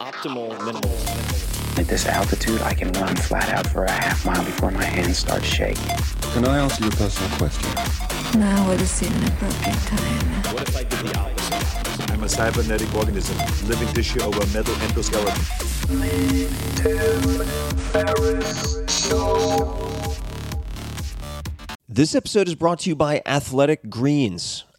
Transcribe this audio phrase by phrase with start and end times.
[0.00, 1.78] Optimal minimalism.
[1.78, 5.18] At this altitude, I can run flat out for a half mile before my hands
[5.18, 5.96] start shaking.
[6.32, 7.70] Can I ask you a personal question?
[8.40, 10.54] Now would seem an appropriate time.
[10.54, 12.10] What if I did the opposite?
[12.10, 13.36] I'm a cybernetic organism,
[13.68, 15.38] living tissue over a metal endoskeleton.
[21.88, 24.64] This episode is brought to you by Athletic Greens.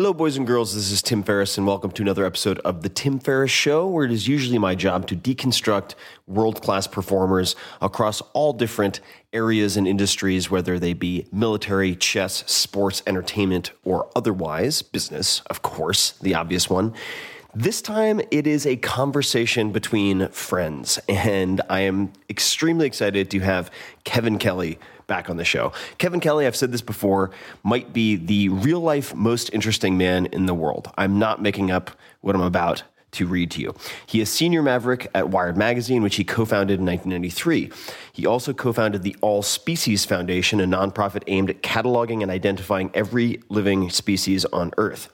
[0.00, 0.76] Hello, boys and girls.
[0.76, 4.04] This is Tim Ferriss, and welcome to another episode of The Tim Ferriss Show, where
[4.04, 5.96] it is usually my job to deconstruct
[6.28, 9.00] world class performers across all different
[9.32, 16.12] areas and industries, whether they be military, chess, sports, entertainment, or otherwise, business, of course,
[16.12, 16.94] the obvious one.
[17.52, 23.68] This time it is a conversation between friends, and I am extremely excited to have
[24.04, 24.78] Kevin Kelly
[25.08, 25.72] back on the show.
[25.98, 27.32] Kevin Kelly, I've said this before,
[27.64, 30.92] might be the real life most interesting man in the world.
[30.96, 33.74] I'm not making up what I'm about to read to you.
[34.06, 37.72] He is senior maverick at Wired Magazine, which he co founded in 1993.
[38.12, 42.90] He also co founded the All Species Foundation, a nonprofit aimed at cataloging and identifying
[42.94, 45.08] every living species on Earth.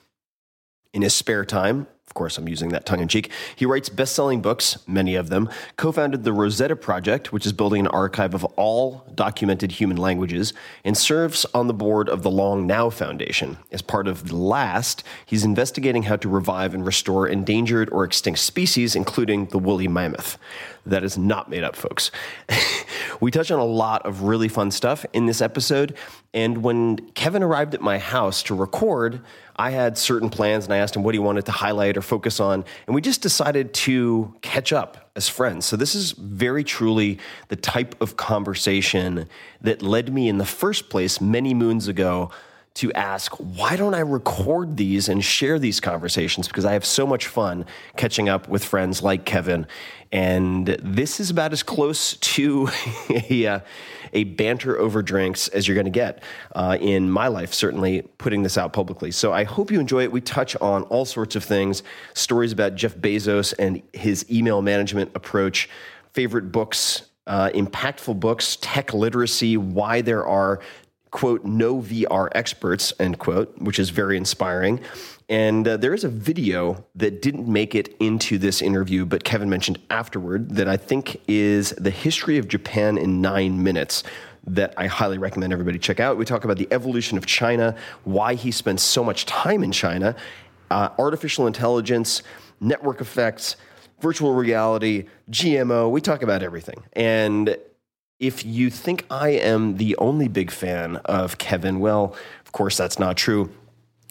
[0.93, 3.31] In his spare time, of course, I'm using that tongue in cheek.
[3.55, 7.51] He writes best selling books, many of them, co founded the Rosetta Project, which is
[7.51, 12.29] building an archive of all documented human languages, and serves on the board of the
[12.29, 13.57] Long Now Foundation.
[13.71, 18.39] As part of the last, he's investigating how to revive and restore endangered or extinct
[18.39, 20.37] species, including the woolly mammoth.
[20.85, 22.11] That is not made up, folks.
[23.19, 25.95] we touch on a lot of really fun stuff in this episode.
[26.35, 29.21] And when Kevin arrived at my house to record,
[29.55, 32.41] I had certain plans and I asked him what he wanted to highlight or focus
[32.41, 32.65] on.
[32.87, 35.65] And we just decided to catch up as friends.
[35.65, 39.29] So this is very truly the type of conversation
[39.61, 42.31] that led me in the first place many moons ago
[42.75, 46.47] to ask, why don't I record these and share these conversations?
[46.47, 47.65] Because I have so much fun
[47.95, 49.65] catching up with friends like Kevin.
[50.11, 52.67] And this is about as close to
[53.29, 53.59] a, uh,
[54.13, 56.23] a banter over drinks as you're going to get
[56.55, 59.11] uh, in my life, certainly putting this out publicly.
[59.11, 60.11] So I hope you enjoy it.
[60.11, 65.11] We touch on all sorts of things stories about Jeff Bezos and his email management
[65.15, 65.69] approach,
[66.13, 70.59] favorite books, uh, impactful books, tech literacy, why there are
[71.15, 74.81] quote, no VR experts, end quote, which is very inspiring.
[75.27, 79.49] And uh, there is a video that didn't make it into this interview, but Kevin
[79.49, 84.03] mentioned afterward that I think is the history of Japan in nine minutes
[84.47, 86.17] that I highly recommend everybody check out.
[86.17, 90.15] We talk about the evolution of China, why he spends so much time in China,
[90.69, 92.21] uh, artificial intelligence,
[92.59, 93.55] network effects,
[94.01, 95.89] virtual reality, GMO.
[95.89, 96.83] We talk about everything.
[96.93, 97.57] And
[98.19, 102.99] if you think I am the only big fan of Kevin, well, of course, that's
[102.99, 103.49] not true.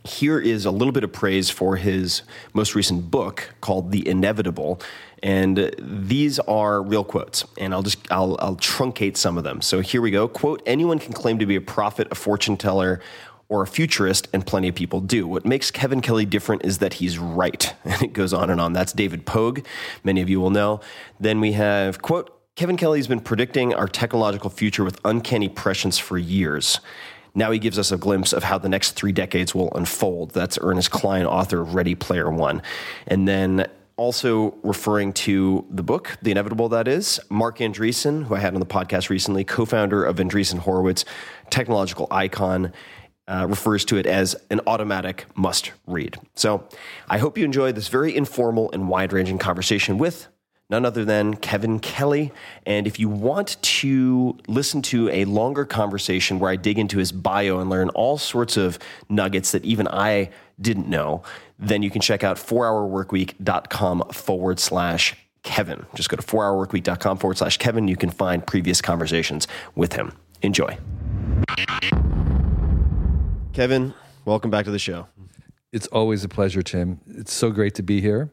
[0.04, 2.22] Here is a little bit of praise for his
[2.52, 4.80] most recent book called The Inevitable.
[5.22, 9.62] And these are real quotes, and I'll just I'll, I'll truncate some of them.
[9.62, 10.28] So here we go.
[10.28, 13.00] Quote: Anyone can claim to be a prophet, a fortune teller,
[13.48, 15.26] or a futurist, and plenty of people do.
[15.26, 17.74] What makes Kevin Kelly different is that he's right.
[17.84, 18.74] And it goes on and on.
[18.74, 19.64] That's David Pogue.
[20.02, 20.80] Many of you will know.
[21.18, 22.30] Then we have quote.
[22.56, 26.78] Kevin Kelly's been predicting our technological future with uncanny prescience for years.
[27.34, 30.30] Now he gives us a glimpse of how the next three decades will unfold.
[30.30, 32.62] That's Ernest Cline, author of Ready Player One.
[33.06, 33.66] And then
[33.96, 38.60] also referring to the book, The Inevitable, that is, Marc Andreessen, who I had on
[38.60, 41.04] the podcast recently, co founder of Andreessen Horowitz,
[41.50, 42.72] technological icon.
[43.26, 46.18] Uh, refers to it as an automatic must read.
[46.34, 46.68] So
[47.08, 50.28] I hope you enjoyed this very informal and wide ranging conversation with
[50.74, 52.32] none other than Kevin Kelly.
[52.66, 57.12] And if you want to listen to a longer conversation where I dig into his
[57.12, 60.30] bio and learn all sorts of nuggets that even I
[60.60, 61.22] didn't know,
[61.60, 65.86] then you can check out 4hourworkweek.com forward slash Kevin.
[65.94, 67.86] Just go to 4hourworkweek.com forward slash Kevin.
[67.86, 69.46] You can find previous conversations
[69.76, 70.10] with him.
[70.42, 70.76] Enjoy.
[73.52, 73.94] Kevin,
[74.24, 75.06] welcome back to the show.
[75.72, 77.00] It's always a pleasure, Tim.
[77.06, 78.32] It's so great to be here.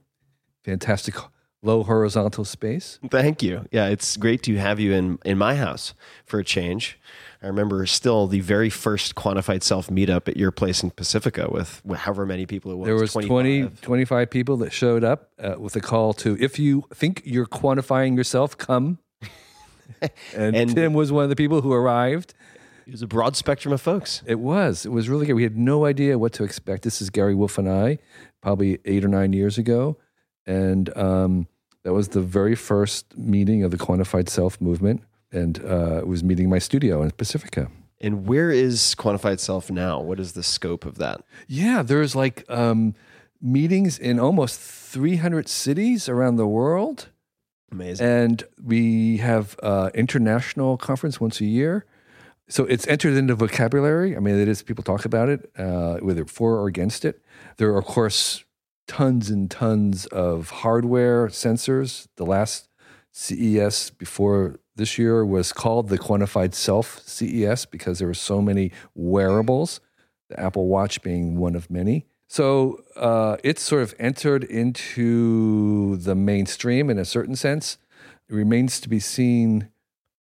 [0.63, 1.13] Fantastic
[1.63, 2.99] low horizontal space.
[3.09, 3.65] Thank you.
[3.71, 5.93] Yeah, it's great to have you in in my house
[6.25, 6.99] for a change.
[7.43, 11.81] I remember still the very first quantified self meetup at your place in Pacifica with
[11.95, 12.85] however many people it was.
[12.85, 16.83] There was 20, 25 people that showed up uh, with a call to if you
[16.93, 18.99] think you're quantifying yourself, come.
[20.35, 22.33] and, And- Tim was one of the people who arrived.
[22.87, 24.21] It was a broad spectrum of folks.
[24.25, 24.85] It was.
[24.85, 25.33] It was really good.
[25.35, 26.83] We had no idea what to expect.
[26.83, 27.99] This is Gary Wolf and I,
[28.41, 29.97] probably eight or nine years ago.
[30.45, 31.47] And um,
[31.83, 35.03] that was the very first meeting of the quantified self movement.
[35.31, 37.69] And uh, it was meeting my studio in Pacifica.
[37.99, 40.01] And where is quantified self now?
[40.01, 41.23] What is the scope of that?
[41.47, 42.95] Yeah, there's like um,
[43.41, 47.09] meetings in almost 300 cities around the world.
[47.71, 48.05] Amazing.
[48.05, 51.85] And we have uh, international conference once a year.
[52.49, 54.17] So it's entered into vocabulary.
[54.17, 57.21] I mean, it is people talk about it, uh, whether for or against it.
[57.57, 58.43] There are, of course,
[58.87, 62.07] tons and tons of hardware sensors.
[62.15, 62.69] The last
[63.11, 68.71] CES before this year was called the Quantified Self CES because there were so many
[68.95, 69.79] wearables,
[70.29, 72.05] the Apple Watch being one of many.
[72.27, 77.77] So uh, it's sort of entered into the mainstream in a certain sense.
[78.29, 79.69] It remains to be seen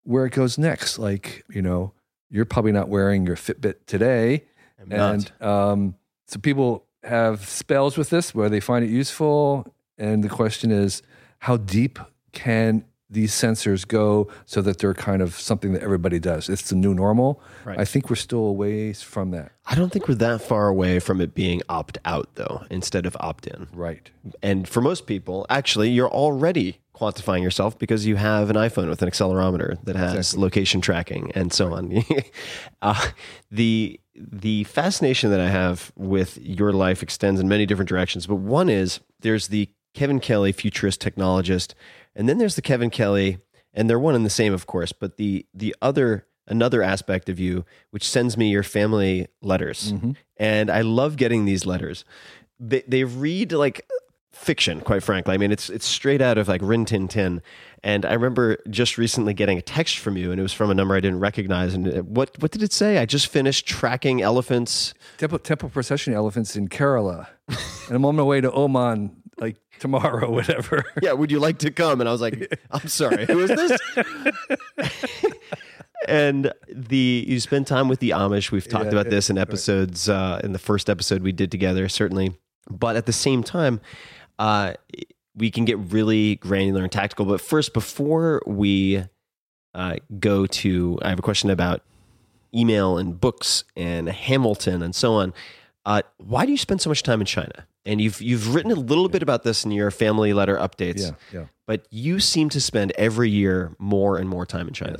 [0.03, 0.97] where it goes next.
[0.97, 1.93] Like, you know,
[2.31, 4.45] you're probably not wearing your Fitbit today.
[4.81, 5.95] I'm and um,
[6.27, 9.73] so people have spells with this where they find it useful.
[9.97, 11.01] And the question is,
[11.39, 11.99] how deep
[12.31, 16.47] can these sensors go so that they're kind of something that everybody does?
[16.49, 17.41] It's the new normal.
[17.65, 17.79] Right.
[17.79, 19.51] I think we're still a ways from that.
[19.65, 23.15] I don't think we're that far away from it being opt out, though, instead of
[23.19, 23.67] opt in.
[23.73, 24.09] Right.
[24.41, 29.01] And for most people, actually, you're already quantifying yourself because you have an iPhone with
[29.01, 30.41] an accelerometer that has Exactly.
[30.41, 32.03] location tracking and so on.
[32.81, 33.07] uh,
[33.49, 38.35] the the fascination that I have with your life extends in many different directions, but
[38.35, 41.73] one is there's the Kevin Kelly futurist technologist,
[42.15, 43.39] and then there's the Kevin Kelly,
[43.73, 47.39] and they're one and the same, of course, but the the other another aspect of
[47.39, 49.93] you which sends me your family letters.
[49.93, 50.11] Mm-hmm.
[50.37, 52.03] And I love getting these letters.
[52.59, 53.87] They they read like
[54.39, 55.33] fiction, quite frankly.
[55.35, 57.41] I mean, it's it's straight out of like Rin Tin Tin.
[57.83, 60.73] And I remember just recently getting a text from you, and it was from a
[60.73, 61.73] number I didn't recognize.
[61.73, 62.97] And what what did it say?
[62.97, 64.93] I just finished tracking elephants.
[65.17, 67.27] Temple, temple procession elephants in Kerala.
[67.47, 70.83] and I'm on my way to Oman like tomorrow, whatever.
[71.01, 72.01] Yeah, would you like to come?
[72.01, 73.79] And I was like, I'm sorry, who is this?
[76.07, 78.51] and the you spend time with the Amish.
[78.51, 81.51] We've talked Yeah, about yeah, this in episodes uh, in the first episode we did
[81.51, 82.37] together, certainly.
[82.69, 83.81] But at the same time,
[84.39, 84.73] uh,
[85.35, 87.25] we can get really granular and tactical.
[87.25, 89.03] But first, before we
[89.75, 91.83] uh, go to, I have a question about
[92.55, 95.33] email and books and Hamilton and so on.
[95.85, 97.67] Uh, why do you spend so much time in China?
[97.85, 101.01] And you've you've written a little bit about this in your family letter updates.
[101.01, 101.45] Yeah, yeah.
[101.65, 104.97] But you seem to spend every year more and more time in China.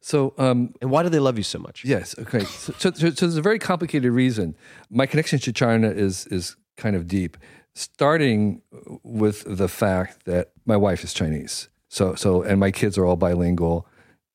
[0.00, 1.84] So um, And why do they love you so much?
[1.84, 2.14] Yes.
[2.18, 2.40] Okay.
[2.40, 4.56] So, so, so there's a very complicated reason.
[4.90, 7.36] My connection to China is is kind of deep,
[7.74, 8.62] starting
[9.02, 11.68] with the fact that my wife is Chinese.
[11.88, 13.86] So so and my kids are all bilingual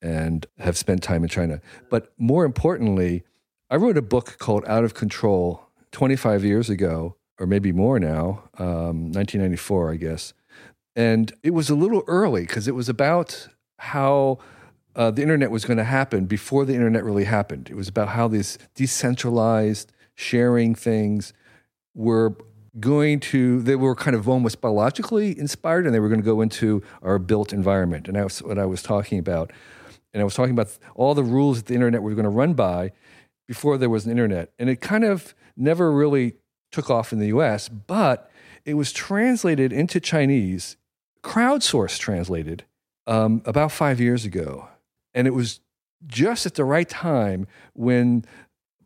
[0.02, 1.62] and have spent time in China.
[1.90, 3.24] But more importantly,
[3.70, 8.50] I wrote a book called Out of Control 25 years ago, or maybe more now,
[8.60, 10.34] um, 1994, I guess.
[10.96, 13.48] And it was a little early because it was about
[13.80, 14.38] how
[14.96, 17.70] uh, the internet was going to happen before the internet really happened.
[17.70, 21.34] It was about how these decentralized sharing things
[21.94, 22.38] were
[22.80, 26.42] going to, they were kind of almost biologically inspired and they were going to go
[26.42, 28.08] into our built environment.
[28.08, 29.52] And that's what I was talking about.
[30.14, 32.54] And I was talking about all the rules that the internet was going to run
[32.54, 32.92] by
[33.48, 34.52] before there was an internet.
[34.60, 36.36] And it kind of never really
[36.72, 38.30] took off in the US, but
[38.66, 40.78] it was translated into Chinese,
[41.24, 42.66] crowdsourced translated
[43.08, 44.68] um, about five years ago.
[45.14, 45.62] And it was
[46.06, 48.26] just at the right time when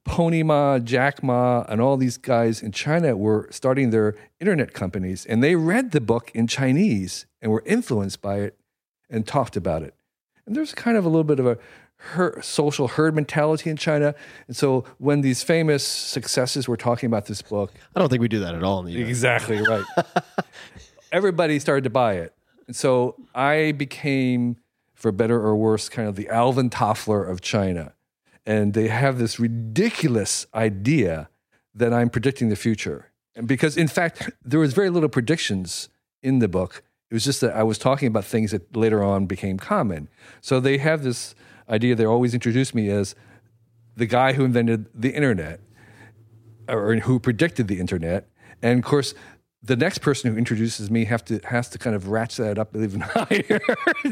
[0.09, 5.23] Pony Ma, Jack Ma, and all these guys in China were starting their internet companies.
[5.25, 8.57] And they read the book in Chinese and were influenced by it
[9.07, 9.93] and talked about it.
[10.47, 11.59] And there's kind of a little bit of a
[11.97, 14.15] her, social herd mentality in China.
[14.47, 18.27] And so when these famous successes were talking about this book, I don't think we
[18.27, 19.85] do that at all in the Exactly right.
[21.11, 22.33] Everybody started to buy it.
[22.65, 24.57] And so I became,
[24.95, 27.93] for better or worse, kind of the Alvin Toffler of China.
[28.45, 31.29] And they have this ridiculous idea
[31.75, 33.11] that I'm predicting the future.
[33.35, 35.89] And because, in fact, there was very little predictions
[36.21, 36.83] in the book.
[37.09, 40.09] It was just that I was talking about things that later on became common.
[40.41, 41.35] So they have this
[41.69, 43.15] idea, they always introduce me as
[43.95, 45.59] the guy who invented the internet
[46.67, 48.27] or who predicted the internet.
[48.61, 49.13] And of course,
[49.61, 52.75] the next person who introduces me have to has to kind of ratchet that up
[52.75, 53.59] even higher.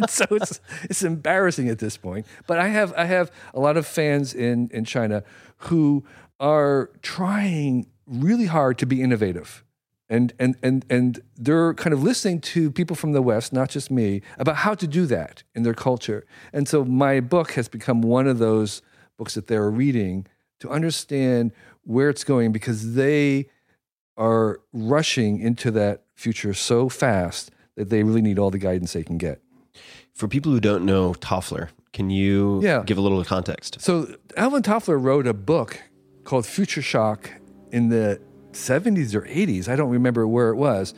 [0.09, 2.25] so it's it's embarrassing at this point.
[2.47, 5.23] But I have I have a lot of fans in in China
[5.57, 6.03] who
[6.39, 9.63] are trying really hard to be innovative.
[10.09, 13.91] And and and and they're kind of listening to people from the West, not just
[13.91, 16.25] me, about how to do that in their culture.
[16.53, 18.81] And so my book has become one of those
[19.17, 20.25] books that they're reading
[20.59, 21.51] to understand
[21.83, 23.49] where it's going because they
[24.17, 29.03] are rushing into that future so fast that they really need all the guidance they
[29.03, 29.41] can get.
[30.13, 32.83] For people who don't know Toffler, can you Yeah.
[32.85, 33.77] give a little context?
[33.79, 35.79] So Alvin Toffler wrote a book
[36.23, 37.29] called Future Shock
[37.71, 38.19] in the
[38.51, 39.67] 70s or 80s.
[39.69, 40.93] I don't remember where it was.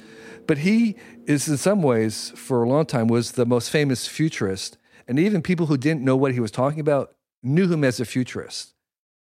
[0.48, 0.96] But he
[1.26, 5.42] is in some ways for a long time was the most famous futurist and even
[5.42, 8.74] people who didn't know what he was talking about knew him as a futurist.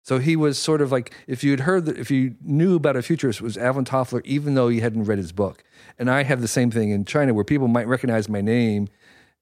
[0.08, 2.96] So he was sort of like if you had heard that if you knew about
[2.96, 5.62] a futurist it was Alvin Toffler even though you hadn't read his book.
[5.98, 8.88] And I have the same thing in China where people might recognize my name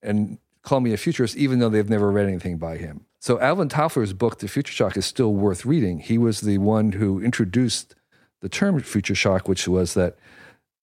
[0.02, 3.06] and call me a futurist even though they've never read anything by him.
[3.20, 6.00] So Alvin Toffler's book, The Future Shock, is still worth reading.
[6.00, 7.94] He was the one who introduced
[8.40, 10.16] the term future shock, which was that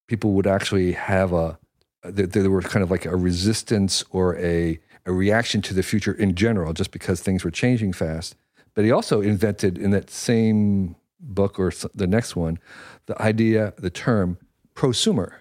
[0.08, 1.60] people would actually have a
[2.04, 6.36] there were kind of like a resistance or a a reaction to the future in
[6.36, 8.38] general, just because things were changing fast.
[8.75, 12.60] But he also invented in that same book or the next one
[13.06, 14.38] the idea, the term
[14.75, 15.34] prosumer,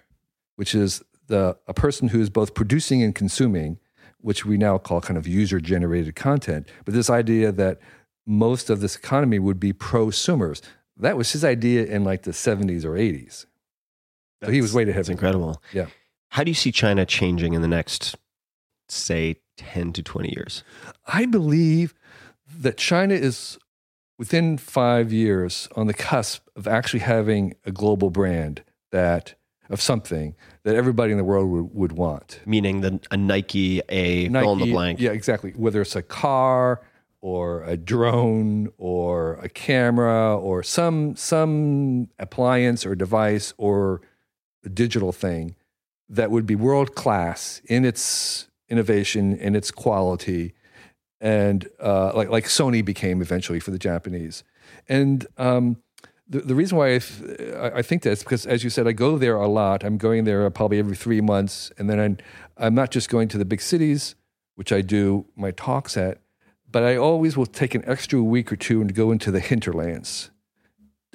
[0.56, 3.78] which is the a person who is both producing and consuming,
[4.20, 6.68] which we now call kind of user generated content.
[6.84, 7.78] But this idea that
[8.26, 10.60] most of this economy would be prosumers.
[10.96, 13.46] That was his idea in like the 70s or 80s.
[14.44, 14.96] So he was way ahead.
[14.96, 15.62] It's incredible.
[15.72, 15.86] Yeah.
[16.30, 18.16] How do you see China changing in the next,
[18.88, 20.64] say, 10 to 20 years?
[21.06, 21.94] I believe
[22.58, 23.58] that China is
[24.18, 29.34] within five years on the cusp of actually having a global brand that
[29.70, 32.40] of something that everybody in the world would, would want.
[32.44, 35.00] Meaning the, a Nike, a fill in the blank.
[35.00, 35.52] Yeah, exactly.
[35.52, 36.82] Whether it's a car
[37.22, 44.02] or a drone or a camera or some some appliance or device or
[44.64, 45.56] a digital thing
[46.08, 50.52] that would be world class in its innovation and its quality
[51.22, 54.42] and uh, like like Sony became eventually for the Japanese.
[54.88, 55.76] And um,
[56.28, 59.16] the, the reason why I, th- I think that's because, as you said, I go
[59.16, 59.84] there a lot.
[59.84, 62.18] I'm going there probably every three months, and then I'm,
[62.58, 64.16] I'm not just going to the big cities,
[64.56, 66.18] which I do my talks at,
[66.68, 70.30] but I always will take an extra week or two and go into the hinterlands,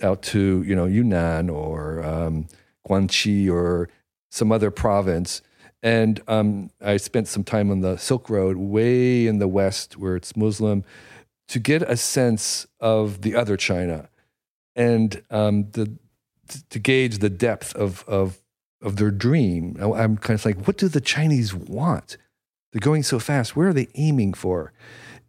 [0.02, 2.48] out to you know Yunnan or um,
[2.88, 3.90] Guangxi or
[4.30, 5.42] some other province.
[5.88, 10.18] And um, I spent some time on the Silk Road, way in the west, where
[10.18, 10.84] it's Muslim,
[11.48, 14.10] to get a sense of the other China
[14.76, 15.94] and um, the
[16.72, 18.42] to gauge the depth of of
[18.82, 19.78] of their dream.
[19.80, 22.18] I'm kind of like, what do the Chinese want?
[22.74, 23.56] They're going so fast.
[23.56, 24.74] Where are they aiming for?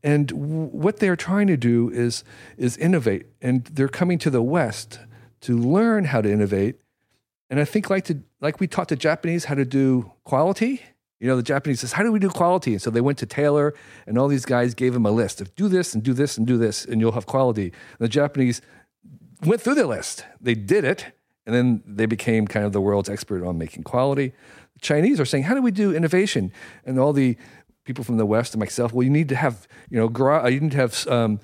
[0.03, 0.33] And
[0.73, 2.25] what they're trying to do is
[2.57, 4.99] is innovate, and they're coming to the West
[5.43, 6.81] to learn how to innovate.
[7.51, 10.83] And I think like to like we taught the Japanese how to do quality.
[11.21, 13.27] You know, the Japanese says, "How do we do quality?" And so they went to
[13.27, 13.75] Taylor,
[14.07, 16.47] and all these guys gave them a list of do this and do this and
[16.47, 17.65] do this, and you'll have quality.
[17.65, 18.61] And the Japanese
[19.45, 20.25] went through the list.
[20.41, 21.07] They did it,
[21.47, 24.33] and then they became kind of the world's expert on making quality.
[24.75, 26.53] The Chinese are saying, how do we do innovation?
[26.85, 27.37] And all the
[27.85, 30.61] people from the West and myself, well, you need to have, you know, gra- you
[30.61, 31.41] need to have um,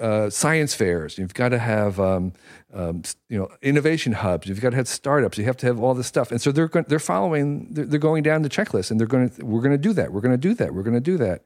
[0.00, 1.18] uh, science fairs.
[1.18, 2.32] You've got to have, um,
[2.72, 4.48] um, you know, innovation hubs.
[4.48, 5.38] You've got to have startups.
[5.38, 6.30] You have to have all this stuff.
[6.30, 7.72] And so they're go- they're following.
[7.72, 9.44] They're, they're going down the checklist, and they're going to.
[9.44, 10.12] We're going to do that.
[10.12, 10.74] We're going to do that.
[10.74, 11.44] We're going to do that.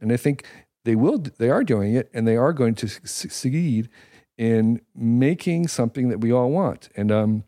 [0.00, 0.44] And I think
[0.84, 1.18] they will.
[1.18, 3.88] They are doing it, and they are going to succeed
[4.38, 6.88] in making something that we all want.
[6.96, 7.44] And um,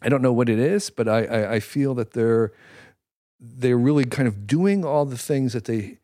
[0.00, 2.52] I don't know what it is, but I, I, I feel that they're
[3.40, 5.98] they're really kind of doing all the things that they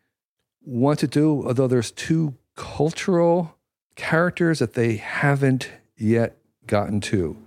[0.61, 3.54] want to do, although there's two cultural
[3.95, 6.37] characters that they haven't yet
[6.67, 7.37] gotten to.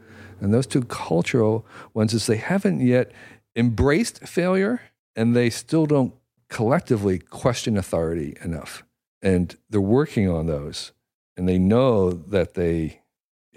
[0.41, 3.13] And those two cultural ones is they haven't yet
[3.57, 4.81] embraced failure
[5.17, 6.15] and they still don't
[6.49, 8.85] collectively question authority enough.
[9.21, 10.93] And they're working on those.
[11.37, 13.01] And they know that they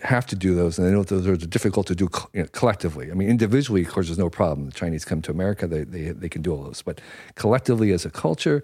[0.03, 3.11] have to do those, and they know those are difficult to do you know, collectively.
[3.11, 4.67] I mean, individually, of course, there's no problem.
[4.67, 6.81] The Chinese come to America, they, they, they can do all those.
[6.81, 7.01] But
[7.35, 8.63] collectively, as a culture,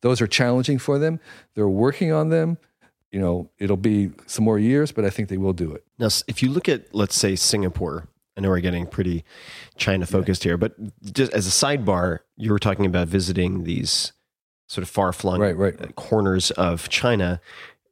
[0.00, 1.20] those are challenging for them.
[1.54, 2.58] They're working on them.
[3.14, 5.84] You know, it'll be some more years, but I think they will do it.
[6.00, 9.24] Now, if you look at, let's say, Singapore, I know we're getting pretty
[9.76, 10.74] China focused here, but
[11.12, 14.12] just as a sidebar, you were talking about visiting these
[14.66, 15.94] sort of far flung Right, right.
[15.94, 17.40] corners of China.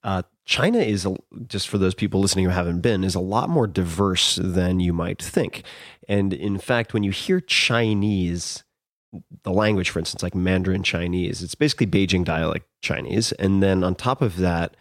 [0.02, 1.06] Uh, China is,
[1.46, 4.92] just for those people listening who haven't been, is a lot more diverse than you
[4.92, 5.62] might think.
[6.08, 8.64] And in fact, when you hear Chinese,
[9.44, 13.30] the language, for instance, like Mandarin Chinese, it's basically Beijing dialect Chinese.
[13.38, 14.76] And then on top of that,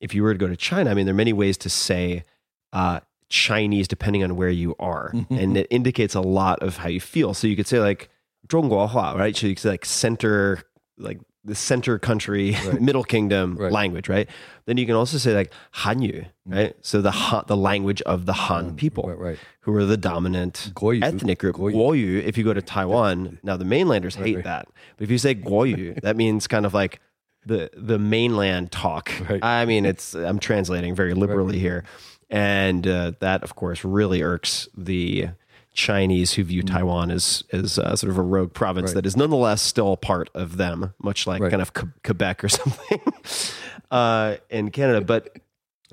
[0.00, 2.24] if you were to go to China, I mean, there are many ways to say
[2.72, 5.34] uh, Chinese depending on where you are, mm-hmm.
[5.34, 7.34] and it indicates a lot of how you feel.
[7.34, 8.08] So you could say like
[8.48, 9.36] Zhongguohua, right?
[9.36, 10.62] So you could say like center,
[10.98, 12.80] like the center country, right.
[12.80, 13.72] middle kingdom right.
[13.72, 14.28] language, right?
[14.66, 16.26] Then you can also say like Hanyu, mm.
[16.46, 16.76] right?
[16.82, 20.72] So the ha- the language of the Han mm, people, right, who are the dominant
[20.76, 21.56] ethnic group.
[21.56, 22.22] Guoyu.
[22.22, 26.00] If you go to Taiwan, now the mainlanders hate that, but if you say Guoyu,
[26.02, 27.00] that means kind of like
[27.46, 29.10] the the mainland talk.
[29.28, 29.42] Right.
[29.42, 31.84] I mean, it's I'm translating very liberally here,
[32.28, 35.28] and uh, that of course really irks the
[35.72, 38.94] Chinese who view Taiwan as as uh, sort of a rogue province Mm.
[38.96, 39.02] Right.
[39.02, 41.50] that is nonetheless still a part of them, much like Right.
[41.50, 43.00] kind of Que- Quebec or something
[43.90, 45.00] uh, in Canada.
[45.00, 45.36] But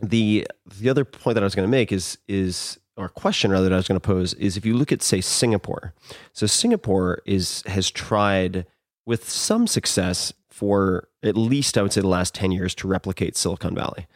[0.01, 0.47] the
[0.79, 3.73] the other point that I was going to make is is or question rather that
[3.73, 5.93] I was going to pose is if you look at say Singapore.
[6.33, 8.65] So Singapore is has tried
[9.05, 13.37] with some success for at least I would say the last 10 years to replicate
[13.37, 14.07] Silicon Valley.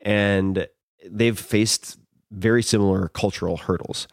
[0.00, 0.68] And
[1.04, 1.98] they've faced
[2.30, 4.06] very similar cultural hurdles.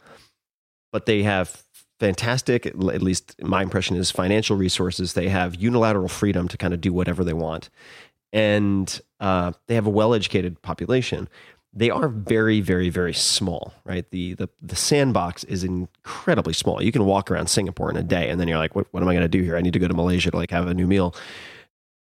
[0.92, 1.62] But they have
[2.00, 5.14] fantastic at least my impression is financial resources.
[5.14, 7.70] They have unilateral freedom to kind of do whatever they want.
[8.34, 11.30] And uh, they have a well-educated population.
[11.72, 14.10] They are very very very small right?
[14.10, 16.82] The, the the sandbox is incredibly small.
[16.82, 19.10] You can walk around singapore in a day and then you're like what, what am
[19.10, 19.56] i going to do here?
[19.56, 21.14] I need to go to malaysia to like have a new meal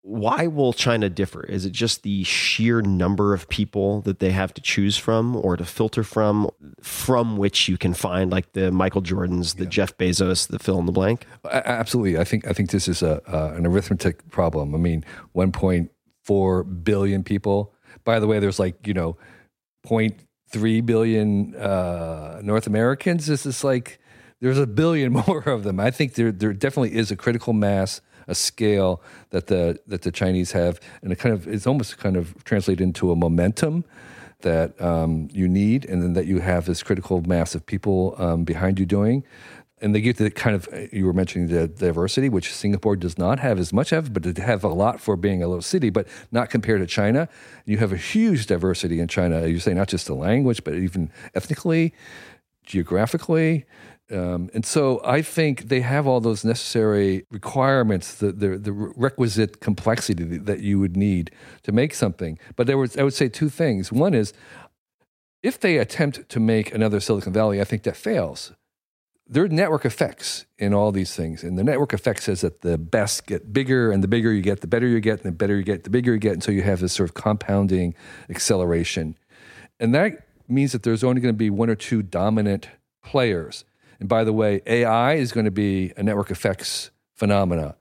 [0.03, 4.55] why will china differ is it just the sheer number of people that they have
[4.55, 6.49] to choose from or to filter from
[6.83, 10.87] from which you can find like the michael jordans the jeff bezos the fill in
[10.87, 14.75] the blank Absolutely, I think I think this is a uh, an arithmetic problem.
[14.75, 17.75] I mean, 1.4 billion people.
[18.05, 19.17] By the way, there's like you know,
[19.87, 23.27] 0.3 billion uh, North Americans.
[23.27, 23.99] This is like
[24.41, 25.81] there's a billion more of them.
[25.81, 30.13] I think there there definitely is a critical mass, a scale that the that the
[30.13, 33.85] Chinese have, and it kind of it's almost kind of translated into a momentum
[34.41, 38.45] that um, you need, and then that you have this critical mass of people um,
[38.45, 39.25] behind you doing.
[39.83, 43.39] And they get the kind of you were mentioning the diversity, which Singapore does not
[43.39, 46.07] have as much of, but they have a lot for being a little city, but
[46.31, 47.29] not compared to China.
[47.65, 49.47] You have a huge diversity in China.
[49.47, 51.95] You say not just the language, but even ethnically,
[52.65, 53.65] geographically.
[54.11, 59.61] Um, and so I think they have all those necessary requirements, the, the, the requisite
[59.61, 61.31] complexity that you would need
[61.63, 62.39] to make something.
[62.57, 63.93] But there was, I would say two things.
[63.93, 64.33] One is
[65.43, 68.53] if they attempt to make another Silicon Valley, I think that fails.
[69.27, 71.45] There are network effects in all these things.
[71.45, 74.61] And the network effect says that the best get bigger, and the bigger you get,
[74.61, 76.33] the better you get, and the better you get, the bigger you get.
[76.33, 77.95] And so you have this sort of compounding
[78.29, 79.17] acceleration.
[79.79, 82.69] And that means that there's only going to be one or two dominant
[83.05, 83.65] players.
[84.01, 87.77] And by the way, AI is going to be a network effects phenomena.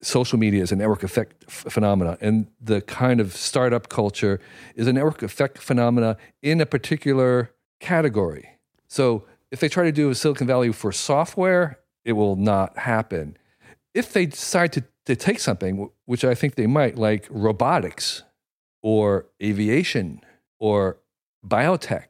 [0.00, 2.16] Social media is a network effect f- phenomena.
[2.20, 4.40] And the kind of startup culture
[4.76, 8.48] is a network effect phenomena in a particular category.
[8.86, 13.36] So if they try to do a Silicon Valley for software, it will not happen.
[13.94, 18.22] If they decide to, to take something, which I think they might, like robotics
[18.82, 20.20] or aviation
[20.60, 20.98] or
[21.46, 22.06] biotech,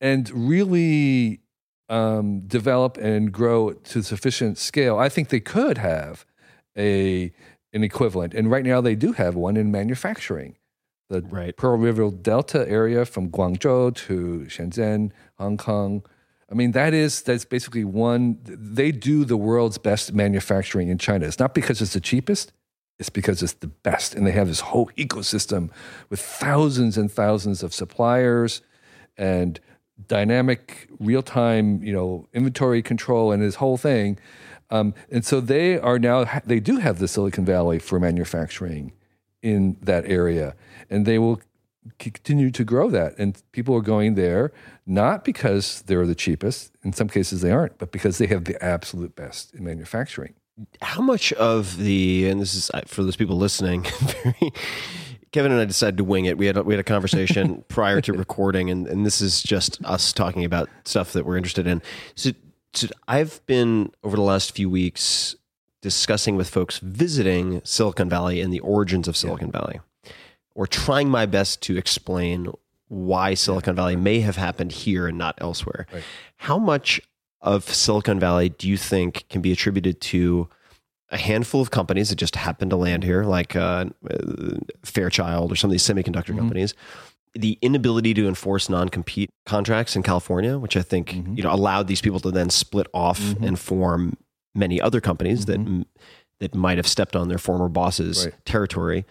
[0.00, 1.40] and really
[1.88, 6.26] um, develop and grow to sufficient scale, I think they could have
[6.76, 7.32] a
[7.72, 8.34] an equivalent.
[8.34, 10.56] And right now, they do have one in manufacturing.
[11.10, 11.56] The Right.
[11.56, 16.02] Pearl River Delta area from Guangzhou to Shenzhen, Hong Kong.
[16.50, 18.38] I mean, that is that's basically one.
[18.42, 21.26] They do the world's best manufacturing in China.
[21.26, 22.52] It's not because it's the cheapest;
[22.98, 25.70] it's because it's the best, and they have this whole ecosystem
[26.08, 28.62] with thousands and thousands of suppliers
[29.16, 29.60] and
[30.06, 34.18] dynamic, real-time, you know, inventory control and this whole thing.
[34.70, 38.92] Um, and so they are now they do have the Silicon Valley for manufacturing
[39.42, 40.54] in that area,
[40.90, 41.40] and they will
[41.98, 43.18] continue to grow that.
[43.18, 44.52] And people are going there
[44.86, 46.72] not because they're the cheapest.
[46.82, 50.34] In some cases, they aren't, but because they have the absolute best in manufacturing.
[50.82, 54.52] How much of the and this is for those people listening, very,
[55.32, 56.38] Kevin and I decided to wing it.
[56.38, 59.82] We had a, we had a conversation prior to recording, and, and this is just
[59.84, 61.82] us talking about stuff that we're interested in.
[62.14, 62.30] So,
[62.72, 65.36] so I've been over the last few weeks
[65.80, 69.80] discussing with folks visiting Silicon Valley and the origins of Silicon Valley,
[70.54, 72.50] or trying my best to explain
[72.88, 75.86] why Silicon Valley may have happened here and not elsewhere.
[76.36, 77.00] How much
[77.40, 80.48] of Silicon Valley do you think can be attributed to
[81.10, 83.86] a handful of companies that just happened to land here, like uh,
[84.84, 86.74] Fairchild or some of these semiconductor companies?
[87.34, 92.00] The inability to enforce non-compete contracts in California, which I think you know allowed these
[92.00, 94.16] people to then split off and form
[94.54, 95.86] many other companies that m-
[96.40, 98.34] that might have stepped on their former boss's Right.
[98.44, 99.04] territory,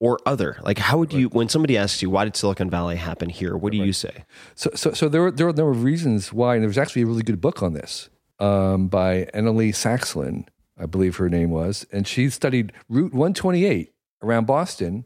[0.00, 0.58] or other.
[0.62, 3.56] Like, how would you when somebody asks you why did Silicon Valley happen here?
[3.56, 4.24] What do you say?
[4.54, 6.78] So, so, so there, were, there were a number of reasons why, and there was
[6.78, 10.46] actually a really good book on this um, by Annalee Saxlin,
[10.82, 13.92] I believe her name was, and she studied Route 128
[14.22, 15.04] around Boston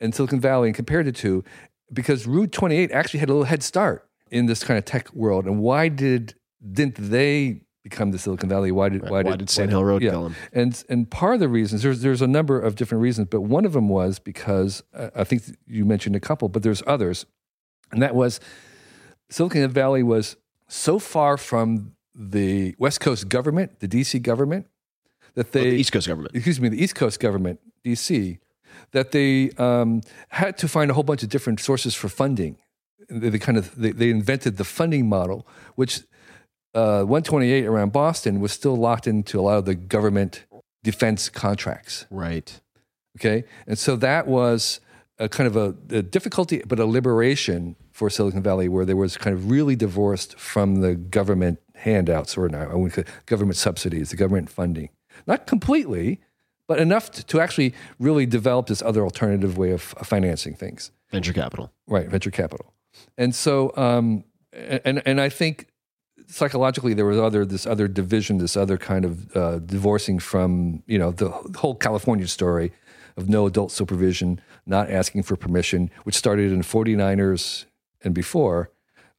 [0.00, 1.44] and Silicon Valley and compared the two,
[1.92, 5.46] because Route 28 actually had a little head start in this kind of tech world.
[5.46, 6.34] And why did
[6.72, 8.72] didn't they become the Silicon Valley?
[8.72, 10.10] Why did Why did Sand Hill Road yeah.
[10.10, 10.32] kill?
[10.52, 13.64] And and part of the reasons there's there's a number of different reasons, but one
[13.64, 17.26] of them was because uh, I think you mentioned a couple, but there's others,
[17.92, 18.40] and that was
[19.30, 20.36] Silicon Valley was
[20.68, 24.66] so far from the West Coast government, the DC government,
[25.36, 26.34] that Oh, they the East Coast government.
[26.34, 28.38] excuse me, the East Coast government, DC,
[28.92, 32.56] that they um, had to find a whole bunch of different sources for funding.
[33.08, 35.46] They, they kind of they, they invented the funding model,
[35.76, 36.00] which
[36.74, 40.44] uh, 128 around Boston was still locked into a lot of the government
[40.82, 42.06] defense contracts.
[42.10, 42.60] Right.
[43.18, 44.80] Okay, and so that was
[45.18, 49.16] a kind of a, a difficulty, but a liberation for Silicon Valley, where there was
[49.16, 54.10] kind of really divorced from the government handouts or not, I would say government subsidies,
[54.10, 54.90] the government funding.
[55.26, 56.20] Not completely,
[56.66, 60.90] but enough to, to actually really develop this other alternative way of, financing things.
[61.12, 61.72] Venture capital.
[61.86, 62.72] Right, venture capital.
[63.16, 65.66] And so, um, and and I think
[66.26, 70.98] psychologically there was other this other division, this other kind of uh, divorcing from you
[70.98, 72.72] know the whole California story
[73.16, 77.64] of no adult supervision, not asking for permission, which started in 49ers
[78.02, 78.70] and before.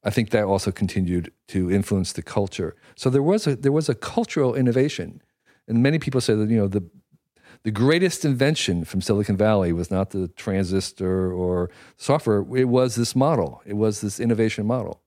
[0.04, 2.76] I think that also continued to influence the culture.
[2.94, 5.22] So there was a there was a cultural innovation,
[5.68, 6.82] and many people say that you know the
[7.64, 12.44] the greatest invention from Silicon Valley was not the transistor or software.
[12.56, 13.62] It was this model.
[13.66, 15.02] It was this innovation model.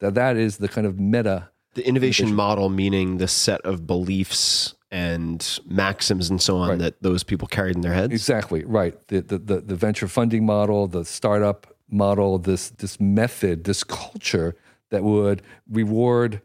[0.00, 1.48] That that is the kind of meta.
[1.74, 6.78] The innovation model meaning the set of beliefs and maxims and so on Right.
[6.80, 8.12] that those people carried in their heads.
[8.12, 8.94] Exactly right.
[9.08, 14.54] The, the the the venture funding model, the startup model, this this method, this culture
[14.90, 16.42] that would reward.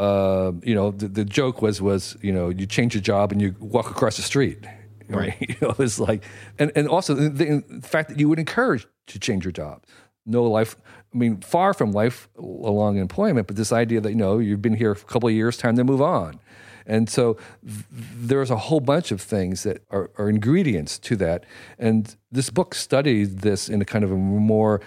[0.00, 3.42] Uh, you know, the, the joke was was you know you change your job and
[3.42, 4.66] you walk across the street.
[5.12, 5.34] Right.
[5.40, 6.22] you know, it's like,
[6.56, 7.28] and and also the,
[7.68, 9.82] the fact that you would encourage to change your job.
[10.24, 10.76] No life.
[11.12, 14.94] I mean, far from lifelong employment, but this idea that you know you've been here
[14.94, 16.38] for a couple of years, time to move on.
[16.86, 17.34] And so
[17.66, 21.44] th- there's a whole bunch of things that are, are ingredients to that.
[21.76, 24.80] And this book studied this in a kind of a more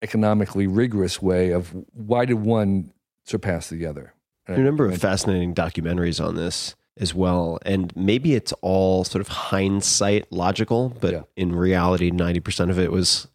[0.00, 2.90] economically rigorous way of why did one
[3.24, 4.14] surpass the other.
[4.48, 7.58] There are a number of fascinating documentaries on this as well.
[7.64, 11.22] And maybe it's all sort of hindsight logical, but Yeah.
[11.36, 13.28] in reality, 90% of it was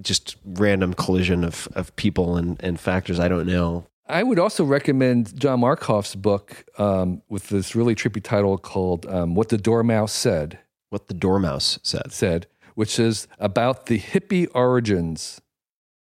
[0.00, 3.18] just random collision of, of people and, and factors.
[3.20, 3.86] I don't know.
[4.08, 9.34] I would also recommend John Markoff's book um, with this really trippy title called um,
[9.34, 10.58] "What the Dormouse Said."
[10.90, 12.12] What the Dormouse said.
[12.12, 15.40] Said, which is about the hippie origins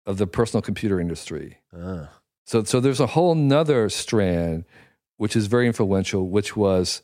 [0.05, 1.57] of the personal computer industry.
[1.75, 2.09] Ah.
[2.49, 4.65] So, so there's a whole nother strand
[5.17, 7.03] which is very influential, which was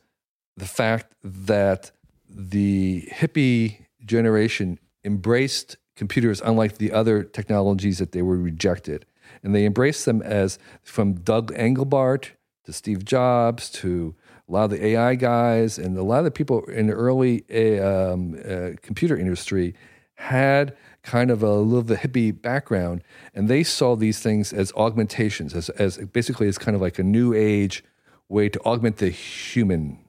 [0.57, 1.91] the fact that
[2.27, 9.05] the hippie generation embraced computers unlike the other technologies that they were rejected.
[9.43, 12.29] and they embraced them as from Doug Engelbart
[12.63, 14.15] to Steve Jobs to
[14.49, 17.43] a lot of the AI guys and a lot of the people in the early
[17.53, 19.75] uh, um, uh, computer industry
[20.15, 25.53] had kind of a little bit hippie background, and they saw these things as augmentations,
[25.53, 27.83] as, as basically as kind of like a new age
[28.27, 29.99] way to augment the human.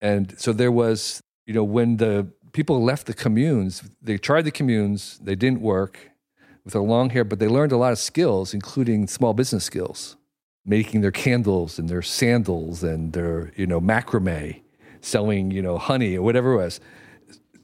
[0.00, 4.50] And so there was, you know, when the people left the communes, they tried the
[4.50, 6.10] communes, they didn't work
[6.64, 10.16] with their long hair, but they learned a lot of skills, including small business skills,
[10.66, 14.60] making their candles and their sandals and their, you know, macrame,
[15.00, 16.80] selling, you know, honey or whatever it was.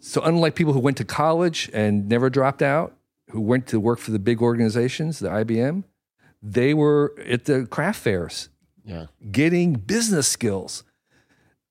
[0.01, 2.97] So unlike people who went to college and never dropped out,
[3.31, 5.85] who went to work for the big organizations, the IBM,
[6.43, 8.49] they were at the craft fairs
[8.85, 9.07] Yeah.
[9.31, 10.85] getting business skills.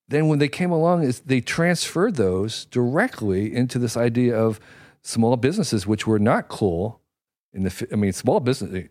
[0.07, 4.59] Then when they came along, they transferred those directly into this idea of
[5.01, 7.01] small businesses, which were not cool.
[7.51, 8.87] In the, I mean, small business.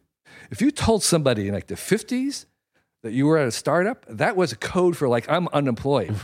[0.51, 2.47] If you told somebody in like the fifties
[3.03, 6.15] that you were at a startup, that was a code for like I'm unemployed.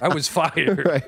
[0.00, 0.84] I was fired.
[0.86, 1.02] right.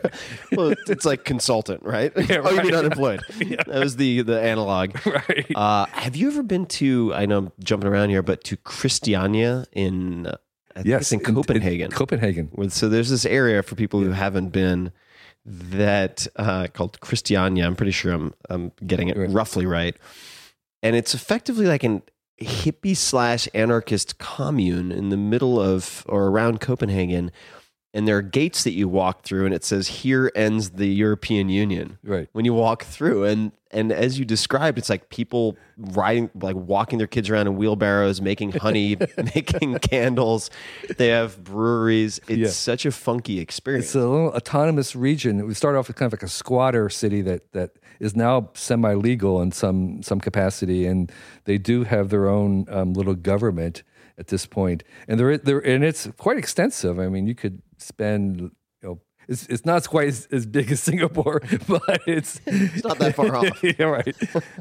[0.52, 2.12] Well, it's- like consultant, right?
[2.16, 2.74] Yeah, oh, you mean right.
[2.74, 3.20] unemployed?
[3.38, 4.94] That was the the analog.
[5.06, 5.46] Right.
[5.54, 7.12] Uh, have you ever been to?
[7.14, 10.26] I know I'm jumping around here, but to Christiania in
[10.76, 11.90] I think it's in Copenhagen.
[11.92, 12.70] Copenhagen.
[12.70, 14.90] So there's this area for people who haven't been
[15.46, 17.66] that uh, called Christiania.
[17.66, 19.30] I'm pretty sure I'm I'm getting it Right.
[19.30, 19.96] roughly right,
[20.82, 22.02] and it's effectively like an
[22.40, 27.30] hippie slash anarchist commune in the middle of or around Copenhagen.
[27.94, 31.48] And there are gates that you walk through, and it says, "Here ends the European
[31.48, 32.28] Union." Right.
[32.32, 36.98] When you walk through, and and as you described, it's like people riding, like walking
[36.98, 38.96] their kids around in wheelbarrows, making honey,
[39.36, 40.50] making candles.
[40.96, 42.18] They have breweries.
[42.26, 42.48] It's Yeah.
[42.48, 43.86] such a funky experience.
[43.86, 45.46] It's a little autonomous region.
[45.46, 49.40] We started off with kind of like a squatter city that that is now semi-legal
[49.40, 51.12] in some some capacity, and
[51.44, 53.84] they do have their own um, little government
[54.18, 56.98] at this point, and they're they're and it's quite extensive.
[56.98, 58.50] I mean, you could spend you
[58.82, 59.00] know.
[59.26, 63.34] It's, it's not quite as, as big as Singapore, but it's it's not that far
[63.36, 63.62] off.
[63.62, 64.14] yeah, right.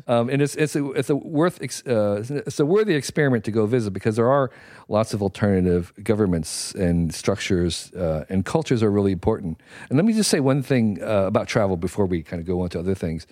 [0.08, 3.52] Um, and it's it's a it's a worth ex- uh, it's a worthy experiment to
[3.52, 4.52] go visit because there are
[4.88, 9.62] lots of alternative governments and structures uh, and cultures are really important.
[9.90, 12.62] And let me just say one thing uh, about travel before we kind of go
[12.62, 13.28] on to other things.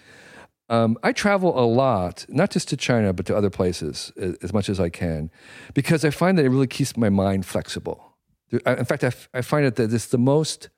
[0.72, 4.54] Um, I travel a lot, not just to China, but to other places as, as
[4.54, 5.30] much as I can,
[5.74, 8.11] because I find that it really keeps my mind flexible.
[8.52, 10.70] In fact, I, f- I find it that it's the most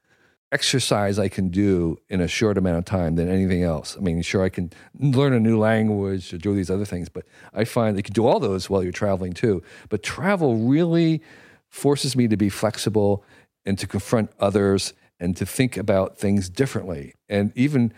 [0.51, 3.97] exercise I can do in a short amount of time than anything else.
[3.97, 7.25] I mean, sure, I can learn a new language or do these other things, but
[7.53, 9.63] I find you can do all those while you're traveling too.
[9.89, 11.23] But travel really
[11.69, 13.23] forces me to be flexible
[13.65, 17.15] and to confront others and to think about things differently.
[17.27, 17.91] And even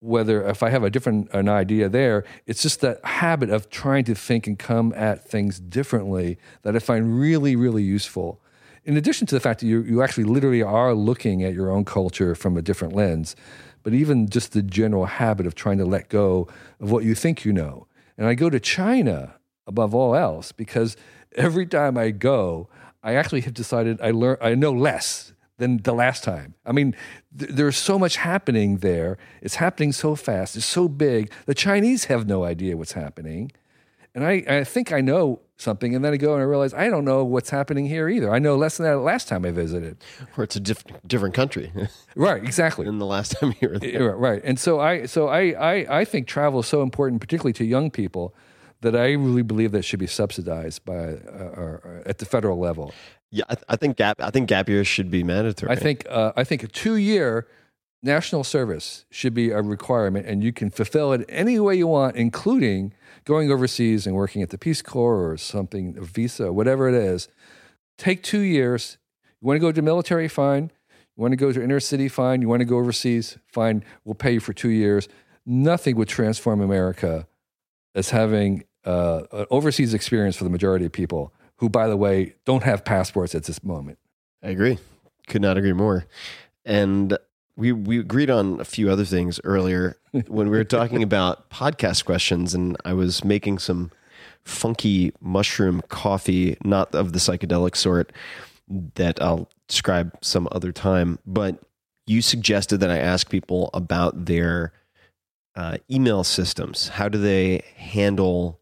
[0.00, 4.04] whether if I have a different an idea there, it's just that habit of trying
[4.04, 8.41] to think and come at things differently that I find really, really useful
[8.84, 11.84] in addition to the fact that you, you actually literally are looking at your own
[11.84, 13.36] culture from a different lens,
[13.82, 16.48] but even just the general habit of trying to let go
[16.80, 17.86] of what you think you know.
[18.16, 19.34] And I go to China
[19.66, 20.96] above all else because
[21.36, 22.68] every time I go,
[23.02, 26.54] I actually have decided I learn I know less than the last time.
[26.64, 26.94] I mean,
[27.36, 29.18] th- there's so much happening there.
[29.40, 30.56] It's happening so fast.
[30.56, 31.30] It's so big.
[31.46, 33.52] The Chinese have no idea what's happening.
[34.14, 36.88] And I, I think I know something, and then I go and I realize I
[36.90, 38.30] don't know what's happening here either.
[38.32, 39.96] I know less than that last time I visited.
[40.36, 41.72] or it's a diff- different country
[42.16, 42.84] Right, exactly.
[42.84, 44.14] than the last time you were there.
[44.16, 47.64] Right, and so I, so I, I, I think travel is so important, particularly to
[47.64, 48.34] young people,
[48.82, 52.58] that I really believe that should be subsidized by uh, or, or at the federal
[52.58, 52.92] level.
[53.30, 54.20] Yeah, I, I think gap.
[54.20, 55.72] I think gap years should be mandatory.
[55.72, 57.46] I think, uh, I think a two-year
[58.02, 62.16] national service should be a requirement, and you can fulfill it any way you want,
[62.16, 62.92] including
[63.24, 67.28] going overseas and working at the Peace Corps or something, a visa, whatever it is.
[67.98, 68.98] Take two years.
[69.40, 70.28] You want to go to military?
[70.28, 70.70] Fine.
[71.16, 72.08] You want to go to inner city?
[72.08, 72.42] Fine.
[72.42, 73.38] You want to go overseas?
[73.46, 73.84] Fine.
[74.04, 75.08] We'll pay you for two years.
[75.44, 77.26] Nothing would transform America
[77.94, 82.34] as having uh, an overseas experience for the majority of people who, by the way,
[82.44, 83.98] don't have passports at this moment.
[84.42, 84.78] I agree.
[85.28, 86.06] Could not agree more.
[86.64, 87.16] And
[87.62, 89.96] we we agreed on a few other things earlier
[90.26, 93.92] when we were talking about podcast questions, and I was making some
[94.44, 98.10] funky mushroom coffee, not of the psychedelic sort,
[98.96, 101.20] that I'll describe some other time.
[101.24, 101.60] But
[102.08, 104.72] you suggested that I ask people about their
[105.54, 106.88] uh, email systems.
[106.88, 108.58] How do they handle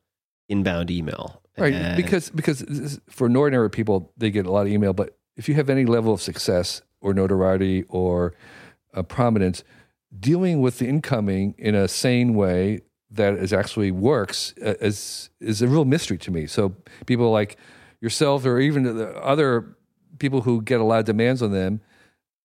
[0.51, 1.41] inbound email?
[1.57, 4.93] Right, And- because because is- for ordinary people, they get a lot of email.
[4.93, 8.35] But if you have any level of success or notoriety or
[8.95, 9.65] uh, prominence,
[10.19, 15.63] dealing with the incoming in a sane way that is actually works uh, is is
[15.63, 16.47] a real mystery to me.
[16.47, 16.77] So
[17.07, 17.57] people like
[18.01, 19.77] yourself or even the other
[20.19, 21.81] people who get a lot of demands on them,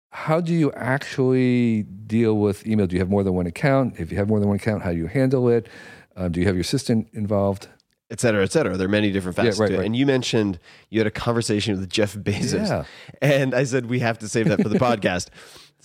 [0.10, 2.88] how do you actually deal with email?
[2.88, 3.99] Do you have more than one account?
[3.99, 5.67] If you have more than one account, how do you handle it?
[6.15, 7.67] Um, do you have your assistant involved?
[8.12, 8.77] et cetera, et cetera.
[8.77, 9.77] There are many different facets right, to it.
[9.77, 9.86] right.
[9.86, 12.67] And you mentioned you had a conversation with Jeff Bezos.
[12.67, 12.84] Yeah.
[13.21, 15.29] And I said, we have to save that for the podcast.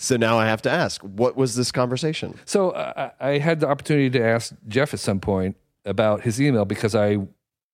[0.02, 2.34] So now I have to ask, what was this conversation?
[2.46, 6.64] So uh, I had the opportunity to ask Jeff at some point about his email
[6.64, 7.28] because I, you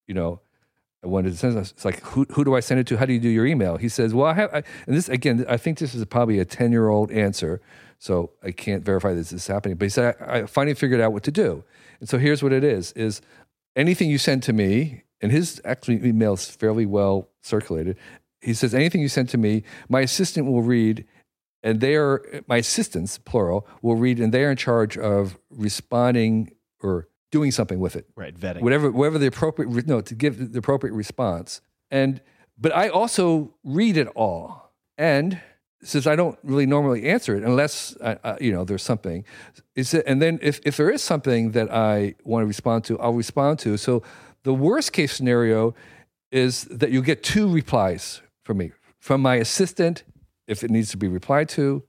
[0.09, 0.41] know,
[1.05, 1.57] I wanted to send.
[1.57, 1.71] It.
[1.71, 2.97] It's like, who who do I send it to?
[2.97, 3.77] How do you do your email?
[3.77, 6.45] He says, well, I have, I, and this again, I think this is probably a
[6.45, 7.61] ten year old answer,
[8.01, 9.77] so I can't verify that this is happening.
[9.77, 11.63] But he said, I, I finally figured out what to do,
[12.01, 13.23] and so here's what it is: is
[13.77, 17.97] anything you send to me, and his actually email is fairly well circulated.
[18.41, 21.05] He says, anything you send to me, my assistant will read
[21.67, 26.53] and they are my assistants plural will read and they are in charge of responding
[26.81, 28.07] or doing something with it.
[28.15, 28.63] Right, vetting.
[28.63, 31.61] whatever whatever the appropriate re- no to give the appropriate response.
[31.91, 32.23] And
[32.57, 34.73] but i also read it all.
[34.97, 35.41] And
[35.83, 39.25] since i don't really normally answer it unless I, I, you know there's something
[39.75, 42.99] is it, and then if, if there is something that i want to respond to
[43.01, 43.77] i'll respond to.
[43.77, 44.03] So
[44.45, 45.75] the worst case scenario
[46.31, 50.05] is that you get two replies from me from my assistant
[50.47, 51.83] if it needs to be replied to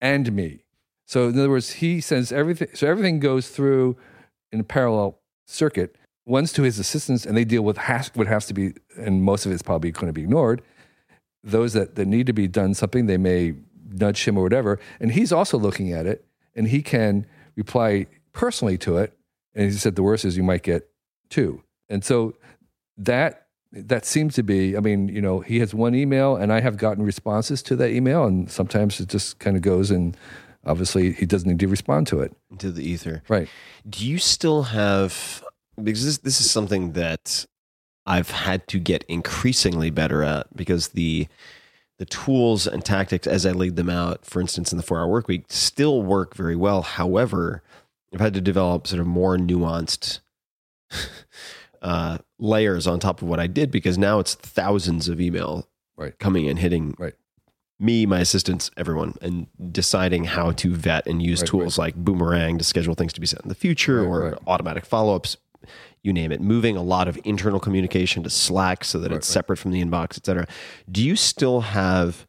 [0.00, 0.64] and me
[1.06, 3.96] so in other words he sends everything so everything goes through
[4.52, 5.96] in a parallel circuit.
[6.26, 9.46] One's to his assistants, and they deal with has, what has to be, and most
[9.46, 10.62] of it's probably going to be ignored.
[11.42, 13.54] Those that, that need to be done something, they may
[13.90, 14.78] nudge him or whatever.
[15.00, 19.14] And he's also looking at it, and he can reply personally to it.
[19.54, 20.88] And he said the worst is you might get
[21.30, 21.62] two.
[21.88, 22.34] And so
[22.98, 24.76] that that seems to be.
[24.76, 27.90] I mean, you know, he has one email, and I have gotten responses to that
[27.90, 30.16] email, and sometimes it just kind of goes and.
[30.66, 32.36] Obviously, he doesn't need to respond to it.
[32.50, 33.22] into the ether.
[33.28, 33.48] Right.
[33.88, 35.42] Do you still have
[35.82, 37.46] because this this is something that
[38.06, 41.28] I've had to get increasingly better at because the
[41.98, 45.08] the tools and tactics as I laid them out, for instance, in the four hour
[45.08, 46.82] work week, still work very well.
[46.82, 47.62] However,
[48.14, 50.20] I've had to develop sort of more nuanced
[51.82, 56.16] uh, layers on top of what I did because now it's thousands of email Right.
[56.18, 57.14] coming and hitting Right.
[57.80, 62.58] me, my assistants, everyone, and deciding how to vet and use Right, tools like Boomerang
[62.58, 65.36] to schedule things to be sent in the future or automatic follow ups,
[66.02, 66.40] you name it.
[66.40, 70.16] Moving a lot of internal communication to Slack so that it's separate from the inbox,
[70.16, 70.46] et cetera.
[70.90, 72.26] Do you still have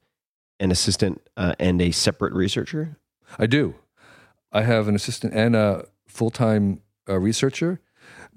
[0.59, 2.97] an assistant uh, and a separate researcher?
[3.37, 3.75] I do.
[4.51, 7.79] I have an assistant and a full time uh, researcher,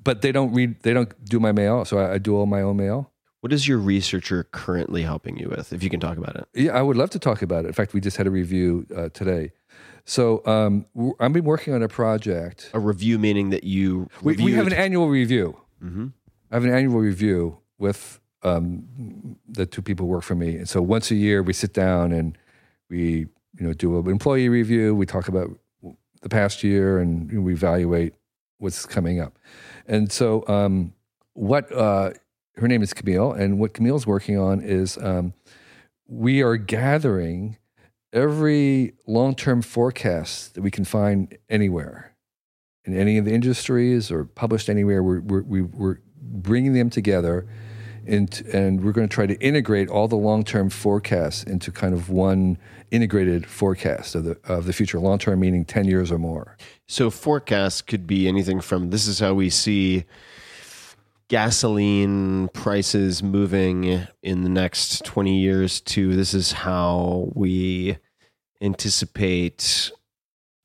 [0.03, 0.81] but they don't read.
[0.83, 3.11] They don't do my mail, so I, I do all my own mail.
[3.41, 6.47] What is your researcher currently helping you with, if you can talk about it?
[6.55, 7.69] Yeah, I would love to talk about it.
[7.69, 9.51] In fact, we just had a review uh, today.
[10.05, 12.71] So um, w- I've been working on a project.
[12.73, 15.57] A review meaning that you We, we have an annual review.
[15.83, 16.13] Mhm.
[16.51, 20.69] I have an annual review with um, the two people who work for me, and
[20.69, 22.37] so once a year we sit down and
[22.91, 23.27] we
[23.59, 24.95] you know do an employee review.
[24.95, 25.51] We talk about
[26.21, 28.15] the past year and you know, we evaluate
[28.59, 29.37] what's coming up.
[29.87, 30.93] And so um,
[31.35, 32.13] what uh,
[32.57, 35.35] her name is Camille, and what Camille's working on is um,
[36.07, 37.57] we are gathering
[38.13, 42.15] every long-term forecast that we can find anywhere
[42.85, 45.03] in any of the industries or published anywhere.
[45.03, 47.47] We're, we're, we- we're bringing them together,
[48.07, 52.11] and, and we're going to try to integrate all the long-term forecasts into kind of
[52.11, 52.59] one
[52.93, 55.01] integrated forecast of the of the future.
[55.01, 56.57] Long-term meaning ten years or more.
[56.87, 60.05] So forecasts could be anything from this is how we see
[61.29, 67.97] gasoline prices moving in the next 20 years to this is how we
[68.61, 69.91] anticipate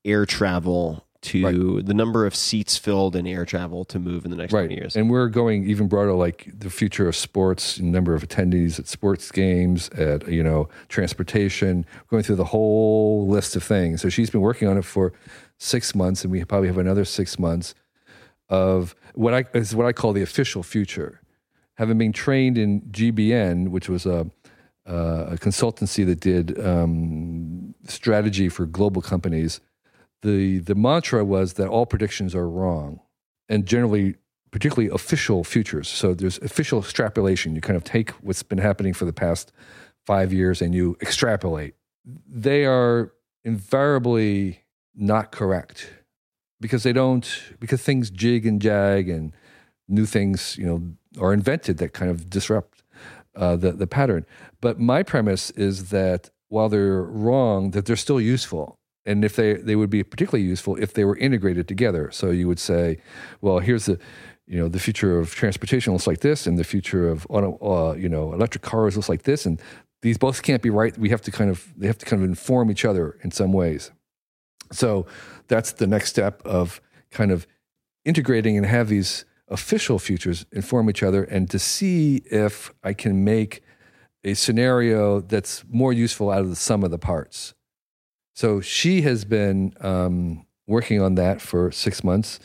[0.04, 4.38] air travel to the number of seats filled in air travel to move in the
[4.38, 4.96] next 20 years.
[4.96, 9.32] And we're going even broader, like the future of sports, number of attendees at sports
[9.32, 14.02] games, at you know transportation, going through the whole list of things.
[14.02, 15.14] So she's been working on it for
[15.58, 17.74] six months, and we probably have another six months
[18.50, 21.22] of what I is what I call the official future.
[21.76, 24.30] Having been trained in GBN, which was a
[24.88, 29.60] uh, a consultancy that did um, strategy for global companies,
[30.22, 33.00] the the mantra was that all predictions are wrong,
[33.50, 34.16] and generally,
[34.52, 35.88] particularly official futures.
[35.88, 37.56] So there's official extrapolation.
[37.56, 39.52] You kind of take what's been happening for the past
[40.06, 41.76] five years and you extrapolate.
[42.28, 43.12] They are
[43.44, 44.64] invariably
[44.96, 45.90] not correct
[46.60, 47.28] because they don't
[47.60, 49.34] because things jig and jag and
[49.88, 52.84] new things you know are invented that kind of disrupt
[53.36, 54.26] uh, the the pattern.
[54.62, 58.77] But my premise is that while they're wrong, that they're still useful
[59.08, 62.12] and if they they would be particularly useful if they were integrated together.
[62.12, 62.98] So you would say,
[63.42, 63.98] well, here's the
[64.46, 67.94] you know the future of transportation looks like this, and the future of auto, uh,
[67.94, 69.60] you know electric cars looks like this, and
[70.02, 70.96] these both can't be right.
[70.98, 73.54] We have to kind of they have to kind of inform each other in some
[73.54, 73.92] ways.
[74.72, 75.06] So
[75.48, 77.48] that's the next step of kind of
[78.04, 83.24] integrating and have these official futures inform each other and to see if I can
[83.24, 83.64] make
[84.24, 87.54] a scenario that's more useful out of the sum of the parts.
[88.38, 92.40] So she has been um, working on that for six months.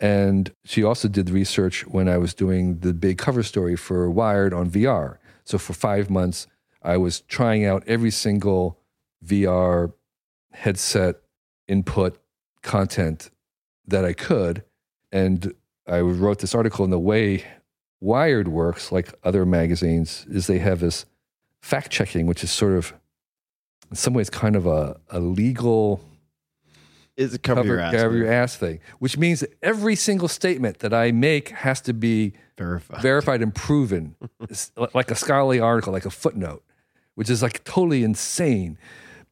[0.00, 4.54] And she also did research when I was doing the big cover story for Wired
[4.54, 5.16] on VR.
[5.42, 6.46] So for five months,
[6.80, 8.78] I was trying out every single
[9.26, 9.92] VR
[10.52, 11.16] headset
[11.66, 12.18] input
[12.62, 13.30] content
[13.88, 14.62] that I could.
[15.10, 15.54] And
[15.88, 17.42] I wrote this article, in the way
[17.98, 21.04] Wired works, like other magazines, is they have this
[21.60, 22.94] fact checking, which is sort of,
[23.92, 26.00] in some ways, kind of a, a legal
[27.14, 27.94] Is it cover, your ass?
[27.94, 31.92] cover your ass thing, which means that every single statement that I make has to
[31.92, 33.00] be Verify.
[33.02, 34.16] verified and proven,
[34.94, 36.64] like a scholarly article, like a footnote,
[37.16, 38.78] which is like totally insane.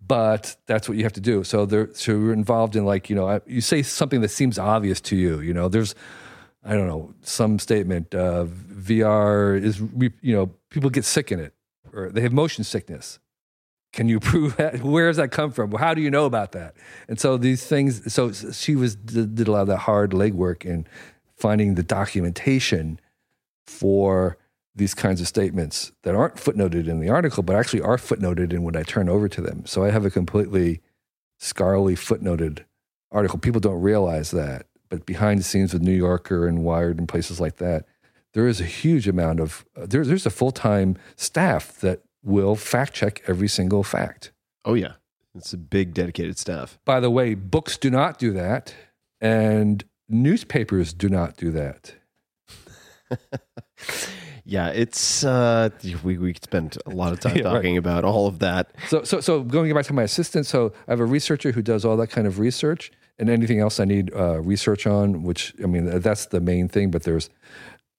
[0.06, 1.42] But that's what you have to do.
[1.42, 5.00] So there, so we're involved in like you know, you say something that seems obvious
[5.02, 5.40] to you.
[5.40, 5.94] You know, there's,
[6.62, 8.14] I don't know, some statement.
[8.14, 9.80] Uh, VR is,
[10.20, 11.54] you know, people get sick in it,
[11.94, 13.20] or they have motion sickness.
[13.92, 14.82] Can you prove that?
[14.82, 15.72] Where does that come from?
[15.72, 16.74] How do you know about that?
[17.08, 18.12] And so these things.
[18.12, 20.86] So she was did, a lot of that hard legwork in
[21.36, 23.00] finding the documentation
[23.66, 24.36] for
[24.74, 28.62] these kinds of statements that aren't footnoted in the article, but actually are footnoted in
[28.62, 29.66] when I turn over to them.
[29.66, 30.80] So I have a completely
[31.38, 32.64] scholarly footnoted
[33.10, 33.38] article.
[33.38, 37.40] People don't realize that, but behind the scenes with New Yorker and Wired and places
[37.40, 37.86] like that,
[38.32, 42.56] there is a huge amount of uh, there's there's a full time staff that will
[42.56, 44.32] fact check every single fact.
[44.64, 44.94] Oh yeah,
[45.34, 46.78] it's a big dedicated staff.
[46.84, 48.74] By the way, books do not do that,
[49.20, 51.94] and newspapers do not do that.
[54.50, 55.68] Yeah, it's uh,
[56.02, 57.52] we we spend a lot of time Yeah, right.
[57.52, 58.72] talking about all of that.
[58.88, 61.84] So, so, so going back to my assistant, so I have a researcher who does
[61.84, 65.22] all that kind of research and anything else I need uh, research on.
[65.22, 66.90] Which I mean, that's the main thing.
[66.90, 67.30] But there's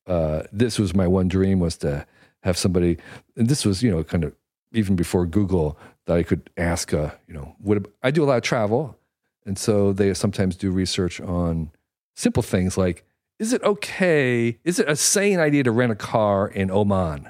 [0.08, 2.06] uh, this was my one dream was to
[2.44, 2.98] have somebody,
[3.36, 4.34] and this was you know kind of
[4.74, 6.94] even before Google that I could ask.
[6.94, 8.98] Uh, you know, would I do a lot of travel,
[9.46, 11.72] and so they sometimes do research on
[12.16, 13.06] simple things like.
[13.40, 14.60] Is it okay?
[14.64, 17.28] Is it a sane idea to rent a car in Oman?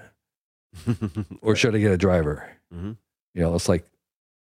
[1.41, 2.49] or should I get a driver?
[2.74, 2.97] Mhm.
[3.34, 3.86] You know, it's like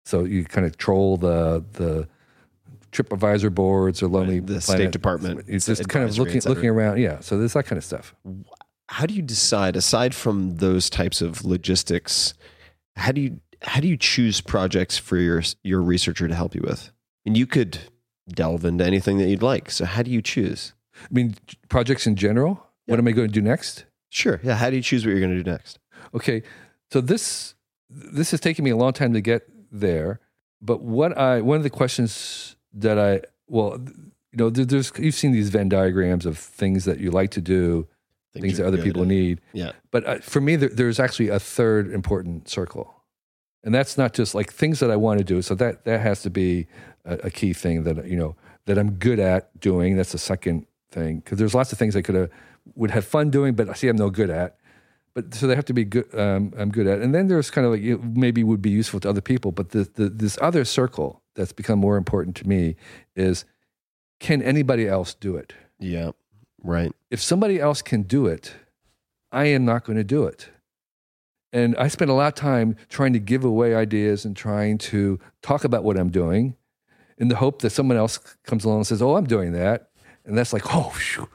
[0.04, 2.08] so you kind of troll the the
[2.92, 4.62] TripAdvisor boards or Lonely Right, the Planet.
[4.62, 6.98] State Department It's just kind of looking looking around.
[6.98, 8.14] Yeah, so there's that kind of stuff.
[8.89, 12.35] How do you decide, aside from those types of logistics,
[12.97, 16.62] how do you how do you choose projects for your your researcher to help you
[16.62, 16.91] with?
[17.24, 17.78] And you could
[18.28, 19.70] delve into anything that you'd like.
[19.70, 20.74] So how do you choose?
[21.03, 21.35] I mean,
[21.68, 22.66] projects in general.
[22.87, 23.87] What am I going to do next?
[24.11, 24.41] Sure.
[24.43, 24.55] Yeah.
[24.55, 25.78] How do you choose what you're going to do next?
[26.14, 26.43] Okay,
[26.91, 27.55] so this
[27.89, 30.20] this has taken me a long time to get there.
[30.61, 33.78] But what I one of the questions that I well,
[34.32, 37.89] you know, there's you've seen these Venn diagrams of things that you like to do,
[38.43, 39.09] things, that other people at.
[39.09, 39.41] need.
[39.53, 39.72] Yeah.
[39.91, 43.03] But uh, for me, there, there's actually a third important circle,
[43.62, 45.43] and that's not just like things that I want to do.
[45.43, 46.66] So that that has to be
[47.05, 49.97] a, a key thing that you know that I'm good at doing.
[49.97, 52.30] That's the second thing because there's lots of things I could have
[52.74, 54.59] would have fun doing, but I see I'm no good at.
[55.14, 56.12] But so they have to be good.
[56.18, 58.70] Um, I'm good at, and then there's kind of like you know, maybe would be
[58.70, 59.53] useful to other people.
[59.53, 62.74] But the, the, this other circle that's become more important to me
[63.14, 63.45] is
[64.18, 65.53] can anybody else do it?
[65.78, 66.12] Yeah.
[66.64, 66.92] Right.
[67.10, 68.54] if somebody else can do it,
[69.30, 70.48] I am not going to do it.
[71.52, 75.20] And I spend a lot of time trying to give away ideas and trying to
[75.42, 76.56] talk about what I'm doing
[77.18, 79.90] in the hope that someone else comes along and says, Oh, I'm doing that.
[80.24, 81.28] And that's like, Oh, phew,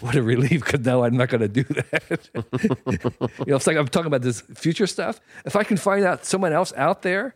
[0.00, 2.30] what a relief because now I'm not going to do that.
[3.38, 5.20] you know, it's like I'm talking about this future stuff.
[5.44, 7.34] If I can find out someone else out there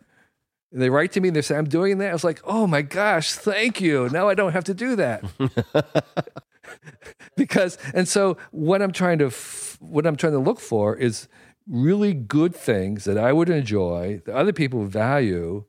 [0.71, 2.65] and they write to me and they say, I'm doing that, I was like, Oh
[2.65, 4.07] my gosh, thank you.
[4.09, 5.23] Now I don't have to do that
[7.37, 11.27] because and so what i'm trying to f- what i'm trying to look for is
[11.67, 15.63] really good things that i would enjoy that other people value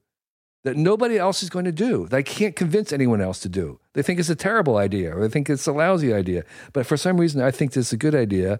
[0.64, 3.78] that nobody else is going to do that i can't convince anyone else to do.
[3.94, 6.42] They think it's a terrible idea or they think it's a lousy idea.
[6.72, 8.59] But for some reason i think this is a good idea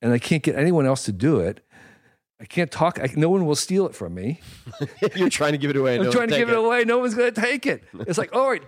[0.00, 1.66] and i can't get anyone else to do it.
[2.40, 4.40] I can't talk I, no one will steal it from me.
[5.16, 5.96] You're trying to give it away.
[5.96, 6.84] i'm no trying to give it away.
[6.84, 7.82] No one's going to take it.
[8.06, 8.62] It's like all right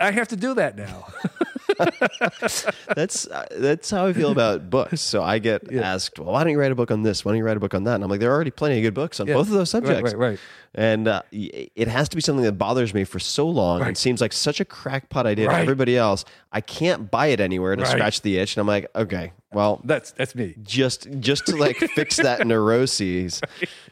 [0.00, 1.06] i have to do that now
[2.94, 5.00] that's uh, that's how I feel about books.
[5.00, 7.24] So I get asked, "Well, why don't you write a book on this?
[7.24, 8.78] Why don't you write a book on that?" And I'm like, "There are already plenty
[8.78, 9.34] of good books on Yeah.
[9.34, 10.38] both of those subjects." right, right.
[10.74, 13.80] And uh, it has to be something that bothers me for so long.
[13.80, 13.96] It Right.
[13.96, 15.62] seems like such a crackpot idea to Right.
[15.62, 16.24] everybody else.
[16.52, 17.90] I can't buy it anywhere to Right.
[17.90, 18.56] scratch the itch.
[18.56, 20.54] And I'm like, okay, well, That's that's me.
[20.62, 23.40] just just to like fix that neuroses,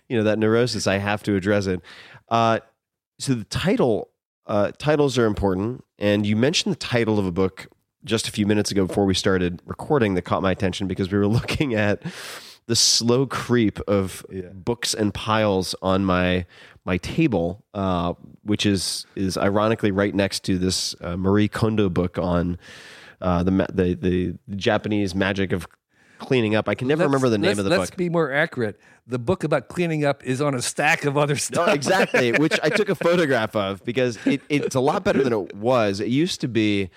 [0.09, 1.81] you know, that neurosis, I have to address it.
[2.29, 2.59] Uh,
[3.19, 4.09] so the title,
[4.47, 7.69] uh, titles are important, and you mentioned the title of a book
[8.05, 11.19] just a few minutes ago before we started recording that caught my attention because we
[11.19, 12.03] were looking at
[12.67, 16.47] the slow creep of books and piles on my
[16.87, 22.19] my table, uh, which is is ironically right next to this uh, Marie Kondo book
[22.19, 22.59] on
[23.21, 25.67] uh, the, the the Japanese magic of
[26.19, 26.69] cleaning up.
[26.69, 28.79] I can never Let's- remember the name let's- of the book let's be more accurate.
[29.07, 31.69] The book about cleaning up is on a stack of other stuff.
[31.69, 35.35] Oh, exactly, which I took a photograph of because it, it's a lot better than
[35.35, 36.01] it was.
[36.01, 36.89] It used to be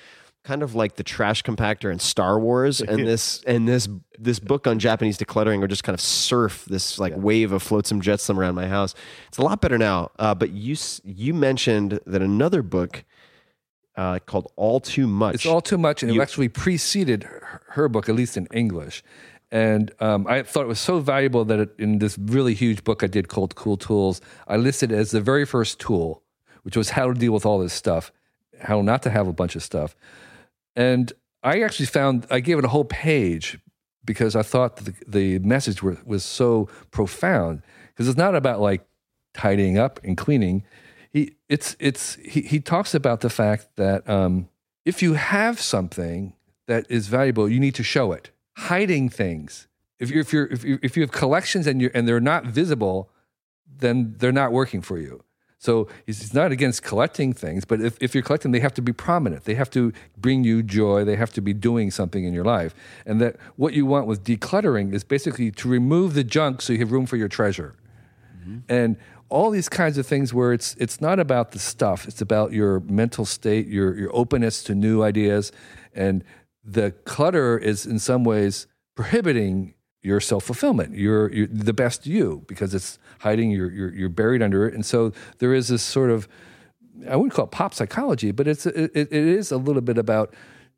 [0.47, 4.65] kind of like the trash compactor in Star Wars, and this and this this book
[4.65, 8.55] on Japanese decluttering or just kind of surf this like wave of flotsam jetsam around
[8.55, 8.95] my house.
[9.27, 10.11] It's a lot better now.
[10.17, 13.03] Uh, but you you mentioned that another book
[13.97, 15.35] uh, called All Too Much.
[15.35, 18.47] It's all too much, and You- it actually preceded her, her book, at least in
[18.53, 19.03] English.
[19.51, 23.01] And um, I thought it was so valuable that it, in this really huge book
[23.03, 26.21] I did called Cool Tools, I listed it as the very first tool,
[26.63, 28.11] which was how to deal with all this stuff,
[28.61, 29.95] how not to have a bunch of stuff.
[30.77, 31.11] And
[31.41, 33.59] I actually found I gave it a whole page
[34.05, 37.63] because I thought the, the message were, was so profound.
[37.87, 38.87] Because it's not about like
[39.33, 40.63] tidying up and cleaning.
[41.11, 44.49] He it's it's he, he talks about the fact that um,
[44.85, 46.33] if you have something
[46.67, 48.29] that is valuable, you need to show it.
[48.57, 49.67] Hiding things.
[49.99, 52.45] If you're if you're if you if you have collections and you and they're not
[52.45, 53.09] visible,
[53.65, 55.23] then they're not working for you.
[55.59, 58.81] So he's he's not against collecting things, but if, if you're collecting, they have to
[58.81, 59.45] be prominent.
[59.45, 61.03] They have to bring you joy.
[61.03, 62.75] They have to be doing something in your life.
[63.05, 66.79] And that what you want with decluttering is basically to remove the junk so you
[66.79, 67.75] have room for your treasure.
[68.39, 68.57] Mm-hmm.
[68.69, 68.97] And
[69.29, 72.79] all these kinds of things where it's it's not about the stuff, it's about your
[72.81, 75.51] mental state, your your openness to new ideas.
[75.93, 76.23] And
[76.63, 79.73] the clutter is in some ways prohibiting
[80.07, 80.95] your self fulfillment.
[80.95, 83.51] You're, you're the best you because it's hiding.
[83.51, 86.27] You're, you're you're buried under it, and so there is this sort of
[87.07, 90.33] I wouldn't call it pop psychology, but it's it, it is a little bit about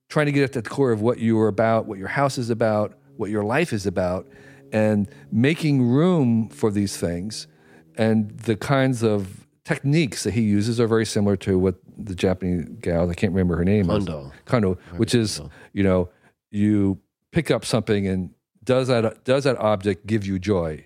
[0.10, 2.50] trying to get at the core of what you are about, what your house is
[2.50, 4.28] about, what your life is about,
[4.74, 7.48] and making room for these things.
[7.96, 12.66] And the kinds of techniques that he uses are very similar to what the Japanese
[12.80, 14.26] gal I can't remember her name Kondo.
[14.26, 15.42] is Kondo, which is
[15.74, 16.10] you know
[16.50, 17.00] you
[17.32, 18.32] pick up something and
[18.70, 20.86] does that does that object give you joy?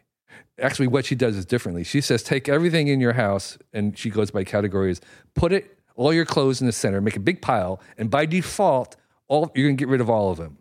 [0.57, 1.83] Actually, what she does is differently.
[1.83, 5.01] She says, take everything in your house, and she goes by categories.
[5.33, 8.95] Put it all your clothes in the center, make a big pile, and by default,
[9.27, 10.59] all you're gonna get rid of all of them.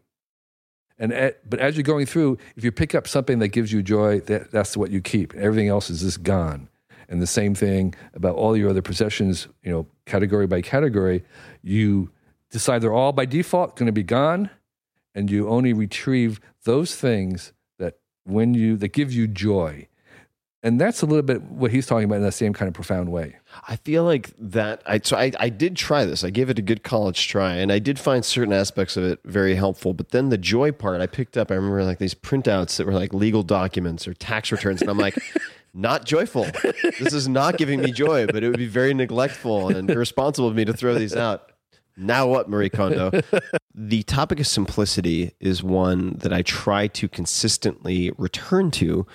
[0.99, 3.85] And at, but as you're going through, if you pick up something that gives you
[3.85, 5.33] joy, that, that's what you keep.
[5.35, 6.68] Everything else is just gone.
[7.09, 11.23] And the same thing about all your other possessions, you know, category by category,
[11.62, 12.11] you
[12.51, 14.51] decide they're all by default going to be gone,
[15.15, 19.89] and you only retrieve those things that when you that give you joy.
[20.65, 23.11] And that's a little bit what he's talking about in that same kind of profound
[23.11, 23.35] way.
[23.67, 24.81] I feel like that.
[24.87, 26.23] I so I, I did try this.
[26.23, 29.19] I gave it a good college try, and I did find certain aspects of it
[29.25, 29.93] very helpful.
[29.93, 31.51] But then the joy part, I picked up.
[31.51, 34.99] I remember like these printouts that were like legal documents or tax returns, and I'm
[34.99, 35.19] like,
[35.75, 36.47] not joyful.
[37.01, 38.27] This is not giving me joy.
[38.27, 41.52] But it would be very neglectful and irresponsible of me to throw these out.
[41.97, 43.11] Now what, Marie Kondo?
[43.74, 49.07] the topic of simplicity is one that I try to consistently return to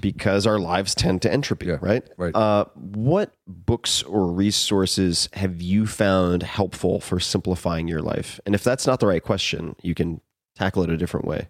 [0.00, 2.06] because our lives tend to entropy, Yeah, right?
[2.16, 2.34] right.
[2.34, 8.38] Uh, what books or resources have you found helpful for simplifying your life?
[8.44, 10.20] And if that's not the right question, you can
[10.54, 11.48] tackle it a different way.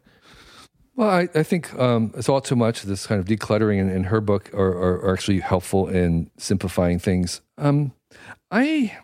[0.94, 2.82] Well, I, I think um, it's all too much.
[2.82, 6.98] This kind of decluttering in, in her book are, are, are actually helpful in simplifying
[6.98, 7.42] things.
[7.58, 7.92] Um,
[8.50, 8.96] I,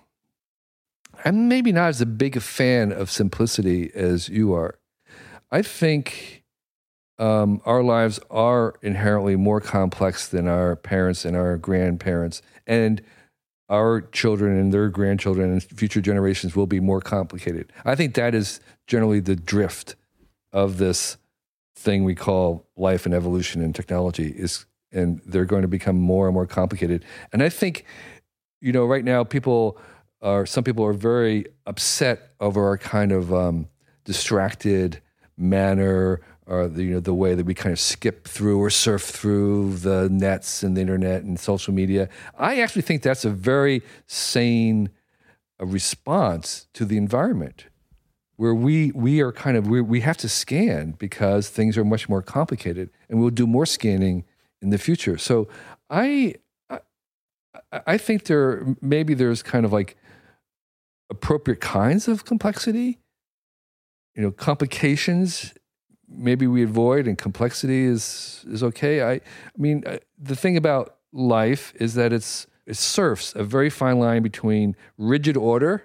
[1.24, 4.78] I'm maybe not as a big a fan of simplicity as you are.
[5.50, 6.42] I think
[7.18, 13.02] um, our lives are inherently more complex than our parents and our grandparents, and
[13.68, 17.72] our children and their grandchildren and future generations will be more complicated.
[17.84, 19.94] I think that is generally the drift
[20.52, 21.16] of this
[21.76, 26.26] thing we call life and evolution and technology is and they're going to become more
[26.26, 27.84] and more complicated and i think
[28.60, 29.78] you know right now people
[30.44, 33.68] some people are very upset over our kind of um,
[34.04, 35.00] distracted
[35.36, 39.02] manner or the, you know the way that we kind of skip through or surf
[39.02, 42.08] through the nets and the internet and social media
[42.38, 44.90] i actually think that's a very sane
[45.60, 47.66] uh, response to the environment
[48.42, 52.08] where we we are kind of we we have to scan because things are much
[52.08, 54.24] more complicated, and we'll do more scanning
[54.60, 55.16] in the future.
[55.16, 55.46] So
[55.88, 56.34] I
[56.68, 56.80] I,
[57.86, 59.96] I think there maybe there's kind of like
[61.12, 62.98] appropriate kinds of complexity.
[64.16, 65.54] You know, complications
[66.08, 69.02] maybe we avoid, and complexity is is okay.
[69.02, 69.20] I I
[69.56, 74.22] mean, uh, the thing about life is that it's it surfs a very fine line
[74.22, 75.84] between rigid order,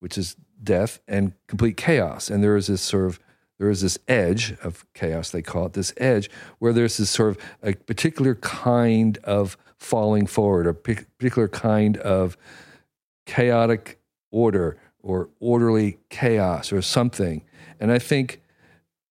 [0.00, 2.30] which is death, and complete chaos.
[2.30, 3.20] And there is this sort of
[3.58, 7.30] there is this edge of chaos, they call it this edge, where there's this sort
[7.30, 12.36] of a particular kind of falling forward, a particular kind of
[13.26, 13.97] chaotic
[14.30, 17.44] order or orderly chaos or something.
[17.80, 18.40] And I think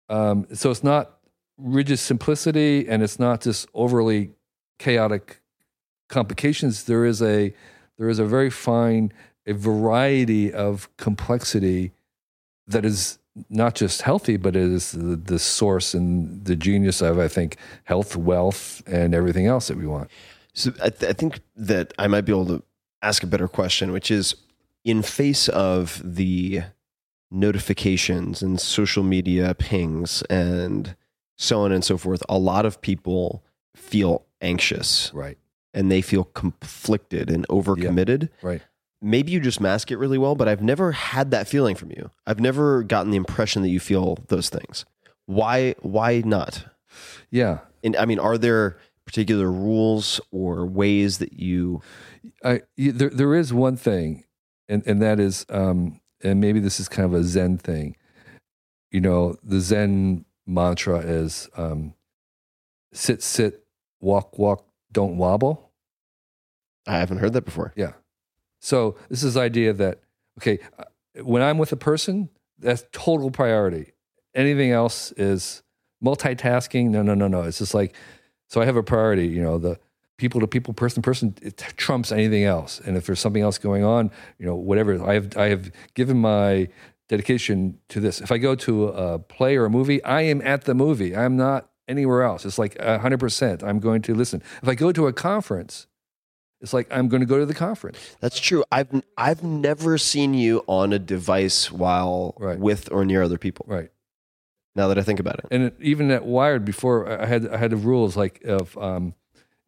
[0.09, 0.71] um, so.
[0.71, 1.19] It's not
[1.57, 4.31] rigid simplicity, and it's not just overly
[4.79, 5.41] chaotic
[6.07, 6.83] complications.
[6.85, 7.53] There is a
[7.97, 9.11] there is a very fine
[9.45, 11.93] a variety of complexity
[12.67, 13.17] that is
[13.49, 17.57] not just healthy, but it is the, the source and the genius of I think
[17.85, 20.09] health, wealth, and everything else that we want.
[20.53, 22.63] So I, th- I think that I might be able to
[23.01, 24.35] ask a better question, which is
[24.87, 26.61] in face of the
[27.29, 30.95] notifications and social media pings and
[31.37, 33.43] so on and so forth, a lot of people
[33.75, 35.37] feel anxious Right.
[35.73, 38.29] and they feel conflicted and overcommitted.
[38.41, 38.61] Right.
[39.01, 42.09] Maybe you just mask it really well, but I've never had that feeling from you.
[42.25, 44.85] I've never gotten the impression that you feel those things.
[45.27, 46.65] Why why not?
[47.29, 47.59] Yeah.
[47.83, 51.81] And I mean, are there particular rules or ways that you
[52.43, 54.23] I there there is one thing,
[54.69, 57.95] and and that is, um, and maybe this is kind of a Zen thing.
[58.91, 61.93] You know, the Zen mantra is um,
[62.93, 63.65] sit, sit,
[63.99, 65.71] walk, walk, don't wobble.
[66.87, 67.73] I haven't heard that before.
[67.75, 67.93] Yeah.
[68.59, 69.99] So this is the idea that
[70.39, 70.85] okay, uh,
[71.23, 73.93] when I'm with a person, that's total priority.
[74.33, 75.63] Anything else is
[76.03, 76.89] multitasking.
[76.89, 77.43] No, no, no, no.
[77.43, 77.95] It's just like
[78.47, 78.61] so.
[78.61, 79.27] I have a priority.
[79.27, 79.79] You know, the
[80.17, 82.79] people to people, person to person, it trumps anything else.
[82.79, 85.01] And if there's something else going on, you know, whatever.
[85.07, 86.67] I have I have given my
[87.07, 88.19] dedication to this.
[88.21, 91.15] If I go to a play or a movie, I am at the movie.
[91.15, 92.45] I'm not anywhere else.
[92.45, 93.63] It's like hundred percent.
[93.63, 94.41] I'm going to listen.
[94.61, 95.87] If I go to a conference.
[96.59, 97.99] It's like I'm going to go to the conference.
[98.19, 98.63] That's true.
[98.71, 102.57] I've I've never seen you on a device while Right.
[102.57, 103.67] with or near other people.
[103.69, 103.91] Right.
[104.75, 105.45] Now that I think about it.
[105.51, 109.13] and even at Wired before, I had I had the rules like of um,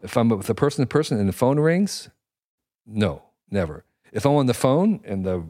[0.01, 2.09] if I'm with a person to person and the phone rings,
[2.85, 3.85] no, never.
[4.11, 5.43] If I'm on the phone and the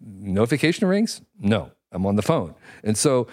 [0.00, 2.54] notification rings, no, I'm on the phone.
[2.84, 3.26] And so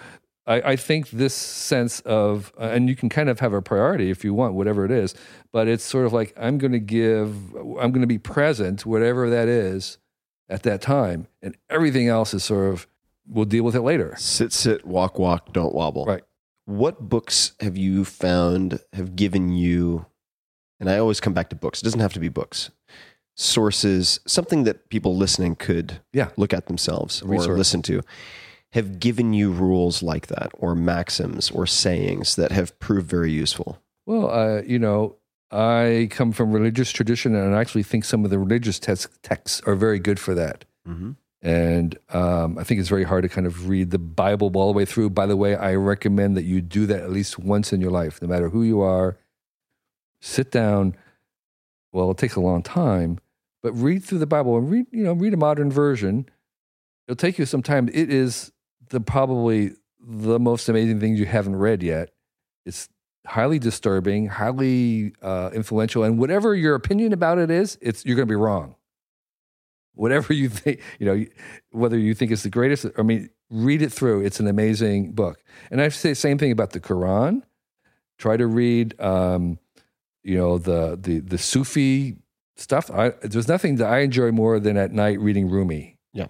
[0.46, 4.10] I, I think this sense of, uh, and you can kind of have a priority
[4.10, 5.14] if you want, whatever it is,
[5.52, 9.28] but it's sort of like I'm going to give, I'm going to be present, whatever
[9.28, 9.98] that is,
[10.48, 12.86] at that time, and everything else is sort of
[13.28, 14.14] we'll deal with it later.
[14.16, 16.06] Sit, sit, walk, walk, don't wobble.
[16.06, 16.24] Right.
[16.64, 20.06] What books have you found have given you,
[20.80, 22.70] and I always come back to books, it doesn't have to be books,
[23.36, 26.30] sources, something that people listening could Yeah.
[26.36, 28.02] look at themselves or listen to,
[28.72, 33.80] have given you rules like that or maxims or sayings that have proved very useful?
[34.06, 35.16] Well, uh, you know,
[35.50, 39.62] I come from religious tradition, and I actually think some of the religious text, texts
[39.66, 40.64] are very good for that.
[40.86, 41.12] Mm-hmm.
[41.40, 44.76] And um, I think it's very hard to kind of read the Bible all the
[44.76, 45.10] way through.
[45.10, 48.20] By the way, I recommend that you do that at least once in your life,
[48.20, 49.16] no matter who you are.
[50.20, 50.96] Sit down.
[51.92, 53.18] Well, it takes a long time,
[53.62, 56.28] but read through the Bible and read, you know, read a modern version.
[57.06, 57.88] It'll take you some time.
[57.88, 58.52] It is
[58.90, 62.10] the probably the most amazing thing you haven't read yet.
[62.66, 62.88] It's
[63.26, 68.28] highly disturbing, highly uh, influential, and whatever your opinion about it is, it's you're going
[68.28, 68.74] to be wrong.
[69.94, 71.24] Whatever you think, you know,
[71.70, 74.24] whether you think it's the greatest, I mean, read it through.
[74.24, 75.42] It's an amazing book.
[75.70, 77.42] And I say the same thing about the Quran.
[78.18, 79.58] Try to read, um,
[80.22, 82.16] you know, the the the Sufi
[82.56, 82.90] stuff.
[82.90, 85.96] I, there's nothing that I enjoy more than at night reading Rumi.
[86.12, 86.26] Yeah.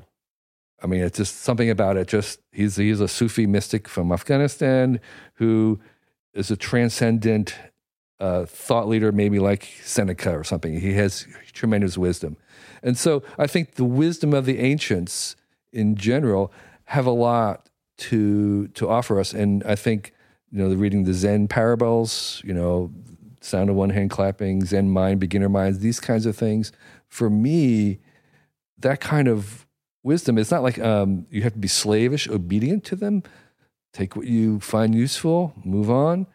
[0.83, 2.09] I mean, it's just something about it.
[2.09, 5.01] Just he's he's a Sufi mystic from Afghanistan
[5.35, 5.81] who
[6.35, 7.57] is a transcendent
[8.21, 10.81] uh, thought leader, maybe like Seneca or something.
[10.81, 12.37] He has tremendous wisdom,
[12.83, 15.37] and so I think the wisdom of the ancients
[15.73, 16.53] in general
[16.87, 17.69] have a lot
[17.99, 19.33] to to offer us.
[19.33, 20.13] And I think
[20.51, 22.91] you know, the reading the Zen parables, you know,
[23.41, 26.73] sound of one hand clapping, Zen mind, beginner minds, these kinds of things.
[27.09, 27.99] For me,
[28.79, 29.67] that kind of
[30.03, 33.23] wisdom, it's not like um, you have to be slavish, obedient to them.
[33.93, 36.27] Take what you find useful, move on.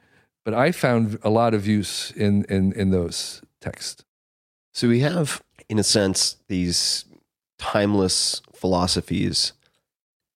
[0.43, 4.03] But I found a lot of use in in in those texts.
[4.73, 7.05] So we have, in a sense, these
[7.59, 9.53] timeless philosophies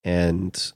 [0.04, 0.72] and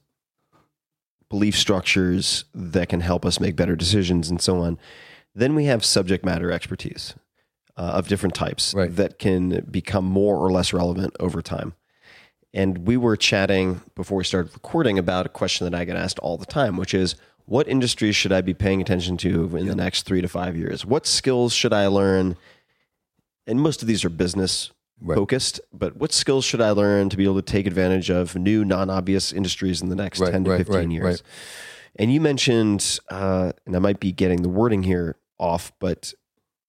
[1.29, 4.77] belief structures that can help us make better decisions and so on.
[5.33, 7.15] Then we have subject matter expertise
[7.77, 8.93] uh, of different types Right.
[8.95, 11.73] that can become more or less relevant over time.
[12.53, 16.19] And we were chatting before we started recording about a question that I get asked
[16.19, 17.15] all the time, which is
[17.45, 20.85] what industries should I be paying attention to in the next three to five years?
[20.85, 22.35] What skills should I learn?
[23.47, 24.71] And most of these are business
[25.03, 25.15] Right.
[25.15, 28.63] focused, but what skills should I learn to be able to take advantage of new,
[28.63, 31.23] non obvious industries in the next Right, 10 to right, 15 right, years?
[31.95, 36.13] And you mentioned, uh, and I might be getting the wording here off, but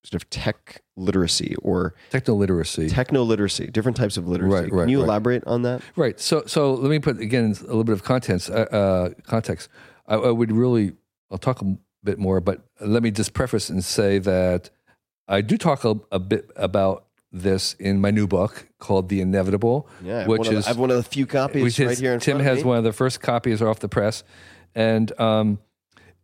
[0.05, 2.89] sort of tech literacy or Techno literacy.
[2.89, 4.53] techno literacy, different types of literacy.
[4.53, 5.05] Right, right, Can you right.
[5.05, 5.81] elaborate on that?
[5.95, 6.19] Right.
[6.19, 8.51] So, so let me put again a little bit of contents.
[8.51, 9.69] Uh, uh, context.
[10.09, 10.95] I, I would really.
[11.31, 14.71] I'll talk a bit more, but let me just preface and say that
[15.29, 19.89] I do talk a, a bit about this in my new book called "The Inevitable,"
[20.03, 22.13] Yeah, which of the- is I have one of the few copies which right here
[22.13, 22.69] in Tim front of has me.
[22.69, 24.25] one of the first copies off the press,
[24.75, 25.59] and um,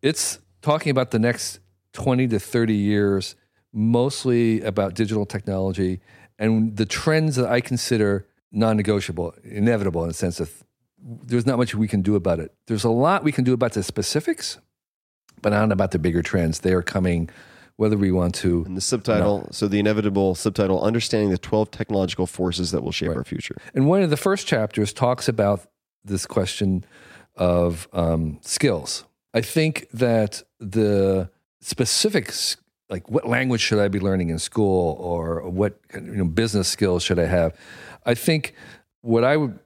[0.02, 1.60] it's talking about the next
[1.92, 3.34] twenty to thirty years,
[3.72, 6.00] mostly about digital technology
[6.38, 10.64] and the trends that I consider non-negotiable, inevitable in the sense of
[11.00, 12.52] there's not much we can do about it.
[12.66, 14.58] There's a lot we can do about the specifics,
[15.42, 16.60] but not about the bigger trends.
[16.60, 17.28] They are coming,
[17.76, 18.64] whether we want to.
[18.66, 23.08] And the subtitle, so the inevitable subtitle, understanding the 12 technological forces that will shape
[23.08, 23.18] Right.
[23.18, 23.56] our future.
[23.74, 25.68] And one of the first chapters talks about
[26.04, 26.84] this question
[27.36, 29.04] of um, skills.
[29.34, 31.30] I think that the
[31.60, 32.56] specifics,
[32.88, 37.02] like what language should I be learning in school, or what you know, business skills
[37.02, 37.56] should I have,
[38.06, 38.54] I think
[39.02, 39.58] what I would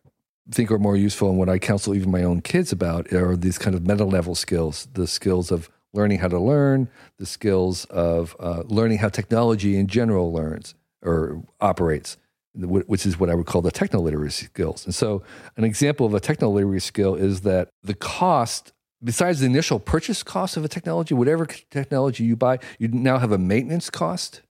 [0.50, 3.58] think are more useful and what I counsel even my own kids about are these
[3.58, 6.88] kind of meta level skills, the skills of learning how to learn,
[7.18, 12.16] the skills of uh, learning how technology in general learns or operates,
[12.54, 14.84] which is what I would call the techno literacy skills.
[14.84, 15.22] And so,
[15.56, 18.72] an example of a techno literacy skill is that the cost,
[19.02, 23.32] besides the initial purchase cost of a technology, whatever technology you buy, you now have
[23.32, 24.42] a maintenance cost.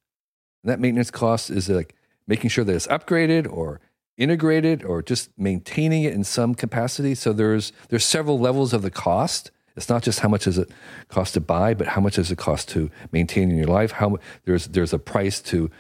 [0.63, 1.95] And that maintenance cost is like
[2.27, 3.81] making sure that it's upgraded or
[4.17, 7.15] integrated or just maintaining it in some capacity.
[7.15, 9.51] So there's there's several levels of the cost.
[9.75, 10.71] It's not just how much does it
[11.09, 13.93] cost to buy, but how much does it cost to maintain in your life.
[13.93, 15.71] How there's there's a price to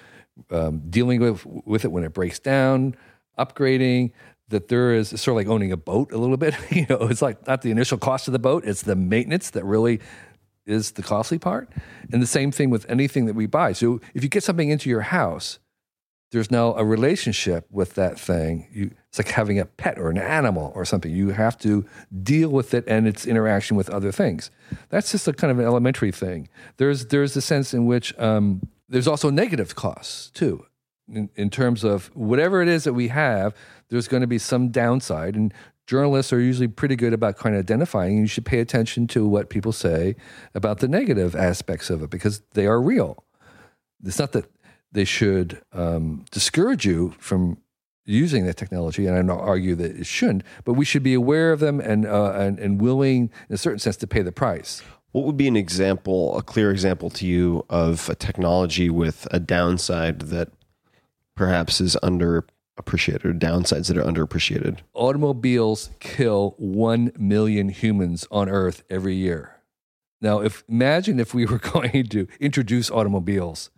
[0.50, 2.96] um, dealing with with it when it breaks down,
[3.38, 4.12] upgrading.
[4.52, 6.54] That there is sort of like owning a boat a little bit.
[6.70, 9.64] you know, it's like not the initial cost of the boat; it's the maintenance that
[9.64, 10.00] really
[10.64, 11.68] is the costly part.
[12.12, 13.72] And the same thing with anything that we buy.
[13.72, 15.58] So if you get something into your house,
[16.32, 18.66] there's now a relationship with that thing.
[18.72, 21.14] You, it's like having a pet or an animal or something.
[21.14, 21.84] You have to
[22.22, 24.50] deal with it and its interaction with other things.
[24.88, 26.48] That's just a kind of an elementary thing.
[26.78, 30.64] There's there's a sense in which um, there's also negative costs too,
[31.12, 33.54] in, in terms of whatever it is that we have.
[33.88, 35.52] There's going to be some downside, and
[35.86, 38.18] journalists are usually pretty good about kind of identifying.
[38.18, 40.16] You should pay attention to what people say
[40.54, 43.24] about the negative aspects of it because they are real.
[44.04, 44.50] It's not that
[44.90, 47.58] they should um, discourage you from
[48.04, 51.52] using the technology, and I don't argue that it shouldn't, but we should be aware
[51.52, 54.82] of them and, uh, and, and willing, in a certain sense, to pay the price.
[55.12, 59.38] What would be an example, a clear example to you of a technology with a
[59.38, 60.48] downside that
[61.34, 64.78] perhaps is underappreciated or downsides that are underappreciated?
[64.94, 69.56] Automobiles kill 1 million humans on Earth every year.
[70.20, 73.70] Now, if imagine if we were going to introduce automobiles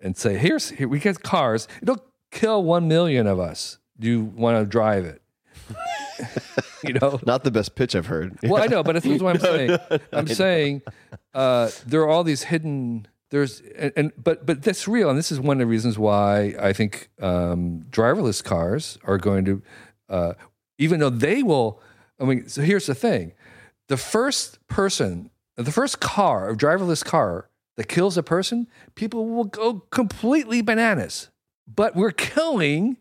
[0.00, 3.78] and say, here's here we get cars, it'll kill 1 million of us.
[3.98, 5.22] Do you want to drive it?
[6.84, 8.36] you know, Not the best pitch I've heard.
[8.42, 9.78] well, I know, but that's what I'm saying.
[10.12, 10.82] I'm saying
[11.34, 13.06] uh, there are all these hidden.
[13.32, 16.54] There's and, and but but that's real, and this is one of the reasons why
[16.60, 19.62] I think um, driverless cars are going to,
[20.10, 20.34] uh,
[20.76, 21.80] even though they will.
[22.20, 23.32] I mean, so here's the thing:
[23.88, 29.44] the first person, the first car, a driverless car that kills a person, people will
[29.44, 31.30] go completely bananas.
[31.66, 32.98] But we're killing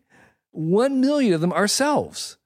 [0.51, 2.37] one million of them ourselves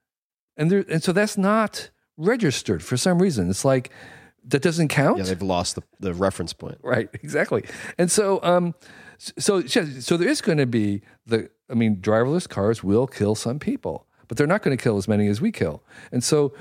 [0.57, 3.47] and there, and so that's not registered for some reason.
[3.47, 3.91] It's like
[4.47, 6.77] that doesn't count, Yeah, they've lost the, the reference point.
[6.83, 7.09] right?
[7.23, 7.63] Exactly.
[7.97, 8.75] And so, um,
[9.17, 11.49] so so there is going to be the.
[11.69, 15.07] I mean, driverless cars will kill some people, but they're not going to kill as
[15.07, 15.83] many as we kill.
[16.11, 16.53] And so.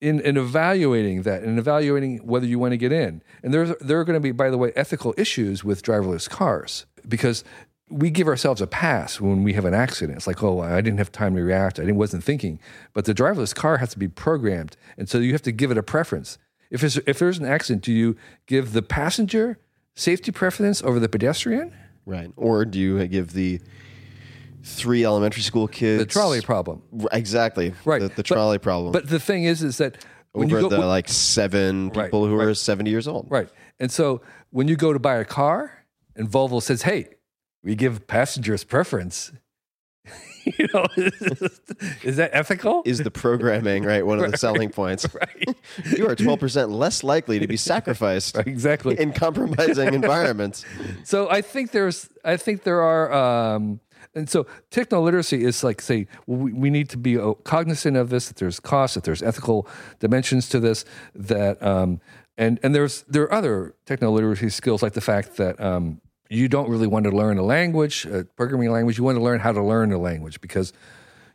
[0.00, 4.00] In, in evaluating that and evaluating whether you want to get in, and there's there
[4.00, 7.44] are going to be, by the way, ethical issues with driverless cars because
[7.88, 10.16] we give ourselves a pass when we have an accident.
[10.18, 11.78] It's like, oh, I didn't have time to react.
[11.78, 12.58] I didn't, wasn't thinking.
[12.94, 14.76] But the driverless car has to be programmed.
[14.98, 16.36] And so you have to give it a preference.
[16.72, 18.16] If there's, if there's an accident, do you
[18.46, 19.58] give the passenger
[19.94, 21.72] safety preference over the pedestrian?
[22.04, 22.32] Right.
[22.34, 23.60] Or do you give the
[24.64, 26.02] three elementary school kids.
[26.02, 26.82] The trolley problem.
[27.12, 27.74] Exactly.
[27.84, 28.00] Right.
[28.00, 28.92] The, the But- trolley problem.
[28.92, 32.26] But the thing is, is that when over you go, the like seven Right, people
[32.26, 32.56] who are right.
[32.56, 33.26] 70 years old.
[33.30, 33.48] right,
[33.78, 35.84] and so when you go to buy a car,
[36.16, 37.08] and Volvo says, "Hey,
[37.62, 39.30] we give passengers preference,"
[40.58, 40.86] you know,
[42.02, 42.82] is that ethical?
[42.84, 44.04] Is the programming, right?
[44.04, 45.06] One of the selling points.
[45.14, 45.56] right.
[45.96, 48.98] You are 12% less likely to be sacrificed Right, exactly.
[48.98, 50.64] in compromising environments.
[51.04, 53.80] So I think there's, I think there are, um,
[54.14, 58.28] and so techno literacy is like say we, we need to be cognizant of this.
[58.28, 59.66] That there's costs, that there's ethical
[60.00, 60.84] dimensions to this.
[61.14, 62.00] That um,
[62.36, 66.00] and and there's there are other techno literacy skills like the fact that um,
[66.32, 68.96] you don't really want to learn a language, a programming language.
[68.96, 70.72] You want to learn how to learn a language because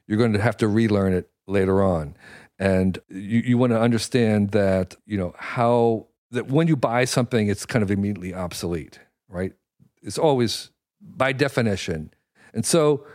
[0.07, 2.15] you're going to have to relearn it later on.
[2.59, 7.47] And you, you want to understand that, you know, how that when you buy something,
[7.47, 9.53] it's kind of immediately obsolete, right?
[10.01, 12.11] It's always by definition.
[12.53, 13.05] And so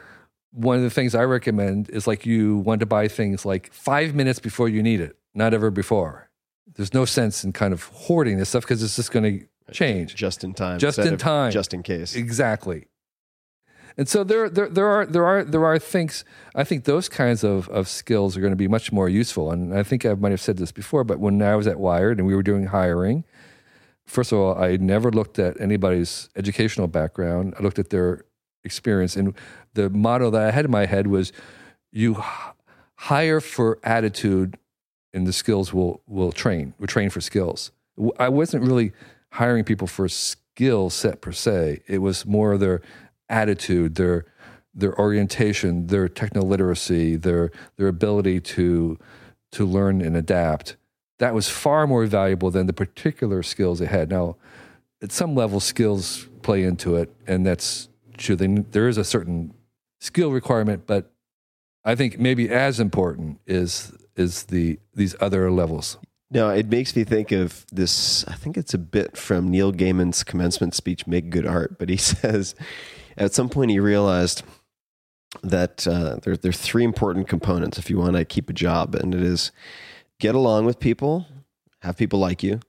[0.53, 4.15] one of the things I recommend is like you want to buy things like five
[4.15, 6.31] minutes before you need it, not ever before.
[6.75, 10.15] There's no sense in kind of hoarding this stuff because it's just going to change.
[10.15, 10.79] Just in time.
[10.79, 11.53] Just in time.
[11.53, 12.15] Just in case.
[12.17, 12.87] Exactly.
[13.97, 16.25] And so there, there, there are, there are, there are things.
[16.55, 19.51] I think those kinds of, of skills are going to be much more useful.
[19.51, 22.19] And I think I might have said this before, but when I was at Wired
[22.19, 23.25] and we were doing hiring,
[24.07, 27.55] first of all, I never looked at anybody's educational background.
[27.59, 28.25] I looked at their
[28.65, 29.35] experience, and
[29.75, 31.33] the motto that I had in my head was,
[31.91, 32.23] "You
[32.97, 34.57] hire for attitude,
[35.13, 36.75] and the skills will will train.
[36.79, 37.73] We train for skills."
[38.19, 38.93] I wasn't really
[39.33, 41.83] hiring people for skill set per se.
[41.87, 42.83] It was more their
[43.29, 44.27] attitude, their
[44.75, 48.99] their orientation, their techno literacy, their their ability to
[49.53, 50.77] to learn and adapt.
[51.19, 54.11] That was far more valuable than the particular skills they had.
[54.11, 54.37] Now,
[55.03, 58.35] at some level, skills play into it, and that's true.
[58.35, 59.55] They, there is a certain
[60.01, 61.13] skill requirement, but
[61.85, 65.99] I think maybe as important is is the these other levels.
[66.33, 68.27] No, it makes me think of this.
[68.27, 71.79] I think it's a bit from Neil Gaiman's commencement speech, Make Good Art.
[71.79, 72.55] But he says
[73.19, 74.43] at some point he realized
[75.43, 78.95] that uh, there, there are three important components if you want to keep a job,
[78.95, 79.53] and it is
[80.21, 81.27] get along with people,
[81.83, 82.61] have people like you,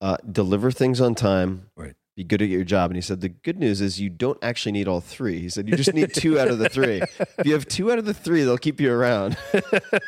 [0.00, 1.94] uh, deliver things on time, Right.
[2.16, 2.90] Be good at your job.
[2.90, 5.40] And he said the good news is you don't actually need all three.
[5.40, 7.02] He said you just need two out of the three.
[7.38, 9.36] If you have two out of the three, they'll keep you around.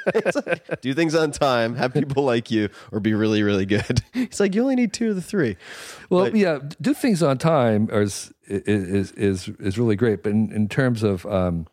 [0.07, 4.03] It's like, do things on time, have people like you, or be really, really good.
[4.15, 5.57] It's like you only need two of the three.
[6.11, 10.23] Well, But- yeah, do things on time is is is is really great.
[10.23, 11.67] But in, in terms of um,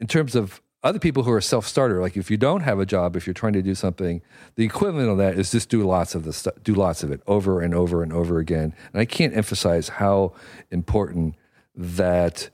[0.00, 2.86] in terms of other people who are self starter, like if you don't have a
[2.86, 4.22] job, if you're trying to do something,
[4.54, 7.20] the equivalent of that is just do lots of the stuff, do lots of it
[7.26, 8.72] over and over and over again.
[8.92, 10.34] And I can't emphasize how
[10.70, 11.34] important
[11.74, 12.50] that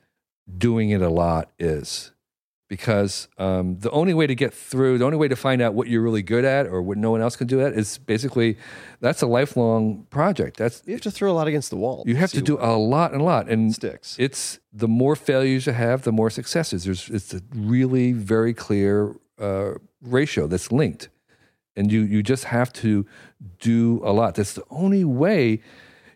[0.58, 2.10] doing it a lot is.
[2.72, 5.88] Because um, the only way to get through, the only way to find out what
[5.88, 8.56] you're really good at or what no one else can do at is basically
[8.98, 10.56] that's a lifelong project.
[10.56, 12.02] That's You have to throw a lot against the wall.
[12.06, 14.16] you have to do a lot and a lot, and Sticks.
[14.18, 16.84] It's the more failures you have, the more successes.
[16.84, 21.10] There's it's a really very clear uh, ratio that's linked,
[21.76, 23.04] and you you just have to
[23.58, 24.34] do a lot.
[24.34, 25.60] That's the only way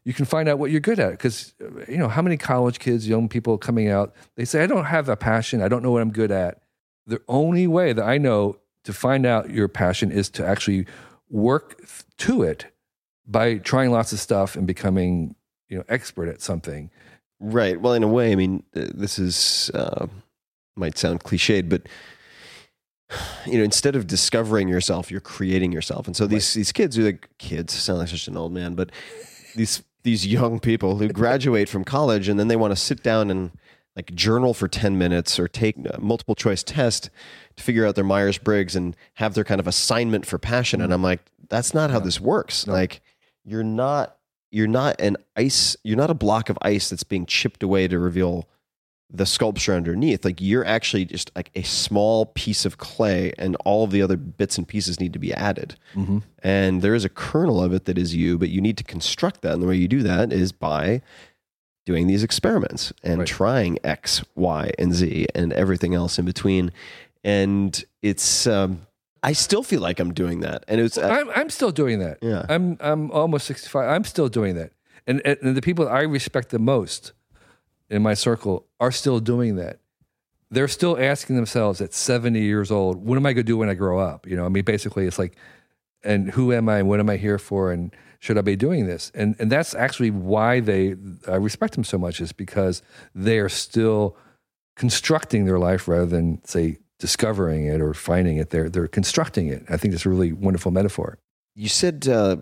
[0.07, 1.11] you can find out what you're good at.
[1.11, 1.52] Because
[1.86, 5.11] you know how many college kids, young people coming out, they say, "I don't have
[5.11, 5.61] a passion.
[5.61, 6.62] I don't know what I'm good at."
[7.07, 10.86] The only way that I know to find out your passion is to actually
[11.28, 11.84] work
[12.18, 12.66] to it
[13.26, 15.34] by trying lots of stuff and becoming
[15.68, 16.90] you know expert at something
[17.38, 17.80] Right.
[17.80, 20.07] Well, in a way, I mean, this is uh,
[20.74, 21.82] might sound cliched, but
[23.46, 26.07] you know, instead of discovering yourself, you're creating yourself.
[26.07, 27.74] And so these these kids are like kids.
[27.74, 28.90] Sound like such an old man, but
[29.54, 33.30] these these young people who graduate from college and then they want to sit down
[33.30, 33.50] and
[33.94, 37.11] like journal for 10 minutes or take a multiple choice test
[37.57, 40.80] to figure out their Myers Briggs and have their kind of assignment for passion.
[40.80, 42.66] And I'm like, that's not how this works.
[42.66, 43.00] Like,
[43.44, 44.16] you're not
[44.50, 47.98] you're not an ice you're not a block of ice that's being chipped away to
[47.98, 48.48] reveal
[49.09, 53.84] the sculpture underneath like you're actually just like a small piece of clay and all
[53.84, 55.76] of the other bits and pieces need to be added.
[56.42, 59.42] And there is a kernel of it that is you but you need to construct
[59.42, 59.52] that.
[59.52, 61.02] And the way you do that is by
[61.86, 63.28] doing these experiments and Right.
[63.28, 66.72] trying x y and z and everything else in between.
[67.22, 68.86] And it's um
[69.22, 70.64] i still feel like i'm doing that.
[70.66, 72.18] And it's I'm, I'm still doing that.
[72.22, 72.44] Yeah.
[72.48, 74.72] i'm i'm almost 65 i'm still doing that.
[75.07, 77.12] And and the people i respect the most
[77.91, 79.80] in my circle are still doing that
[80.51, 83.68] they're still asking themselves at 70 years old what am i going to do when
[83.68, 85.37] i grow up you know i mean basically it's like
[86.05, 88.87] and who am i and what am i here for and should i be doing
[88.87, 90.95] this and and that's actually why they
[91.28, 92.82] i respect them so much is because
[93.14, 94.16] they are still
[94.76, 98.51] constructing their life rather than say discovering it or finding it.
[98.51, 99.64] They're they're constructing it.
[99.68, 101.18] I think that's a really wonderful metaphor.
[101.55, 102.37] You said uh,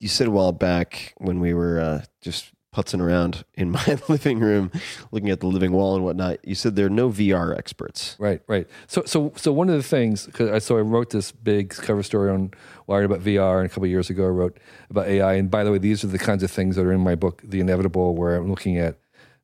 [0.00, 4.40] you said a while back when we were uh, just putzing around in my living
[4.40, 4.70] room,
[5.10, 6.38] looking at the living wall and whatnot.
[6.46, 8.16] You said there are no VR experts.
[8.18, 8.66] Right, right.
[8.86, 12.30] So, so, so one of the things, I so I wrote this big cover story
[12.30, 12.52] on
[12.86, 14.58] Wired about VR, and a couple years ago I wrote
[14.90, 15.34] about AI.
[15.34, 17.42] And by the way, these are the kinds of things that are in my book,
[17.44, 18.98] The Inevitable, where I'm looking at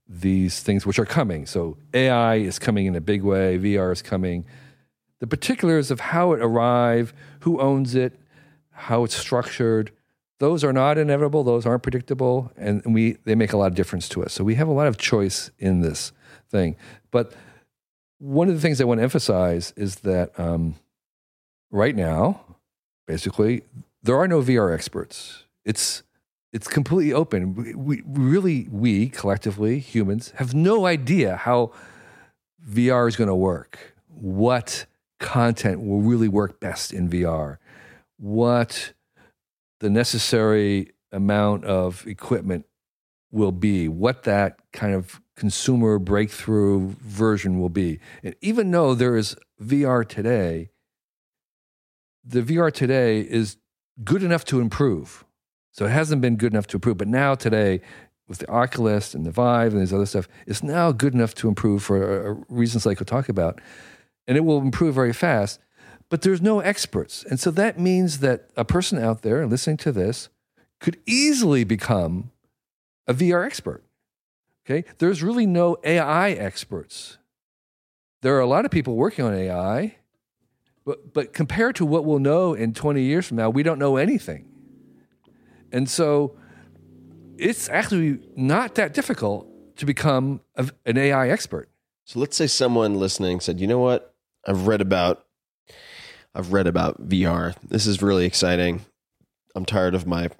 [0.08, 1.46] these things which are coming.
[1.46, 3.58] So AI is coming in a big way.
[3.58, 4.44] VR is coming.
[5.20, 8.18] The particulars of how it arrive, who owns it,
[8.70, 9.92] how it's structured,
[10.38, 11.44] those are not inevitable.
[11.44, 14.32] Those aren't predictable, and we they make a lot of difference to us.
[14.32, 16.12] So we have a lot of choice in this
[16.50, 16.76] thing.
[17.10, 17.32] But
[18.18, 20.76] one of the things I want to emphasize is that um,
[21.70, 22.40] right now,
[23.06, 23.62] basically,
[24.02, 25.44] there are no VR experts.
[25.64, 26.02] It's
[26.52, 27.54] it's completely open.
[27.54, 31.72] We, we really, we collectively, humans, have no idea how
[32.66, 33.94] VR is going to work.
[34.08, 34.86] What
[35.18, 37.58] content will really work best in VR?
[38.18, 38.92] What
[39.84, 42.64] the necessary amount of equipment
[43.30, 48.00] will be, what that kind of consumer breakthrough version will be.
[48.22, 50.70] And even though there is VR today,
[52.24, 53.58] the VR today is
[54.02, 55.22] good enough to improve.
[55.72, 57.82] So it hasn't been good enough to improve, but now today,
[58.26, 61.48] with the Oculus and the Vive and this other stuff, it's now good enough to
[61.48, 63.60] improve for reasons I could talk about.
[64.26, 65.60] And it will improve very fast
[66.14, 67.24] but there's no experts.
[67.28, 70.28] And so that means that a person out there listening to this
[70.78, 72.30] could easily become
[73.08, 73.82] a VR expert.
[74.64, 74.88] Okay?
[74.98, 77.18] There's really no AI experts.
[78.22, 79.96] There are a lot of people working on AI,
[80.84, 83.96] but, but compared to what we'll know in 20 years from now, we don't know
[83.96, 84.46] anything.
[85.72, 86.36] And so
[87.38, 89.48] it's actually not that difficult
[89.78, 91.68] to become a, an AI expert.
[92.04, 94.14] So let's say someone listening said, you know what?
[94.46, 95.23] I've read about
[96.34, 97.54] I've read about VR.
[97.62, 98.84] This is really exciting.
[99.54, 100.30] I'm tired of my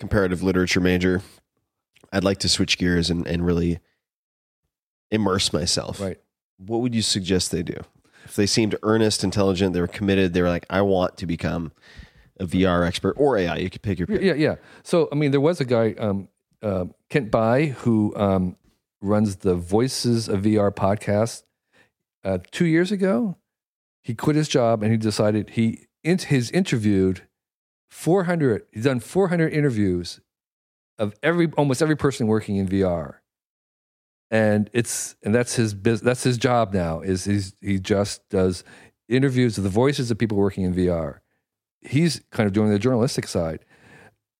[0.00, 1.22] comparative literature major.
[2.12, 3.78] I'd like to switch gears and, and really
[5.10, 6.00] immerse myself.
[6.00, 6.18] Right.
[6.58, 7.76] What would you suggest they do?
[8.24, 11.72] If they seemed earnest, intelligent, they were committed, they were like, I want to become
[12.40, 13.56] a VR expert or AI.
[13.56, 14.22] You could pick your pick.
[14.22, 14.56] Yeah, yeah.
[14.82, 16.28] So, I mean, there was a guy, um,
[16.62, 18.56] uh, Kent Bye, who um,
[19.00, 21.42] runs the Voices of VR podcast
[22.24, 23.36] uh, two years ago
[24.04, 27.22] he quit his job and he decided he he's interviewed
[27.90, 30.20] 400 he's done 400 interviews
[30.98, 33.16] of every almost every person working in VR
[34.30, 38.62] and it's and that's his business that's his job now is he's he just does
[39.08, 41.20] interviews of the voices of people working in VR
[41.80, 43.64] he's kind of doing the journalistic side.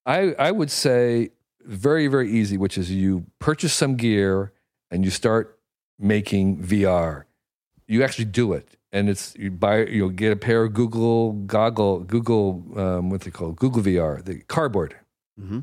[0.05, 4.53] I I would say very very easy which is you purchase some gear
[4.91, 5.59] and you start
[5.97, 7.23] making VR
[7.87, 11.99] you actually do it and it's you buy you'll get a pair of Google goggle
[11.99, 14.95] Google um, what's it called Google VR the cardboard,
[15.39, 15.59] mm-hmm.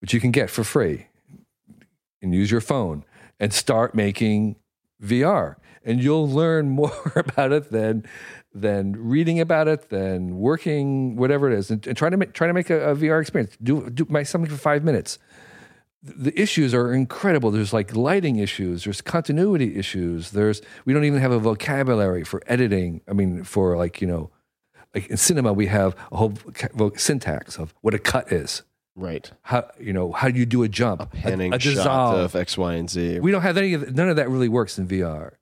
[0.00, 1.08] which you can get for free,
[2.22, 3.04] and use your phone
[3.40, 4.54] and start making
[5.02, 8.04] VR, and you'll learn more about it than
[8.54, 12.46] than reading about it, than working whatever it is, and, and try to make try
[12.46, 13.56] to make a, a VR experience.
[13.60, 15.18] Do do make something for five minutes
[16.02, 17.50] the issues are incredible.
[17.50, 20.30] There's like lighting issues, there's continuity issues.
[20.30, 23.00] There's we don't even have a vocabulary for editing.
[23.08, 24.30] I mean, for like you know,
[24.94, 26.34] like in cinema we have a whole
[26.96, 28.62] syntax of what a cut is.
[28.94, 29.30] Right.
[29.42, 32.34] How you know how do you do a jump, a panning a, a shot of
[32.34, 33.20] X, Y, and Z.
[33.20, 35.32] We don't have any of none of that really works in VR.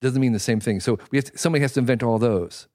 [0.00, 0.80] Doesn't mean the same thing.
[0.80, 2.66] So we have to, somebody has to invent all those.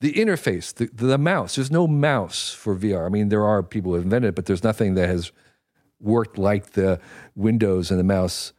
[0.00, 1.54] The interface, the, the mouse.
[1.54, 3.06] There's no mouse for VR.
[3.06, 5.30] I mean, there are people who have invented it, but there's nothing that has
[6.02, 7.00] worked like the
[7.34, 8.52] Windows and the mouse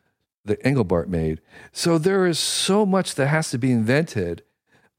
[0.45, 1.41] that Engelbart made.
[1.71, 4.43] So there is so much that has to be invented,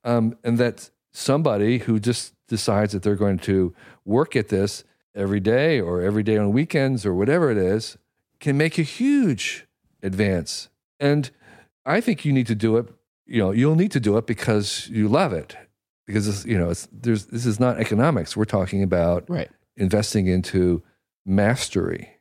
[0.04, 3.74] um, and that somebody who just decides that they're going to
[4.04, 4.84] work at this
[5.14, 7.96] every day or every day on weekends or whatever it is
[8.40, 9.66] can make a huge
[10.02, 10.68] advance.
[10.98, 11.30] And
[11.86, 12.88] I think you need to do it.
[13.26, 15.56] You know, you'll need to do it because you love it.
[16.06, 18.36] Because you know, it's, there's this is not economics.
[18.36, 19.50] We're talking about right.
[19.76, 20.82] investing into
[21.24, 22.13] mastery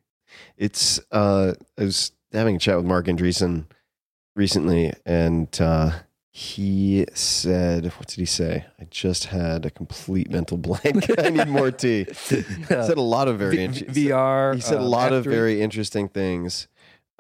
[0.64, 3.66] it's uh, I was having a chat with Marc Andreessen
[4.34, 5.92] recently, and uh,
[6.32, 11.06] he said, "What did he say?" I just had a complete mental blank.
[11.20, 12.06] I need more tea.
[12.30, 14.56] He said a lot of very v- VR.
[14.56, 16.70] He said a uh, lot of very interesting things.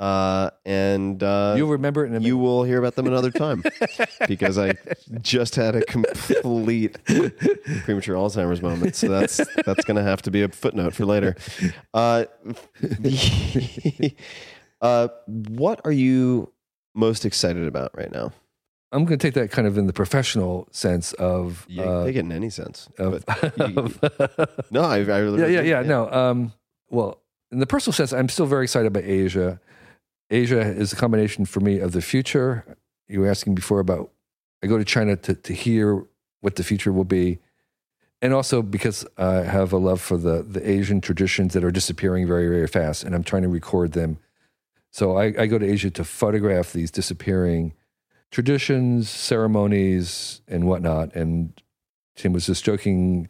[0.03, 2.09] Uh, and uh, you'll remember it.
[2.09, 3.63] In a you will hear about them another time
[4.27, 4.73] because I
[5.21, 8.97] just had a complete premature Alzheimer's moment.
[8.97, 11.35] So that's that's going to have to be a footnote for later.
[11.93, 12.25] Uh,
[14.81, 16.51] uh, what are you
[16.95, 18.31] most excited about right now?
[18.91, 22.15] I'm going to take that kind of in the professional sense of You uh, take
[22.15, 22.89] it in any sense.
[22.97, 23.99] of, but you- of-
[24.71, 25.81] no, I, I really yeah, yeah, yeah.
[25.81, 26.53] No, um,
[26.89, 29.59] well, in the personal sense, I'm still very excited about Asia.
[30.33, 32.77] Asia is a combination for me of the future.
[33.07, 34.11] You were asking before about
[34.63, 36.05] I go to China to to hear
[36.41, 37.39] what the future will be,
[38.21, 42.27] and also because I have a love for the the Asian traditions that are disappearing
[42.27, 44.17] very very fast, and I'm trying to record them.
[44.89, 47.73] So I, I go to Asia to photograph these disappearing
[48.31, 51.15] traditions, ceremonies, and whatnot.
[51.15, 51.59] And
[52.15, 53.27] Tim was just joking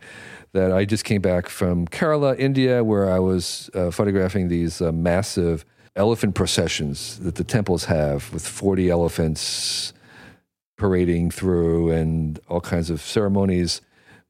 [0.52, 4.92] that I just came back from Kerala, India, where I was uh, photographing these uh,
[4.92, 5.66] massive
[5.96, 9.94] elephant processions that the temples have with 40 elephants
[10.78, 13.82] parading through and all kinds of ceremonies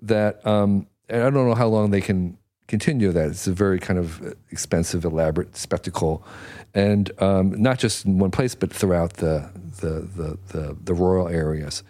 [0.02, 2.38] that, um, and I don't know how long they can
[2.68, 3.30] continue that.
[3.30, 6.26] It's a very kind of expensive, elaborate spectacle.
[6.74, 9.50] And um, not just in one place, but throughout the,
[9.80, 11.84] the, the, the, the royal areas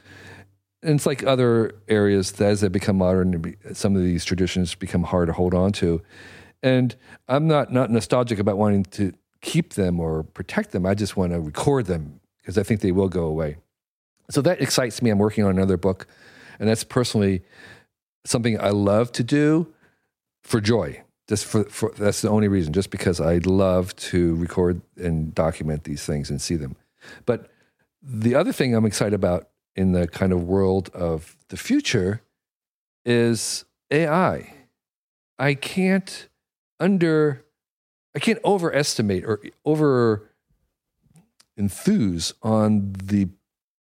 [0.84, 5.04] and it's like other areas that as they become modern, some of these traditions become
[5.04, 6.02] hard to hold on to.
[6.62, 6.96] And
[7.28, 9.14] I'm not not nostalgic about wanting to
[9.44, 10.86] keep them or protect them.
[10.88, 13.58] I just want to record them because I think they will go away.
[14.32, 15.12] So that excites me.
[15.12, 16.08] I'm working on another book,
[16.60, 17.44] and that's personally
[18.26, 19.72] something I love to do
[20.42, 21.04] for joy.
[21.28, 22.74] Just for, for that's the only reason.
[22.74, 26.76] Just because I love to record and document these things and see them.
[27.26, 27.50] But
[28.02, 32.22] the other thing I'm excited about in the kind of world of the future
[33.06, 34.54] is AI.
[35.38, 36.30] I can't
[36.80, 37.44] under
[38.16, 40.30] I can't overestimate or over
[41.58, 43.30] enthuse on the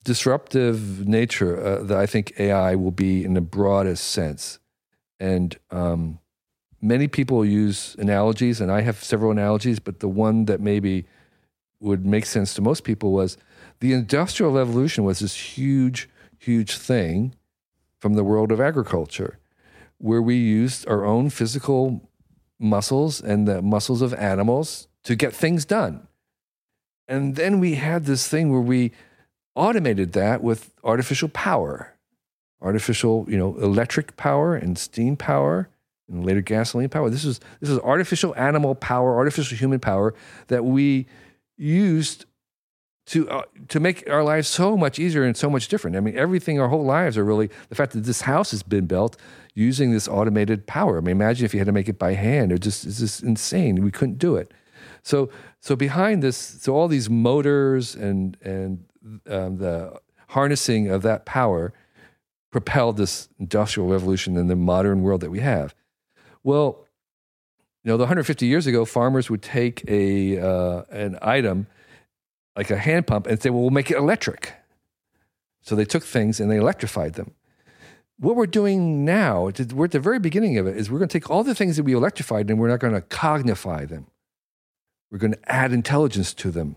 [0.03, 4.59] disruptive nature uh, that I think AI will be in the broadest sense.
[5.20, 6.20] And um,
[6.82, 11.05] many people use analogies, and I have several analogies, but the one that maybe
[11.82, 13.38] would make sense to most people was
[13.80, 17.36] the industrial revolution was this huge, huge thing
[17.99, 19.39] from the world of agriculture,
[19.97, 22.09] where we used our own physical
[22.60, 26.07] muscles and the muscles of animals to get things done.
[27.07, 28.91] And then we had this thing where we
[29.55, 31.95] automated that with artificial power,
[32.62, 35.70] artificial, you know, electric power and steam power
[36.07, 37.10] and later gasoline power.
[37.10, 40.14] This is this is artificial animal power, artificial human power
[40.47, 41.07] that we
[41.57, 42.26] used
[43.07, 45.97] to uh, to make our lives so much easier and so much different.
[45.97, 48.86] I mean, everything, our whole lives are really the fact that this house has been
[48.86, 49.18] built
[49.60, 50.97] using this automated power.
[50.97, 52.51] I mean, imagine if you had to make it by hand.
[52.51, 53.84] It just it's just insane.
[53.84, 54.53] We couldn't do it.
[55.03, 55.30] So
[55.60, 58.86] so behind this, so all these motors and and
[59.30, 59.99] um, the
[60.30, 61.74] harnessing of that power
[62.51, 65.76] propelled this industrial revolution in the modern world that we have.
[66.43, 66.86] Well,
[67.84, 71.68] you know, the 150 years ago, farmers would take a uh, an item
[72.55, 74.53] like a hand pump and say, "Well, we'll make it electric."
[75.62, 77.34] So they took things and they electrified them.
[78.20, 81.13] What we're doing now, we're at the very beginning of it, is we're going to
[81.13, 84.07] take all the things that we electrified and we're not going to cognify them.
[85.09, 86.76] We're going to add intelligence to them.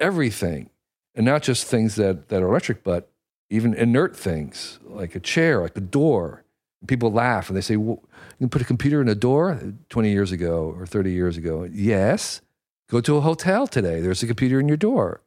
[0.00, 0.70] Everything,
[1.14, 3.10] and not just things that, that are electric, but
[3.50, 6.44] even inert things like a chair, like a door.
[6.80, 8.00] And people laugh and they say, well,
[8.38, 11.36] "You can put a computer in a door." Uh, twenty years ago or thirty years
[11.36, 12.40] ago, yes.
[12.88, 14.00] Go to a hotel today.
[14.00, 15.20] There's a computer in your door.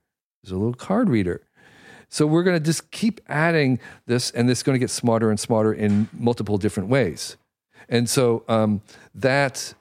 [0.44, 1.44] There's a little card reader.
[2.16, 5.38] So we're going to just keep adding this, and it's going to get smarter and
[5.38, 7.36] smarter in multiple different ways.
[7.90, 8.82] And so um,
[9.14, 9.74] that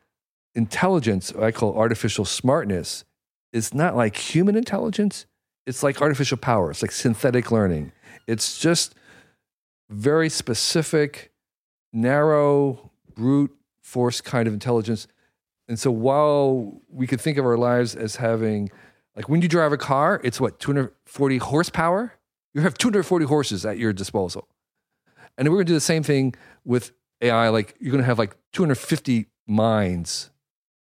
[0.57, 3.05] intelligence, I call artificial smartness,
[3.53, 5.27] is not like human intelligence.
[5.65, 6.73] It's like artificial power.
[6.73, 7.93] It's like synthetic learning.
[8.27, 8.97] It's just
[9.89, 11.31] very specific,
[11.93, 15.07] narrow, brute force kind of intelligence.
[15.69, 18.71] And so while we could think of our lives as having,
[19.15, 22.15] like when you drive a car, it's what, 240 horsepower?
[22.55, 24.49] You have 240 horses at your disposal.
[25.37, 27.49] And we're going to do the same thing with AI.
[27.49, 30.31] Like you're going to have like 250 minds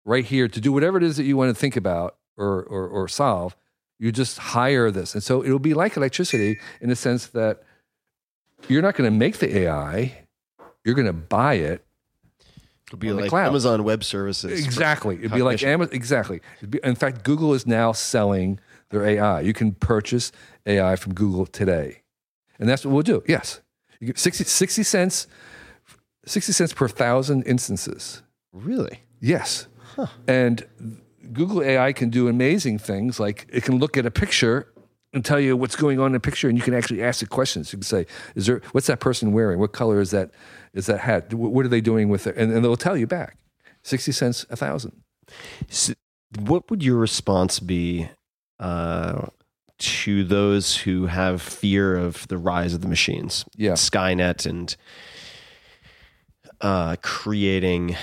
[0.05, 2.89] right here to do whatever it is that you want to think about or, or,
[2.89, 3.57] or solve.
[3.99, 5.15] You just hire this.
[5.15, 7.63] And so it'll be like electricity in the sense that
[8.69, 10.25] you're not going to make the AI,
[10.85, 11.85] you're going to buy it
[12.89, 13.33] It'll be like.
[13.33, 14.65] Amazon Web Services.
[14.65, 15.17] Exactly.
[15.17, 15.63] It'd be like.
[15.63, 15.95] Amazon.
[15.95, 16.41] Exactly.
[16.69, 18.61] Be, in fact, Google is now selling
[18.95, 19.41] their AI.
[19.43, 20.33] You can purchase
[20.67, 22.03] AI from Google today,
[22.59, 23.23] and that's what we'll do.
[23.29, 23.61] Yes,
[24.01, 25.27] you get 60, 60 cents,
[26.27, 28.23] sixty cents per thousand instances.
[28.53, 29.01] Really?
[29.21, 29.67] Yes,
[29.97, 30.07] Huh.
[30.27, 30.67] and
[31.33, 33.19] Google AI can do amazing things.
[33.21, 34.69] Like it can look at a picture
[35.13, 37.29] and tell you what's going on in the picture, and you can actually ask it
[37.31, 37.73] questions.
[37.73, 38.61] You can say, "Is there?
[38.73, 39.59] What's that person wearing?
[39.59, 40.31] What color is that?
[40.73, 41.33] Is that hat?
[41.35, 43.37] What are they doing with it?" And, and they'll tell you back.
[43.83, 44.93] Sixty cents a thousand.
[45.69, 45.95] So
[46.41, 48.09] what would your response be
[48.61, 49.27] uh,
[49.79, 53.45] to those who have fear of the rise of the machines.
[53.57, 53.73] Yeah.
[53.73, 54.75] Skynet and
[56.61, 57.97] uh, creating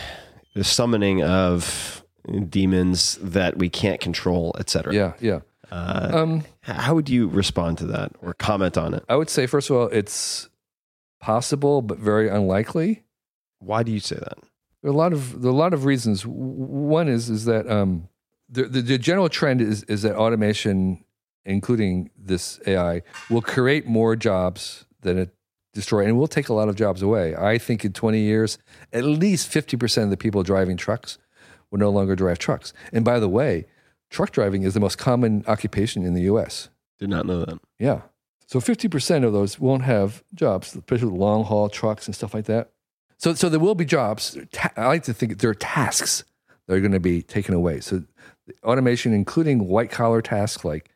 [0.53, 2.03] the summoning of
[2.49, 4.94] demons that we can't control, etc.
[4.94, 5.40] Yeah, yeah.
[5.72, 9.03] um, How would you respond to that or comment on it?
[9.10, 10.49] I would say first of all, it's
[11.19, 13.03] possible but very unlikely.
[13.60, 14.38] Why do you say that?
[14.82, 16.23] There are a lot of there are a lot of reasons.
[16.26, 18.10] One is is that um,
[18.52, 21.03] the, the the general trend is is that automation,
[21.45, 25.34] including this AI, will create more jobs than it
[25.73, 27.36] destroy, and will take a lot of jobs away.
[27.36, 28.57] I think in twenty years,
[28.91, 31.18] at least fifty percent of the people driving trucks
[31.72, 32.73] will no longer drive trucks.
[32.91, 33.65] And by the way,
[34.10, 36.69] truck driving is the most common occupation in the U.S.
[36.99, 37.60] Did not know that.
[37.80, 38.02] Yeah.
[38.45, 42.69] So 50% of those won't have jobs, especially long haul trucks and stuff like that.
[43.18, 44.38] So, so there will be jobs.
[44.76, 46.26] I like to think there are tasks
[46.68, 47.80] that are going to be taken away.
[47.80, 48.03] So
[48.64, 50.90] automation, including white collar tasks like,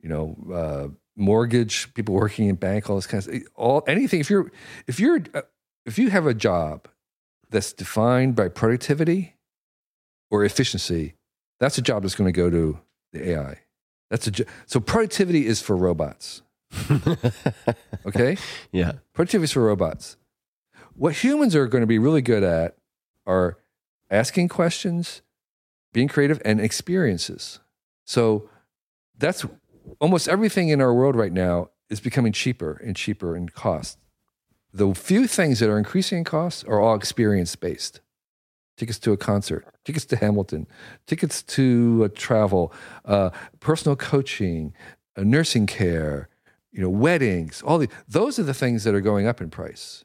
[0.00, 4.20] you know, uh, mortgage, people working in bank, all this kind of all anything.
[4.20, 4.50] If you're,
[4.86, 5.42] if you're, uh,
[5.86, 6.88] if you have a job
[7.50, 9.34] that's defined by productivity
[10.30, 11.14] or efficiency,
[11.58, 12.78] that's a job that's going to go to
[13.12, 13.58] the AI.
[14.10, 14.32] That's a
[14.66, 16.42] so productivity is for robots.
[18.06, 18.36] okay,
[18.72, 18.92] Yeah.
[19.12, 20.16] productivity is for robots.
[20.94, 22.76] What humans are going to be really good at
[23.26, 23.58] are
[24.10, 25.22] asking questions,
[25.92, 27.60] being creative, and experiences.
[28.04, 28.48] So
[29.16, 29.44] that's
[30.00, 33.98] almost everything in our world right now is becoming cheaper and cheaper in cost.
[34.72, 38.00] The few things that are increasing in cost are all experience based.
[38.76, 40.66] Tickets to a concert, tickets to Hamilton,
[41.06, 42.72] tickets to uh, travel,
[43.04, 44.72] uh, personal coaching,
[45.16, 46.28] uh, nursing care,
[46.72, 50.04] you know, weddings, all the those are the things that are going up in price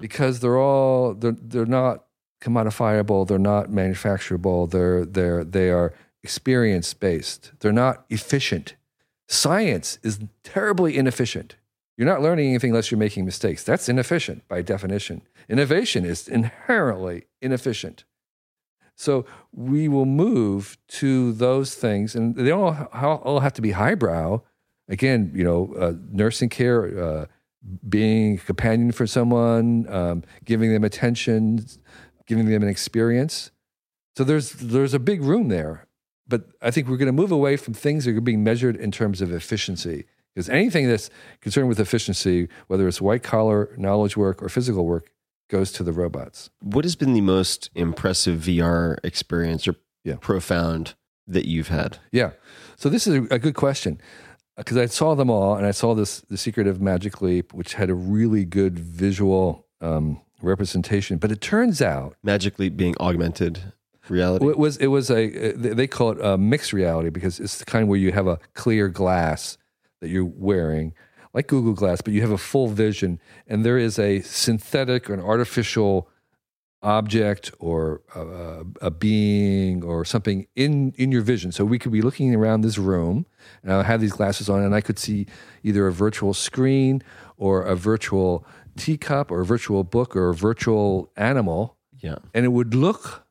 [0.00, 2.05] because they're all they're they're not
[2.40, 7.52] commodifiable, they're not manufacturable, they're they're they are experience based.
[7.60, 8.74] They're not efficient.
[9.28, 11.56] Science is terribly inefficient.
[11.96, 13.64] You're not learning anything unless you're making mistakes.
[13.64, 15.22] That's inefficient by definition.
[15.48, 18.04] Innovation is inherently inefficient.
[18.96, 24.42] So we will move to those things, and they all, all have to be highbrow.
[24.88, 27.26] Again, you know, uh, nursing care, uh,
[27.88, 31.66] being a companion for someone, um, giving them attention,
[32.26, 33.50] giving them an experience.
[34.16, 35.86] So there's there's a big room there,
[36.26, 38.90] but I think we're going to move away from things that are being measured in
[38.90, 40.06] terms of efficiency.
[40.34, 41.08] Because anything that's
[41.40, 45.10] concerned with efficiency, whether it's white collar knowledge work or physical work,
[45.48, 46.50] goes to the robots.
[46.60, 50.16] What has been the most impressive VR experience or Yeah.
[50.20, 50.94] profound
[51.26, 51.98] that you've had?
[52.12, 52.32] Yeah.
[52.76, 53.98] So this is a, a good question
[54.58, 57.74] because I saw them all, and I saw this the Secret of Magic Leap, which
[57.74, 61.18] had a really good visual um, representation.
[61.18, 63.72] But it turns out Magic Leap being augmented
[64.08, 64.46] reality.
[64.48, 67.64] it was it was a they they call it a mixed reality because it's the
[67.64, 69.58] kind where you have a clear glass
[70.00, 70.94] that you're wearing,
[71.32, 75.14] like Google Glass, but you have a full vision, and there is a synthetic or
[75.14, 76.08] an artificial
[76.82, 81.50] object or a, a being or something in in your vision.
[81.50, 83.26] So we could be looking around this room,
[83.62, 85.26] and I have these glasses on, and I could see
[85.62, 87.02] either a virtual screen
[87.38, 88.46] or a virtual
[88.76, 92.16] teacup or a virtual book or a virtual animal, yeah.
[92.34, 93.24] and it would look,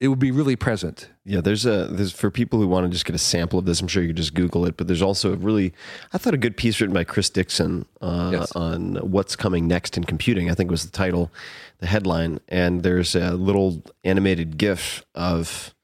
[0.00, 1.08] it would be really present.
[1.24, 3.80] Yeah, there's a there's for people who want to just get a sample of this.
[3.80, 4.76] I'm sure you could just Google it.
[4.76, 5.72] But there's also a really,
[6.12, 8.52] I thought a good piece written by Chris Dixon uh, Yes.
[8.52, 10.50] on what's coming next in computing.
[10.50, 11.32] I think was the title,
[11.78, 12.40] the headline.
[12.48, 15.74] And there's a little animated GIF of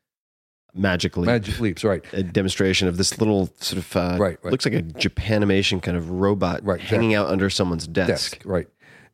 [0.75, 2.03] Magic Leap, Magic leaps, right?
[2.15, 4.51] a demonstration of this little sort of uh, Right, right.
[4.51, 8.09] looks like a Japanimation kind of robot Right, hanging out under someone's desk.
[8.09, 8.69] desk, right?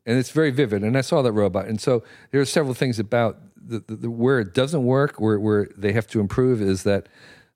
[0.09, 0.83] And it's very vivid.
[0.83, 1.67] And I saw that robot.
[1.67, 5.39] And so there are several things about the, the, the where it doesn't work, where
[5.39, 7.07] where they have to improve, is that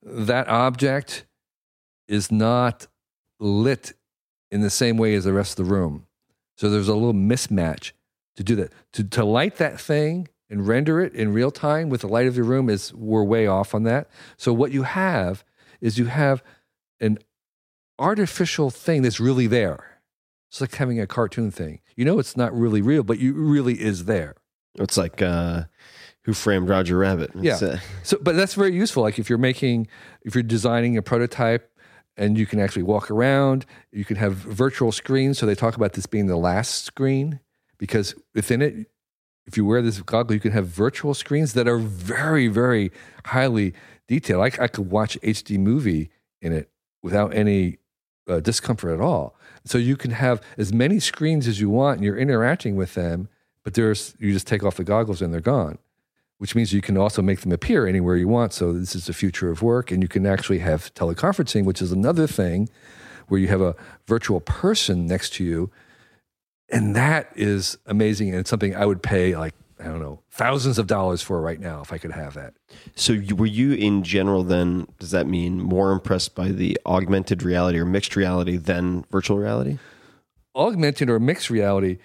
[0.03, 1.25] that object
[2.07, 2.85] is not
[3.39, 3.93] lit
[4.51, 6.05] in the same way as the rest of the room.
[6.55, 7.93] So there's a little mismatch
[8.35, 8.71] to do that.
[8.93, 12.35] To to light that thing and render it in real time with the light of
[12.35, 14.07] the room is we're way off on that.
[14.37, 15.43] So what you have
[15.81, 16.43] is you have
[17.01, 17.17] an
[17.97, 20.01] artificial thing that's really there.
[20.51, 21.79] It's like having a cartoon thing.
[21.95, 24.35] You know it's not really real, but you it really is there.
[24.75, 25.63] It's like uh,
[26.23, 27.31] Who Framed Roger Rabbit.
[27.35, 27.67] It's, Yeah.
[27.69, 29.03] uh, So, but that's very useful.
[29.03, 29.87] Like if you're making,
[30.23, 31.69] if you're designing a prototype,
[32.15, 35.39] and you can actually walk around, you can have virtual screens.
[35.39, 37.39] So they talk about this being the last screen
[37.79, 38.87] because within it,
[39.47, 42.91] if you wear this goggle, you can have virtual screens that are very, very
[43.25, 43.73] highly
[44.07, 44.41] detailed.
[44.41, 46.11] I, I could watch HD movie
[46.41, 46.69] in it
[47.01, 47.79] without any
[48.29, 49.35] uh, discomfort at all.
[49.65, 53.29] So you can have as many screens as you want, and you're interacting with them.
[53.63, 55.77] But there's you just take off the goggles and they're gone
[56.43, 58.51] which means you can also make them appear anywhere you want.
[58.51, 61.93] So this is the future of work, and you can actually have teleconferencing, which is
[61.93, 62.67] another thing
[63.29, 63.77] where you have a
[64.07, 65.71] virtual person next to you,
[66.67, 70.77] and that is amazing, and it's something I would pay like I don't know thousands
[70.77, 72.53] of dollars for right now if I could have that.
[72.95, 74.87] So, you, were you in general then?
[74.99, 79.77] Does that mean more impressed by the augmented reality or mixed reality than virtual reality?
[80.55, 81.97] augmented or mixed reality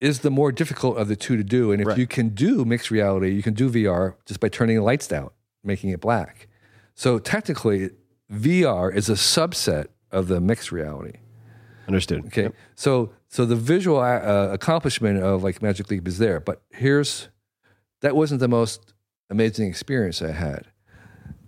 [0.00, 1.72] is the more difficult of the two to do.
[1.72, 1.98] And if Right.
[1.98, 5.30] you can do mixed reality, you can do VR just by turning the lights down,
[5.62, 6.46] making it black.
[6.94, 7.90] So technically,
[8.32, 11.18] VR is a subset of the mixed reality.
[11.90, 12.26] Understood.
[12.26, 12.54] Okay, Yep.
[12.76, 17.28] so so the visual uh, accomplishment of like Magic Leap is there, but here's
[18.00, 18.94] that wasn't the most
[19.28, 20.68] amazing experience I had.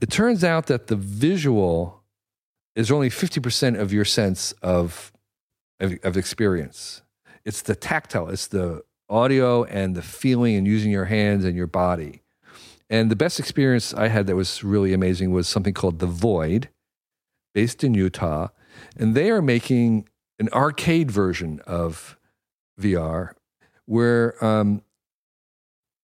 [0.00, 2.02] It turns out that the visual
[2.74, 5.12] is only fifty percent of your sense of,
[5.78, 7.02] of of experience.
[7.44, 11.66] It's the tactile, it's the audio and the feeling and using your hands and your
[11.68, 12.22] body.
[12.90, 16.68] And the best experience I had that was really amazing was something called The Void,
[17.54, 18.48] based in Utah.
[18.96, 20.08] And they are making
[20.42, 22.18] an arcade version of
[22.80, 23.34] VR
[23.86, 24.82] where um,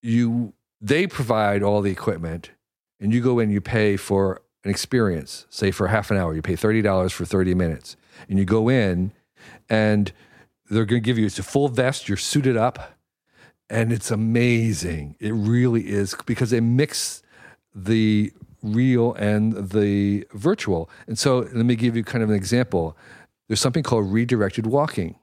[0.01, 2.52] you they provide all the equipment
[3.01, 5.44] and you go in you pay for an experience.
[5.51, 7.97] Say for half an hour you pay $30 for 30 minutes
[8.28, 9.10] and you go in
[9.69, 10.12] and
[10.70, 12.97] they're going to give you it's a full vest you're suited up
[13.69, 15.16] and it's amazing.
[15.19, 17.24] It really is because they mix
[17.74, 18.32] the
[18.62, 20.89] real and the virtual.
[21.09, 22.97] And so let me give you kind of an example
[23.49, 25.16] there's something called redirected walking.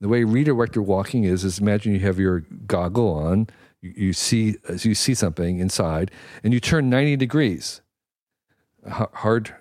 [0.00, 3.48] The way redirected walking is is imagine you have your goggle on
[3.82, 6.10] you, you see as you see something inside
[6.42, 7.82] and you turn 90 degrees.
[8.88, 9.54] Hard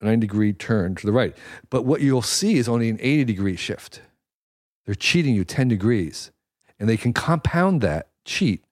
[0.00, 1.36] 90 degree turn to the right.
[1.70, 4.02] But what you'll see is only an 80 degree shift.
[4.84, 6.30] They're cheating you 10 degrees
[6.78, 8.64] and they can compound that cheat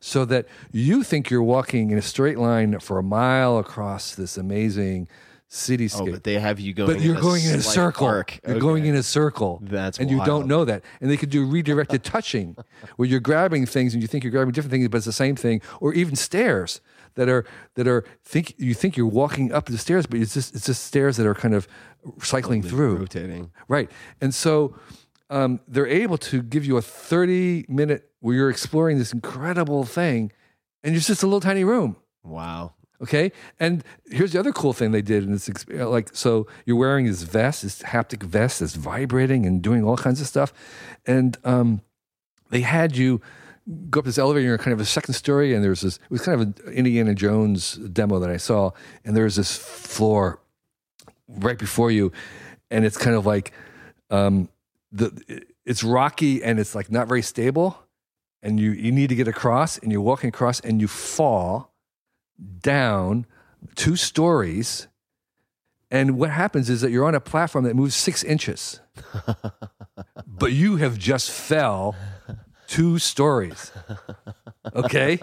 [0.00, 4.36] so that you think you're walking in a straight line for a mile across this
[4.36, 5.08] amazing
[5.52, 6.94] cityscape Oh, but they have you going.
[6.94, 8.06] but you're in going in a circle.
[8.06, 8.40] arc.
[8.48, 9.60] You're going in a circle.
[9.62, 10.82] That's and you don't know that.
[11.00, 12.56] And they could do redirected touching,
[12.96, 15.36] where you're grabbing things and you think you're grabbing different things, but it's the same
[15.36, 15.60] thing.
[15.80, 16.80] Or even stairs
[17.16, 20.54] that are that are think you think you're walking up the stairs, but it's just
[20.54, 21.68] it's just stairs that are kind of
[22.22, 22.96] cycling through.
[22.96, 23.50] rotating.
[23.68, 23.90] Right.
[24.22, 24.74] And so
[25.28, 30.32] um, they're able to give you a 30 minute where you're exploring this incredible thing,
[30.82, 31.96] and it's just a little tiny room.
[32.22, 32.72] Wow.
[33.02, 33.32] Okay.
[33.58, 37.06] And here's the other cool thing they did in this exp- like so you're wearing
[37.06, 40.52] this vest, this haptic vest that's vibrating and doing all kinds of stuff.
[41.04, 41.80] And um,
[42.50, 43.20] they had you
[43.90, 46.22] go up this elevator, you're kind of a second story, and there's this it was
[46.22, 48.70] kind of an Indiana Jones demo that I saw,
[49.04, 50.40] and there's this floor
[51.28, 52.12] right before you,
[52.70, 53.52] and it's kind of like
[54.10, 54.48] um,
[54.92, 57.78] the it's rocky and it's like not very stable,
[58.42, 61.71] and you you need to get across, and you're walking across, and you fall
[62.60, 63.26] down
[63.74, 64.88] two stories.
[65.90, 68.80] And what happens is that you're on a platform that moves six inches,
[70.26, 71.94] but you have just fell
[72.66, 73.70] two stories.
[74.74, 75.18] Okay.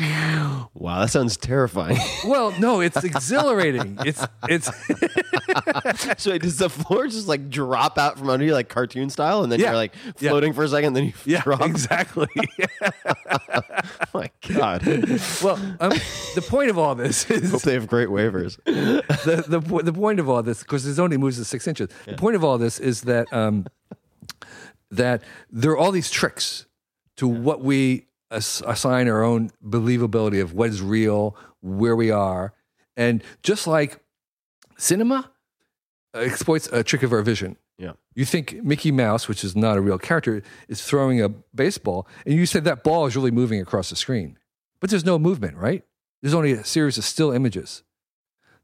[0.00, 1.98] Wow, that sounds terrifying.
[2.24, 3.98] Well, no, it's exhilarating.
[4.04, 4.66] It's it's
[6.22, 9.42] so wait, does the floor just like drop out from under you like cartoon style,
[9.42, 9.66] and then Yeah.
[9.68, 11.62] you're like floating for a second, then you yeah, drop?
[11.62, 12.28] exactly.
[12.82, 13.60] Oh
[14.14, 14.82] my god!
[15.42, 15.92] well, um,
[16.34, 18.56] the point of all this is Hope they have great waivers.
[18.64, 21.88] the, the, po- the point of all this, because it only moves to six inches.
[22.06, 23.66] The point of all this is that um,
[24.90, 26.66] that there are all these tricks
[27.16, 32.54] to what we assign our own believability of what is real, where we are,
[32.96, 34.00] and just like
[34.76, 35.30] cinema
[36.14, 37.56] uh, exploits a trick of our vision.
[37.78, 37.92] Yeah.
[38.14, 42.34] You think Mickey Mouse, which is not a real character, is throwing a baseball, and
[42.34, 44.38] you said that ball is really moving across the screen.
[44.80, 45.84] But there's no movement, right?
[46.22, 47.82] There's only a series of still images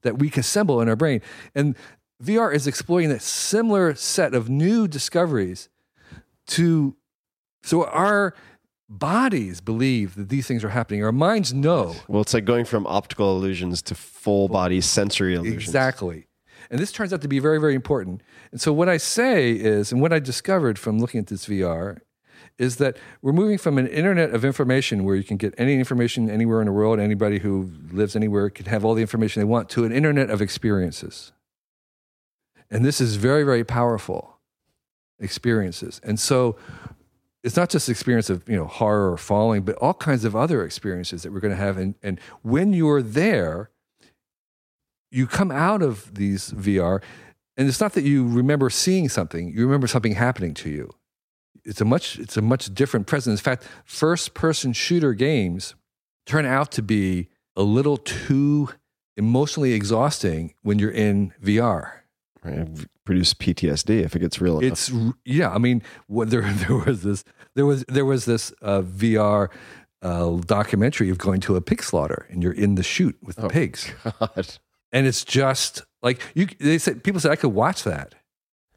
[0.02, 1.22] that we can assemble in our brain.
[1.54, 1.76] And
[2.22, 5.68] VR is exploiting that similar set of new discoveries
[6.48, 6.96] to
[7.62, 8.34] so our
[8.88, 11.02] bodies believe that these things are happening.
[11.04, 15.64] Our minds know Well, it's like going from optical illusions to full body sensory illusions.
[15.64, 16.26] Exactly.
[16.70, 18.22] And this turns out to be very, very important.
[18.50, 21.98] And so, what I say is, and what I discovered from looking at this VR
[22.58, 26.30] is that we're moving from an internet of information where you can get any information
[26.30, 29.68] anywhere in the world, anybody who lives anywhere can have all the information they want,
[29.70, 31.32] to an internet of experiences.
[32.70, 34.38] And this is very, very powerful
[35.20, 36.00] experiences.
[36.02, 36.56] And so,
[37.46, 40.64] it's not just experience of you know horror or falling, but all kinds of other
[40.64, 41.78] experiences that we're going to have.
[41.78, 43.70] And, and when you're there,
[45.12, 47.00] you come out of these VR,
[47.56, 50.90] and it's not that you remember seeing something, you remember something happening to you.
[51.64, 53.38] it's a much it's a much different presence.
[53.38, 55.76] In fact, first person shooter games
[56.26, 58.70] turn out to be a little too
[59.16, 62.00] emotionally exhausting when you're in VR.
[63.04, 64.72] Produce PTSD if it gets real enough.
[64.72, 64.92] It's
[65.24, 65.50] yeah.
[65.50, 67.24] I mean, what, there there was this
[67.54, 69.48] there was there was this uh, VR
[70.02, 73.48] uh, documentary of going to a pig slaughter and you're in the chute with the
[73.48, 74.58] pigs, God.
[74.92, 76.46] and it's just like you.
[76.58, 78.14] They said people said I could watch that,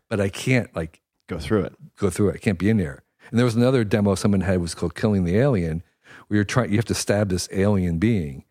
[0.09, 1.73] but I can't like Go through it.
[1.97, 2.35] go through it.
[2.35, 3.03] I can't be in there.
[3.29, 5.83] And there was another demo someone had was called "Killing the Alien,"
[6.27, 8.45] where you're trying you have to stab this alien being,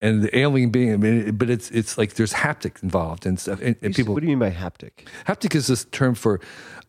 [0.00, 0.92] and the alien being.
[0.92, 3.60] I mean, but it's it's like there's haptic involved and stuff.
[3.60, 5.06] And, and people What do you mean by haptic?
[5.26, 6.40] haptic is this term for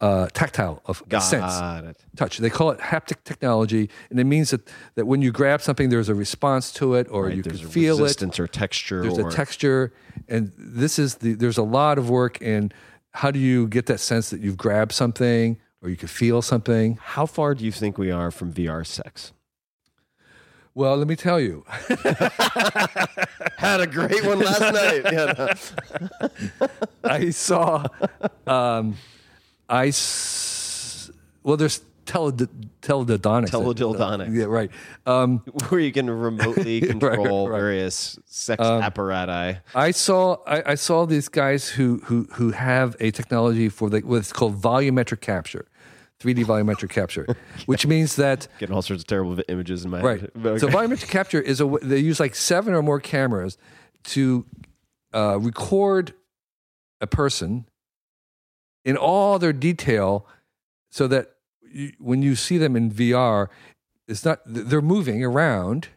[0.02, 1.54] uh, tactile of Got sense
[1.90, 1.98] it.
[2.16, 2.38] touch.
[2.38, 6.10] They call it haptic technology, and it means that that when you grab something, there's
[6.10, 8.02] a response to it, or Right, you can feel it.
[8.04, 9.02] resistance or texture.
[9.02, 9.92] There's or, a texture,
[10.28, 11.34] and this is the.
[11.34, 12.72] There's a lot of work in
[13.12, 17.00] how do you get that sense that you've grabbed something or you can feel something.
[17.02, 19.34] How far do you think we are from VR sex?
[20.76, 21.66] Well, let me tell you,
[23.58, 25.02] Had a great one last night.
[25.12, 25.34] Yeah,
[26.60, 26.68] no.
[27.04, 27.86] I saw,
[28.48, 28.96] um,
[29.68, 31.12] I, s-
[31.44, 32.48] well, there's teled-
[32.82, 33.50] teledildonics.
[33.50, 34.34] Teledildonics.
[34.34, 34.72] Yeah, right.
[35.06, 35.40] Um,
[35.70, 37.58] Where you can remotely control right.
[37.60, 39.58] various sex Um, apparatus.
[39.76, 44.00] I saw I, I saw these guys who who who have a technology for the,
[44.02, 45.66] what's called volumetric capture,
[46.20, 47.36] 3D volumetric capture,
[47.66, 50.22] which means that Getting all sorts of terrible images in my right.
[50.22, 50.32] head.
[50.36, 53.58] But So volumetric capture is a they use like seven or more cameras
[54.06, 54.46] to
[55.14, 56.14] uh, record
[57.02, 57.66] a person
[58.86, 60.26] in all their detail,
[60.92, 61.36] so that
[61.72, 63.48] you, when you see them in VR,
[64.08, 65.90] it's not they're moving around.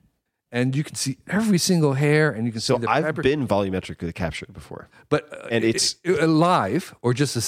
[0.55, 3.24] And you can see every single hair, and you can so see the I've fabric.
[3.24, 4.91] been volumetrically captured before.
[5.09, 7.41] But uh, And it's- it- it- live or just a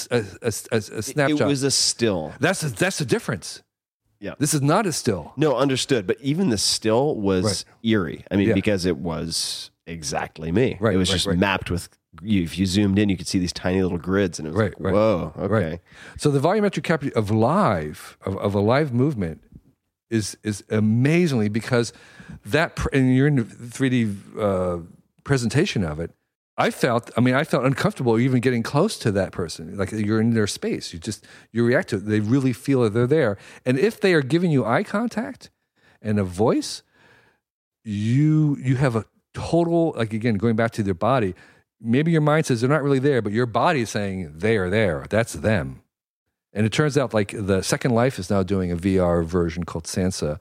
[0.52, 1.40] snapshot.
[1.40, 2.32] It was a still.
[2.40, 3.62] that's a, that's the difference.
[4.20, 4.34] Yeah.
[4.38, 5.34] This is not a still.
[5.36, 6.06] No, understood.
[6.06, 7.64] But even the still was Right.
[7.90, 8.24] eerie.
[8.30, 8.54] I mean, Yeah.
[8.54, 10.78] because it was exactly me.
[10.80, 11.36] Right, It was right, just right.
[11.38, 11.90] mapped with.
[12.22, 14.58] You, if you zoomed in, you could see these tiny little grids, and it was
[14.60, 14.94] Right, like, right.
[14.94, 15.52] whoa, okay.
[15.52, 15.80] Right.
[16.16, 19.42] So the volumetric capture of live of, of a live movement
[20.10, 21.92] is is amazingly because
[22.44, 24.82] that and you're in the 3D uh,
[25.24, 26.10] presentation of it.
[26.56, 27.10] I felt.
[27.16, 29.76] I mean, I felt uncomfortable even getting close to that person.
[29.76, 30.92] Like you're in their space.
[30.92, 32.06] You just you react to it.
[32.06, 33.36] They really feel that they're there.
[33.66, 35.50] And if they are giving you eye contact
[36.00, 36.82] and a voice,
[37.82, 41.34] you you have a total like again going back to their body.
[41.80, 44.70] Maybe your mind says they're not really there, but your body is saying they are
[44.70, 45.06] there.
[45.10, 45.82] That's them.
[46.54, 49.84] And it turns out like the Second Life is now doing a VR version called
[49.84, 50.38] Sansar,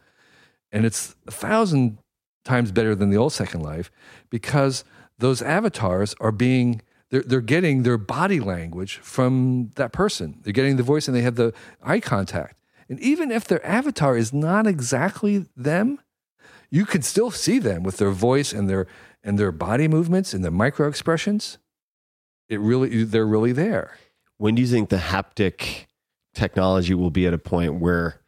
[0.72, 1.98] and it's a thousand
[2.46, 3.92] times better than the old Second Life
[4.30, 4.84] because
[5.18, 10.40] those avatars are being they're they're getting their body language from that person.
[10.44, 12.60] They're getting the voice and they have the eye contact.
[12.90, 16.00] And even if their avatar is not exactly them,
[16.70, 18.88] you can still see them with their voice and their
[19.24, 21.58] and their body movements and their micro expressions.
[22.50, 23.98] It really they're really there.
[24.38, 25.86] When do you think the haptic
[26.34, 28.20] technology will be at a point where?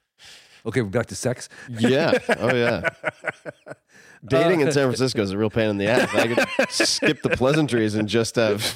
[0.66, 1.50] Okay, we're back to sex.
[1.70, 2.18] Yeah.
[2.40, 2.90] Oh yeah.
[4.28, 6.14] Dating in San Francisco is a real pain in the ass.
[6.16, 8.76] I could skip the pleasantries and just have.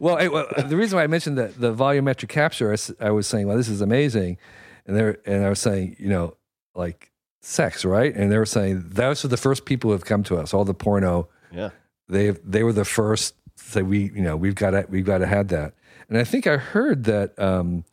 [0.00, 3.46] well, hey, well, the reason why I mentioned that the volumetric capture, I was saying,
[3.46, 4.38] well, this is amazing,
[4.86, 6.36] and they're and I was saying, you know,
[6.74, 7.12] like
[7.42, 8.14] sex, right?
[8.14, 10.54] And they were saying those are the first people who have come to us.
[10.54, 11.70] All the porno, Yeah.
[12.08, 13.34] they they were the first.
[13.58, 15.74] to Say we, you know, we've got to we've got to have that.
[16.08, 17.84] And I think I heard that um,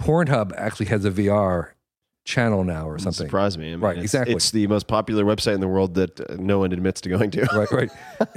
[0.00, 1.70] Pornhub actually has a VR
[2.24, 3.26] channel now or something.
[3.26, 3.68] Surprised me.
[3.68, 4.34] I mean, Right, it's- exactly.
[4.34, 7.30] It's the most popular website in the world that uh, no one admits to going
[7.32, 7.42] to.
[7.54, 7.90] right, right.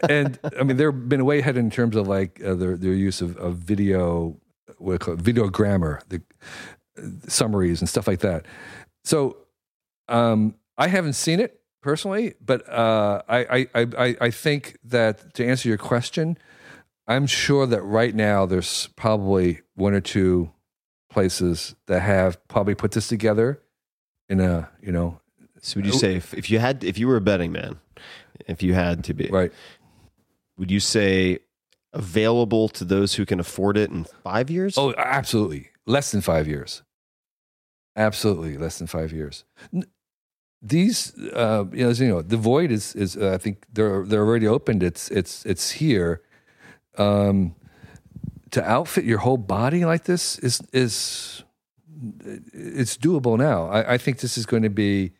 [0.09, 3.21] And I mean, they've been way ahead in terms of like uh, their their use
[3.21, 4.37] of, of video,
[4.77, 6.21] what call it, video grammar, the
[6.97, 8.45] uh, summaries and stuff like that.
[9.05, 9.37] So,
[10.09, 15.45] um, I haven't seen it personally, but uh, I, I, I- I think that to
[15.47, 16.37] answer your question,
[17.07, 20.51] I'm sure that right now there's probably one or two
[21.09, 23.61] places that have probably put this together
[24.29, 25.19] in a you know
[25.61, 27.79] So would you say if, if you had if you were a betting man,
[28.47, 29.51] if you had to be, right
[30.57, 31.39] would you say
[31.93, 34.77] available to those who can afford it in five years?
[34.77, 35.69] Oh, absolutely.
[35.85, 36.83] Less than five years.
[37.95, 39.43] Absolutely, less than five years.
[40.61, 43.17] These, uh, you know, as you know, the void is is.
[43.17, 44.83] Uh, I think they're they're already opened.
[44.83, 46.21] It's it's it's here.
[46.97, 47.55] Um,
[48.51, 51.43] to outfit your whole body like this is is
[52.53, 53.67] it's doable now.
[53.67, 55.13] I, I think this is going to be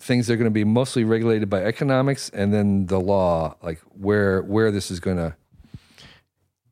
[0.00, 3.80] things that are going to be mostly regulated by economics and then the law, like
[3.92, 5.36] where where this is going to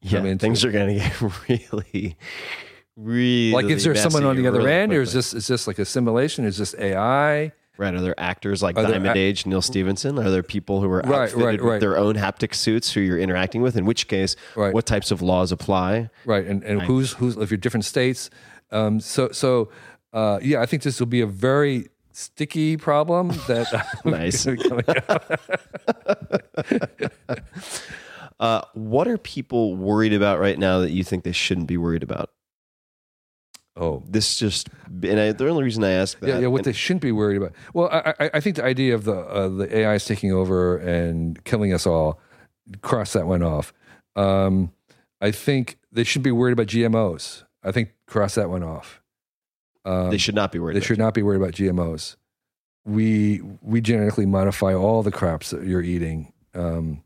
[0.01, 2.16] yeah, come into things are going to get really,
[2.97, 5.66] really like, is there someone on the other really end, or is this is this
[5.66, 6.44] like a simulation?
[6.44, 7.52] Is this AI?
[7.76, 7.92] Right.
[7.94, 10.16] Are there actors like Are Diamond Age, Neal Stephenson?
[10.18, 11.80] Are there people who are Right, outfitted right, with right.
[11.80, 13.76] their own haptic suits who you're interacting with?
[13.76, 14.72] In which case, Right.
[14.72, 16.09] what types of laws apply?
[16.24, 18.30] Right, and and who's who's if you're different states.
[18.70, 19.70] Um, so so
[20.12, 23.66] uh, yeah, I think this will be a very sticky problem that
[24.05, 24.46] Nice.
[28.40, 32.02] Uh, what are people worried about right now that you think they shouldn't be worried
[32.02, 32.30] about?
[33.76, 34.68] Oh This just,
[35.02, 36.46] and I, the only reason I ask that, yeah, yeah.
[36.46, 37.52] What and- they shouldn't be worried about.
[37.72, 40.76] Well, I, I, I think the idea of the uh, the AI is taking over
[40.78, 42.20] and killing us all,
[42.82, 43.72] cross that one off.
[44.16, 44.72] Um,
[45.20, 47.44] I think they should be worried about GMOs.
[47.62, 49.01] I think cross that one off.
[49.84, 50.74] Um, they should not be worried.
[50.74, 52.16] They about should not be worried about GMOs.
[52.84, 56.32] We we genetically modify all the crops that you're eating.
[56.55, 57.02] Um,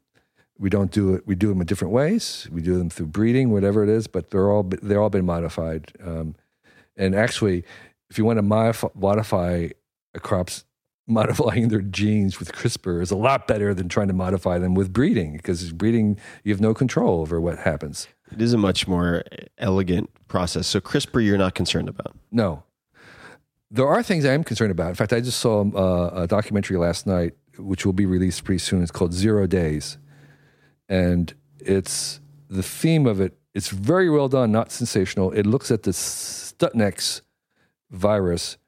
[0.59, 1.27] we don't do it.
[1.27, 2.49] We do them in different ways.
[2.51, 4.07] We do them through breeding, whatever it is.
[4.09, 5.93] But they're all they're all been modified.
[6.05, 6.35] Um,
[6.99, 7.65] and actually,
[8.11, 9.69] if you want to modify, modify
[10.15, 10.65] a crop's
[11.11, 14.93] modifying their genes with CRISPR is a lot better than trying to modify them with
[14.93, 18.09] breeding because breeding you have no control over what happens.
[18.31, 19.25] It is a much more
[19.57, 20.67] elegant process.
[20.67, 22.15] So CRISPR, you're not concerned about.
[22.31, 22.63] No.
[23.71, 24.91] There are things I am concerned about.
[24.91, 28.59] In fact, I just saw uh, a documentary last night, which will be released pretty
[28.59, 28.83] soon.
[28.83, 29.97] It's called Zero Days.
[30.91, 32.21] And it's
[32.51, 33.39] the theme of it.
[33.55, 35.33] It's very well done, not sensational.
[35.33, 35.93] It looks at the
[36.59, 37.21] Stuxnet
[37.91, 38.59] virus,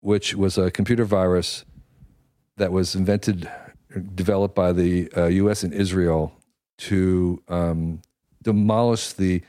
[0.00, 1.64] which was a computer virus
[2.56, 3.50] that was invented,
[4.14, 6.32] developed by the uh, US and Israel
[6.78, 8.00] to um,
[8.42, 9.42] demolish the,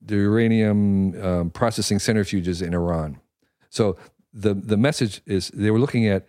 [0.00, 3.20] the uranium um, processing centrifuges in Iran.
[3.70, 3.96] So
[4.32, 6.26] the the message is they were looking at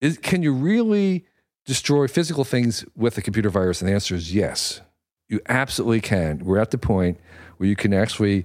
[0.00, 1.26] is can you really
[1.66, 3.80] destroy physical things with a computer virus?
[3.80, 4.80] And the answer is yes.
[5.28, 6.44] You absolutely can.
[6.44, 7.18] We're at the point
[7.56, 8.44] where you can actually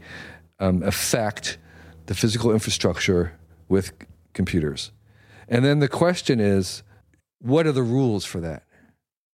[0.60, 1.58] um, affect
[2.08, 3.34] the physical infrastructure
[3.68, 3.94] with c-
[4.34, 4.92] computers.
[5.48, 6.84] And then the question is,
[7.40, 8.64] what are the rules for that?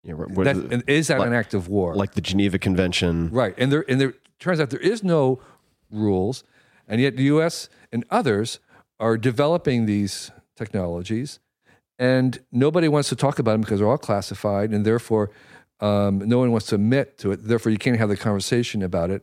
[0.03, 1.95] Know, what- that and is that like- an act of war?
[1.95, 3.29] like the Geneva Convention.
[3.31, 3.55] Right.
[3.57, 5.39] And there and there turns out there is no
[5.89, 6.43] rules,
[6.87, 8.59] and yet the US and others
[8.99, 11.39] are developing these technologies
[11.99, 15.31] and nobody wants to talk about them because they're all classified and therefore
[15.81, 17.45] um, no one wants to admit to it.
[17.47, 19.21] Therefore, you can't have the conversation about it.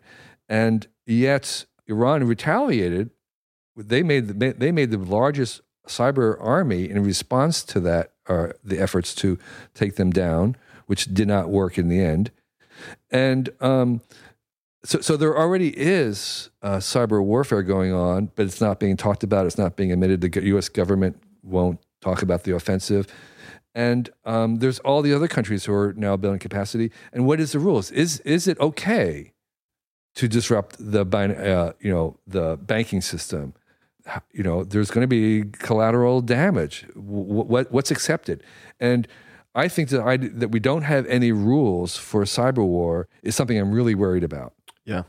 [0.51, 3.11] And yet, Iran retaliated.
[3.77, 8.79] They made the, they made the largest cyber army in response to that, or the
[8.79, 9.39] efforts to
[9.75, 10.57] take them down,
[10.87, 12.31] which did not work in the end.
[13.11, 14.01] And um,
[14.85, 19.23] so, so there already is uh, cyber warfare going on, but it's not being talked
[19.23, 19.47] about.
[19.47, 20.21] It's not being admitted.
[20.21, 20.69] The U.S.
[20.69, 23.07] government won't talk about the offensive.
[23.75, 26.91] And um, there's all the other countries who are now building capacity.
[27.13, 27.91] And what is the rules?
[27.91, 29.33] Is is it okay
[30.15, 33.55] to disrupt the uh, you know the banking system?
[34.33, 36.87] You know, there's going to be collateral damage.
[36.95, 38.43] What what's accepted?
[38.81, 39.07] And
[39.55, 43.59] I think that I, that we don't have any rules for cyber war is something
[43.59, 44.55] I'm really worried about.
[44.85, 45.03] Yeah.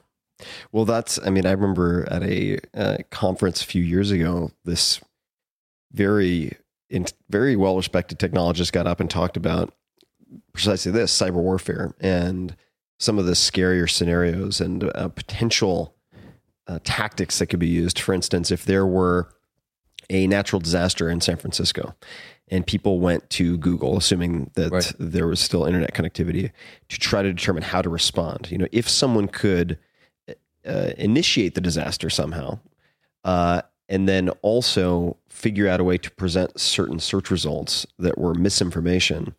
[0.72, 5.00] Well, that's, I mean, I remember at a uh, conference a few years ago, this
[5.94, 6.58] very,
[6.90, 9.74] in, very well respected technologist got up and talked about
[10.52, 12.56] precisely this cyber warfare and
[13.04, 15.94] some of the scarier scenarios and uh, potential
[16.68, 18.00] uh, tactics that could be used.
[18.00, 19.30] For instance, if there were
[20.10, 21.96] a natural disaster in San Francisco
[22.48, 24.94] and people went to Google, assuming that Right.
[25.00, 26.52] there was still internet connectivity,
[26.88, 28.50] to try to determine how to respond.
[28.50, 29.78] You know, if someone could
[30.66, 32.60] uh, initiate the disaster somehow,
[33.26, 38.34] uh, and then also figure out a way to present certain search results that were
[38.34, 39.36] misinformation,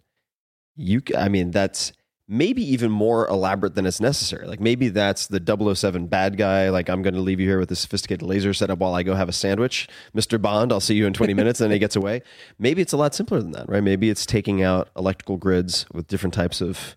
[0.77, 1.93] you, I mean, that's
[2.27, 4.47] maybe even more elaborate than it's necessary.
[4.47, 5.41] Like maybe that's the
[5.75, 6.71] 007 bad guy.
[6.71, 9.15] Like I'm going to leave you here with a sophisticated laser setup while I go
[9.15, 10.41] have a sandwich, Mr.
[10.41, 10.73] Bond.
[10.73, 11.61] I'll see you in 20 minutes.
[11.61, 12.23] and then he gets away.
[12.59, 13.83] Maybe it's a lot simpler than that, right?
[13.83, 16.97] Maybe it's taking out electrical grids with different types of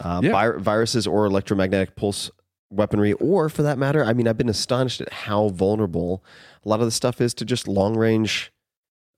[0.00, 0.30] uh, Yeah.
[0.32, 2.30] vi- viruses or electromagnetic pulse
[2.72, 6.24] weaponry, or for that matter, I mean, I've been astonished at how vulnerable
[6.64, 8.52] a lot of the stuff is to just long range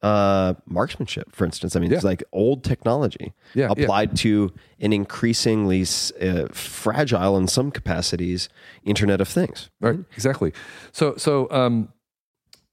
[0.02, 1.76] uh, marksmanship, for instance.
[1.76, 3.84] I mean, it's like old technology Yeah, yeah.
[3.84, 5.82] applied to an increasingly
[6.20, 8.48] uh, fragile, in some capacities,
[8.84, 9.70] Internet of Things.
[9.80, 10.00] Right.
[10.14, 10.52] Exactly.
[10.90, 11.88] So so um,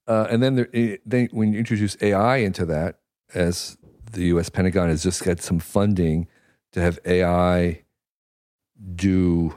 [0.08, 3.00] uh, and then there, eh, then when you introduce AI into that,
[3.36, 3.78] as
[4.12, 4.50] the U.S.
[4.50, 6.28] Pentagon has just got some funding
[6.72, 7.84] to have AI
[8.96, 9.54] do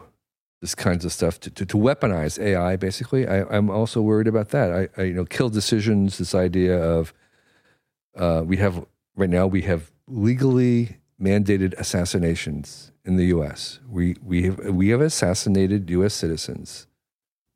[0.60, 2.76] this kinds of stuff to, to, to weaponize AI.
[2.76, 4.70] Basically, I, I'm also worried about that.
[4.72, 6.18] I, I you know kill decisions.
[6.18, 7.14] This idea of
[8.16, 8.84] uh, we have
[9.16, 13.80] right now we have legally mandated assassinations in the U.S.
[13.88, 16.14] We we have we have assassinated U.S.
[16.14, 16.86] citizens.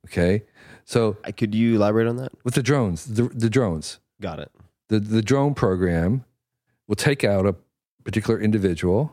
[0.07, 0.45] Okay,
[0.85, 2.31] so Could you elaborate on that?
[2.45, 4.53] with the drones, the, the drones, Got it.
[4.89, 6.25] the the drone program
[6.87, 7.55] will take out a
[8.05, 9.13] particular individual.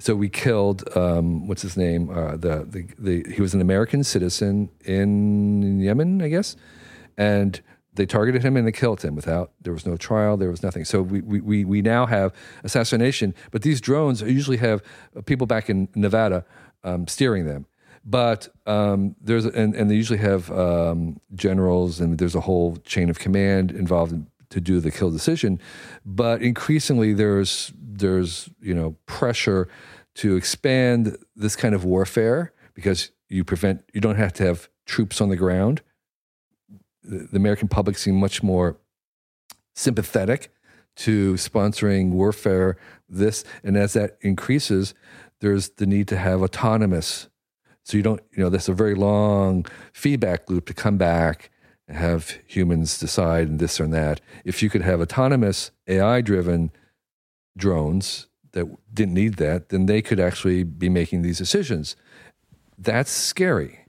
[0.00, 2.10] So we killed um, what's his name?
[2.10, 6.56] Uh, the, the the he was an American citizen in Yemen, I guess,
[7.16, 7.60] and
[7.94, 10.84] they targeted him and they killed him without there was no trial, there was nothing.
[10.84, 14.82] So we we we, now have assassination, but these drones usually have
[15.26, 16.44] people back in Nevada
[16.84, 17.66] um, steering them.
[18.04, 23.10] But um, there's and, and they usually have um, generals and there's a whole chain
[23.10, 25.60] of command involved in, to do the kill decision.
[26.04, 29.68] But increasingly, there's there's you know pressure
[30.16, 35.20] to expand this kind of warfare because you prevent you don't have to have troops
[35.20, 35.82] on the ground.
[37.10, 38.78] The, American public seem much more
[39.74, 40.52] sympathetic
[40.96, 42.76] to sponsoring warfare.
[43.08, 44.94] This and as that increases,
[45.40, 47.28] there's the need to have autonomous.
[47.82, 51.50] So you don't you know there's a very long feedback loop to come back
[51.88, 54.20] and have humans decide and this or that.
[54.44, 56.70] If you could have autonomous AI driven
[57.56, 61.96] drones that didn't need that, then they could actually be making these decisions.
[62.78, 63.86] That's scary.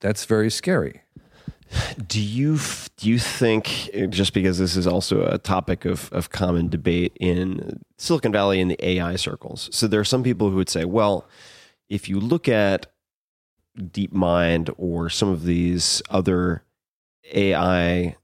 [0.00, 1.02] That's very scary.
[2.06, 2.58] Do you
[2.96, 7.80] do you think just because this is also a topic of of common debate in
[7.98, 9.68] Silicon Valley in the AI circles?
[9.72, 11.28] So there are some people who would say, well,
[11.88, 12.86] if you look at
[13.78, 16.64] DeepMind or some of these other
[17.32, 18.16] AI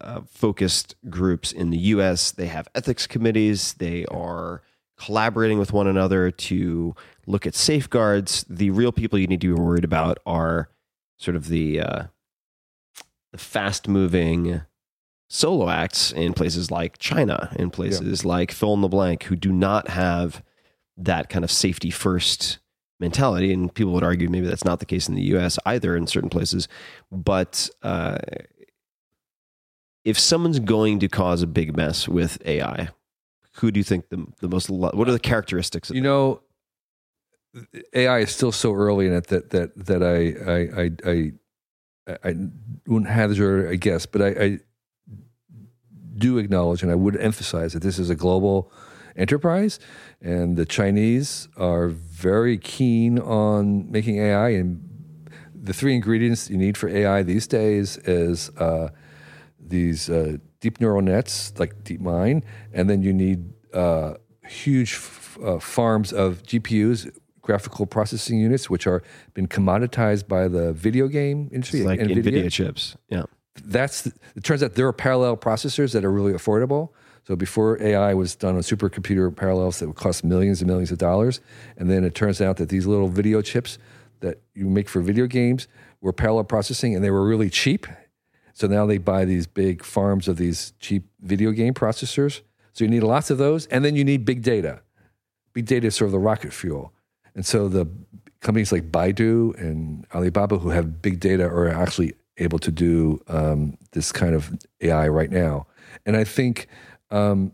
[0.00, 3.74] uh, focused groups in the U.S., they have ethics committees.
[3.74, 4.62] They are
[4.96, 6.94] collaborating with one another to
[7.26, 8.44] look at safeguards.
[8.48, 10.68] The real people you need to be worried about are
[11.18, 12.02] sort of the uh,
[13.32, 14.62] the fast moving
[15.28, 19.52] solo acts in places like China, in places like fill in the blank, who do
[19.52, 20.42] not have
[20.96, 22.58] that kind of safety first
[22.98, 23.52] mentality.
[23.52, 26.30] And people would argue maybe that's not the case in the US either in certain
[26.30, 26.66] places.
[27.12, 28.18] But uh,
[30.04, 32.88] if someone's going to cause a big mess with AI,
[33.56, 36.40] who do you think the, the most, lo- what are the characteristics of You know,
[37.92, 41.32] AI is still so early in it that that that I I I I,
[42.08, 42.34] I
[42.86, 44.58] wouldn't hazard a guess, but I, I
[46.16, 48.72] do acknowledge and I would emphasize that this is a global
[49.16, 49.78] enterprise,
[50.22, 54.50] and the Chinese are very keen on making AI.
[54.50, 54.80] And
[55.54, 58.90] the three ingredients you need for AI these days is uh,
[59.60, 64.14] these uh, deep neural nets like DeepMind, and then you need uh,
[64.46, 67.14] huge f- uh, farms of GPUs,
[67.48, 69.02] graphical processing units, which are
[69.32, 72.94] been commoditized by the video game industry, It's like NVIDIA NVIDIA chips?
[73.08, 73.22] Yeah.
[73.64, 74.06] that's
[74.36, 76.90] it turns out there are parallel processors that are really affordable.
[77.26, 80.98] So before AI was done on supercomputer parallels that would cost millions and millions of
[80.98, 81.40] dollars,
[81.78, 83.78] and then it turns out that these little video chips
[84.20, 85.68] that you make for video games
[86.02, 87.86] were parallel processing, and they were really cheap.
[88.52, 92.42] So now they buy these big farms of these cheap video game processors.
[92.74, 94.82] So you need lots of those, and then you need big data.
[95.54, 96.92] Big data is sort of the rocket fuel,
[97.38, 97.86] and so the
[98.40, 103.78] companies like Baidu and Alibaba who have big data are actually able to do um,
[103.92, 105.68] this kind of AI right now.
[106.04, 106.66] And I think
[107.12, 107.52] um,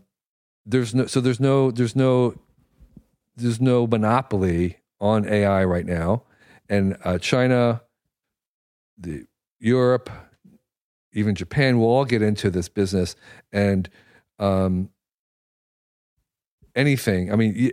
[0.65, 2.33] there's no so there's no there's no
[3.35, 6.23] there's no monopoly on AI right now,
[6.67, 7.83] and uh, China,
[8.97, 9.27] the
[9.59, 10.09] Europe,
[11.13, 13.15] even Japan will all get into this business
[13.53, 13.87] and
[14.39, 14.89] um,
[16.75, 17.31] anything.
[17.31, 17.71] I mean,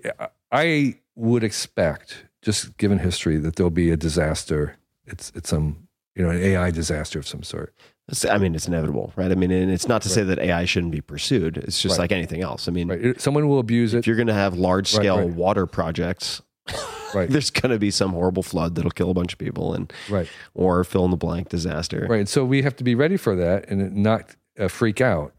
[0.51, 4.77] I would expect, just given history, that there'll be a disaster.
[5.07, 7.75] It's it's some you know an AI disaster of some sort.
[8.29, 9.31] I mean, it's inevitable, right?
[9.31, 11.57] I mean, and it's not to say that AI shouldn't be pursued.
[11.57, 12.05] It's just Right.
[12.05, 12.69] like anything else.
[12.69, 13.19] I mean, Right?
[13.21, 13.99] Someone will abuse it.
[14.01, 15.31] if you're going to have large scale right.
[15.31, 16.43] water projects,
[17.15, 17.31] Right.
[17.31, 20.29] there's going to be some horrible flood that'll kill a bunch of people, and Right.
[20.53, 22.07] or fill in the blank disaster.
[22.11, 22.29] Right.
[22.29, 25.33] So we have to be ready for that and not uh, freak out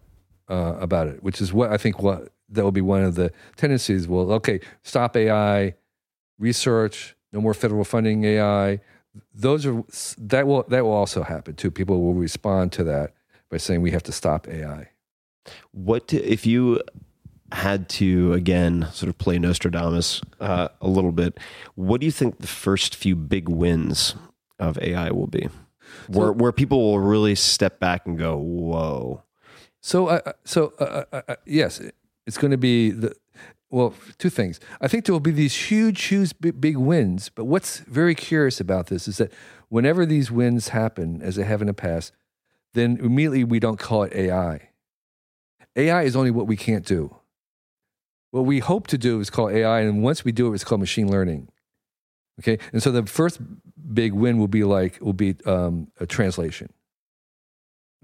[0.50, 3.32] uh, about it, which is what I think what that will be one of the
[3.58, 4.08] tendencies.
[4.08, 5.76] Well, okay, stop AI,
[6.40, 8.80] research, no more federal funding AI.
[9.34, 9.84] Those are
[10.18, 11.72] that will that will also happen too.
[11.72, 13.14] People will respond to that
[13.50, 14.90] by saying we have to stop AI.
[15.72, 16.82] What do, if you
[17.52, 21.40] had to again sort of play Nostradamus uh, a little bit?
[21.76, 24.16] What do you think the first few big wins
[24.60, 25.50] of AI will be?
[26.08, 29.24] Where where people will really step back and go, "Whoa."
[29.82, 31.82] So, uh, uh, so uh, uh, uh, yes,
[32.26, 33.16] it's going to be the
[33.74, 34.60] well, two things.
[34.82, 37.30] I think there will be these huge, huge, big, wins.
[37.30, 39.32] But what's very curious about this is that
[39.70, 42.14] whenever these wins happen, as they have in the past,
[42.76, 44.70] then immediately we don't call it AI.
[45.76, 47.16] AI is only what we can't do.
[48.30, 50.82] What we hope to do is call AI, and once we do it, it's called
[50.82, 51.50] machine learning.
[52.40, 53.40] Okay, and so the first
[53.94, 56.72] big win will be like will be um, a translation.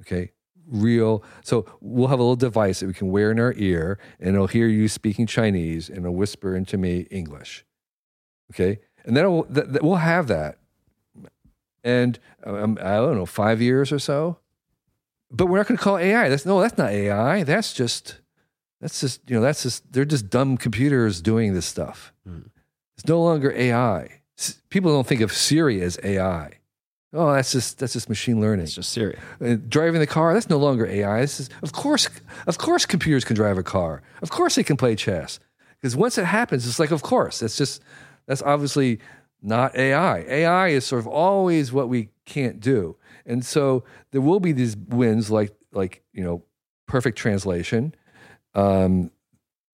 [0.01, 0.31] Okay,
[0.69, 1.23] real.
[1.43, 4.47] So we'll have a little device that we can wear in our ear, and it'll
[4.47, 7.65] hear you speaking Chinese, and it'll whisper into me English.
[8.53, 10.57] Okay, and then it'll, th- th- we'll have that,
[11.83, 14.37] and um, I don't know, five years or so.
[15.31, 16.29] But we're not going to call it AI.
[16.29, 17.43] That's no, that's not AI.
[17.43, 18.19] That's just
[18.81, 22.13] that's just you know that's just they're just dumb computers doing this stuff.
[22.97, 24.21] It's no longer AI.
[24.37, 26.59] S- People don't think of Siri as AI.
[27.11, 28.64] Oh, that's just that's just machine learning.
[28.64, 29.18] It's just Siri.
[29.44, 31.22] Uh, driving the car that's no longer AI.
[31.22, 32.07] This is of course
[32.45, 34.03] of course computers can drive a car.
[34.22, 35.40] Of course they can play chess.
[35.81, 37.40] Because once it happens, it's like of course.
[37.40, 37.81] That's just
[38.27, 38.99] that's obviously
[39.41, 40.19] not AI.
[40.19, 42.95] AI is sort of always what we can't do.
[43.26, 46.44] And so there will be these wins like like you know
[46.88, 47.95] perfect translation.
[48.53, 49.11] Um,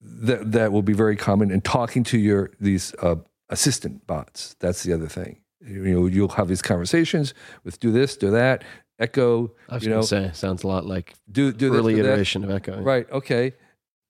[0.02, 3.16] that that will be very common in talking to your these uh,
[3.50, 4.56] assistant bots.
[4.60, 5.42] That's the other thing.
[5.66, 7.34] You know, you'll have these conversations
[7.64, 8.64] with do this, do that,
[9.00, 9.52] Echo.
[9.70, 12.10] I was you know, say, sounds a lot like do do this, early do that.
[12.14, 12.82] iteration of Echo.
[12.82, 13.10] Right.
[13.12, 13.54] Okay.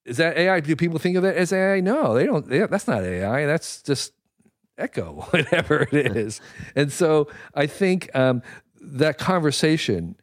[0.05, 0.59] Is that AI?
[0.59, 1.79] Do people think of that as AI?
[1.79, 2.47] No, they don't.
[2.47, 3.45] They, that's not AI.
[3.45, 4.13] That's just
[4.77, 6.41] Echo, whatever it is.
[6.75, 8.43] and so I think um,
[8.79, 10.15] that conversation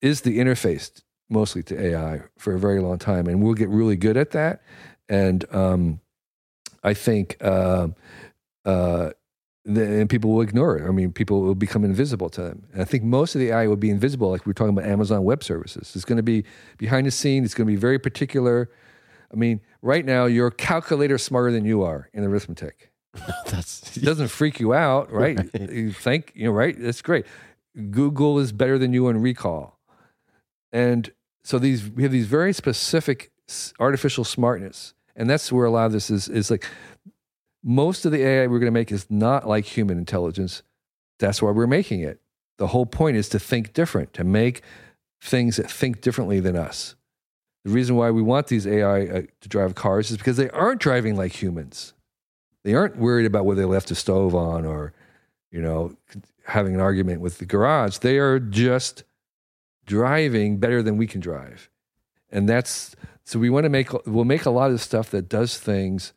[0.00, 3.96] is the interface mostly to AI for a very long time, and we'll get really
[3.96, 4.62] good at that.
[5.08, 6.00] And um,
[6.82, 7.88] I think uh,
[8.64, 9.12] the,
[9.64, 10.88] and people will ignore it.
[10.88, 12.64] I mean, people will become invisible to them.
[12.72, 14.88] And I think most of the AI will be invisible, like we we're talking about
[14.88, 15.92] Amazon Web Services.
[15.94, 16.44] It's going to be
[16.78, 17.46] behind the scenes.
[17.46, 18.70] It's going to be very particular.
[19.32, 22.90] I mean, right now, your calculator smarter than you are in arithmetic.
[23.46, 25.38] That's It doesn't freak you out, right?
[25.54, 26.74] You think, you know, right?
[26.78, 27.26] That's great.
[27.90, 29.78] Google is better than you in recall.
[30.72, 31.12] And
[31.44, 33.30] so these we have these very specific
[33.78, 34.94] artificial smartness.
[35.14, 36.66] And that's where a lot of this is is like
[37.62, 40.62] most of the AI we're going to make is not like human intelligence.
[41.18, 42.20] That's why we're making it.
[42.58, 44.62] The whole point is to think different, to make
[45.20, 46.96] things that think differently than us.
[47.64, 50.80] The reason why we want these AI uh, to drive cars is because they aren't
[50.80, 51.94] driving like humans.
[52.64, 54.92] They aren't worried about whether they left the stove on or,
[55.50, 55.96] you know,
[56.46, 57.98] having an argument with the garage.
[57.98, 59.04] They are just
[59.86, 61.70] driving better than we can drive.
[62.30, 65.58] And that's so we want to make we'll make a lot of stuff that does
[65.58, 66.12] things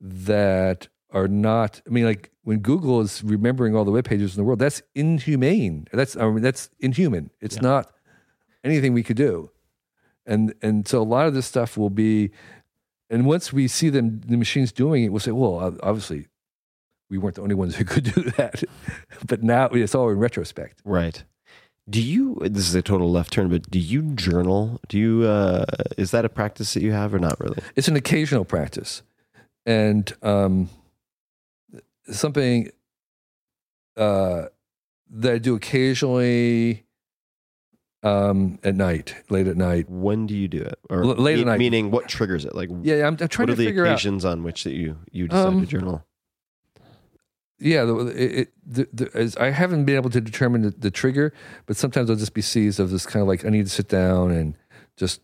[0.00, 4.40] that are not I mean like when Google is remembering all the web pages in
[4.40, 5.86] the world, that's inhumane.
[5.92, 7.30] That's I mean that's inhuman.
[7.40, 7.92] It's not
[8.64, 9.50] anything we could do.
[10.26, 12.30] And and so a lot of this stuff will be
[13.10, 16.26] and once we see them the machines doing it, we'll say, well, obviously
[17.10, 18.62] we weren't the only ones who could do that.
[19.26, 20.80] but now it's all in retrospect.
[20.84, 21.24] Right.
[21.88, 22.36] Do you?
[22.42, 24.78] This is a total left turn, but do you journal?
[24.88, 25.24] Do you?
[25.24, 25.64] Uh,
[25.96, 27.58] is that a practice that you have, or not really?
[27.76, 29.02] it's an occasional practice
[29.68, 30.70] and um,
[32.10, 32.70] something
[33.98, 34.46] uh,
[35.10, 36.84] that I do occasionally
[38.02, 39.90] um, at night, late at night.
[39.90, 40.78] When do you do it?
[40.88, 41.58] Or L- late at night.
[41.58, 42.54] Meaning, what triggers it?
[42.54, 43.92] Like, Yeah, I'm, I'm trying what to are the figure out.
[43.92, 46.04] occasions on which that you you decide Um, to journal?
[47.60, 51.34] Yeah, the, it, it, the, the, I haven't been able to determine the, the trigger,
[51.66, 53.88] but sometimes I'll just be seized of this kind of like I need to sit
[53.88, 54.56] down and
[54.96, 55.20] just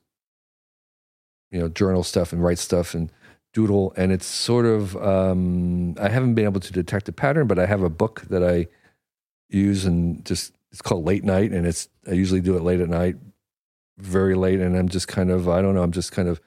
[1.53, 3.11] you know journal stuff and write stuff and
[3.55, 7.59] doodle, and it's sort of um, I haven't been able to detect a pattern, but
[7.59, 8.66] I have a book that I
[9.48, 12.90] use and just it's called Late Night, and it's I usually do it late at
[12.90, 13.16] night,
[13.97, 16.40] very late, and I'm just kind of I don't know I'm just kind of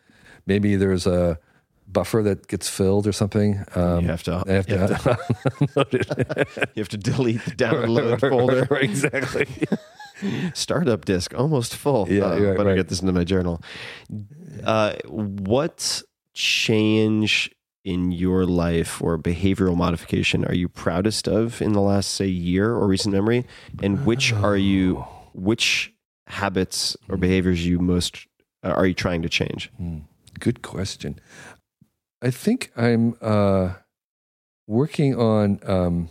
[0.46, 1.40] maybe there's a
[1.88, 3.64] buffer that gets filled or something.
[3.76, 4.44] Um, you have to.
[4.46, 8.68] I have to, you have to, you have to delete the download folder.
[8.78, 9.48] exactly.
[10.54, 12.10] Startup disk almost full.
[12.10, 12.76] Yeah, uh, right, better right.
[12.76, 13.62] get this into my journal.
[14.64, 16.02] Uh, what
[16.38, 17.50] change
[17.84, 22.72] in your life or behavioral modification are you proudest of in the last say year
[22.72, 23.46] or recent memory,
[23.82, 25.06] and which are you?
[25.34, 25.94] Which
[26.28, 28.28] habits or behaviors you most
[28.64, 29.72] uh, are you trying to change?
[30.40, 31.20] Good question.
[32.22, 33.74] I think I'm uh,
[34.68, 35.60] working on.
[35.64, 36.10] Um,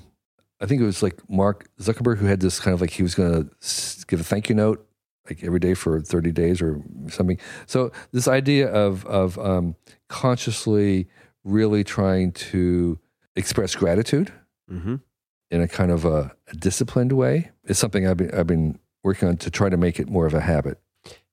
[0.60, 3.14] I think it was like Mark Zuckerberg who had this kind of like he was
[3.14, 4.86] going to give a thank you note
[5.28, 6.80] like every day for 30 days or
[7.10, 7.38] something.
[7.66, 9.76] So this idea of of um,
[10.08, 11.08] consciously
[11.44, 12.98] really trying to
[13.34, 14.32] express gratitude
[14.70, 14.96] Mm-hmm.
[15.52, 19.28] in a kind of a, a disciplined way is something I've been I've been working
[19.28, 20.80] on to try to make it more of a habit.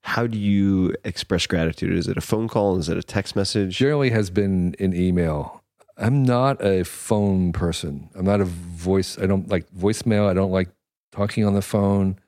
[0.01, 1.97] How do you express gratitude?
[1.97, 2.77] Is it a phone call?
[2.77, 3.75] Is it a text message?
[3.77, 5.63] generally has been in email.
[5.97, 8.09] I'm not a phone person.
[8.13, 9.17] I'm not a voice.
[9.17, 10.27] I don't like voicemail.
[10.29, 10.69] I don't like
[11.11, 12.19] talking on the phone.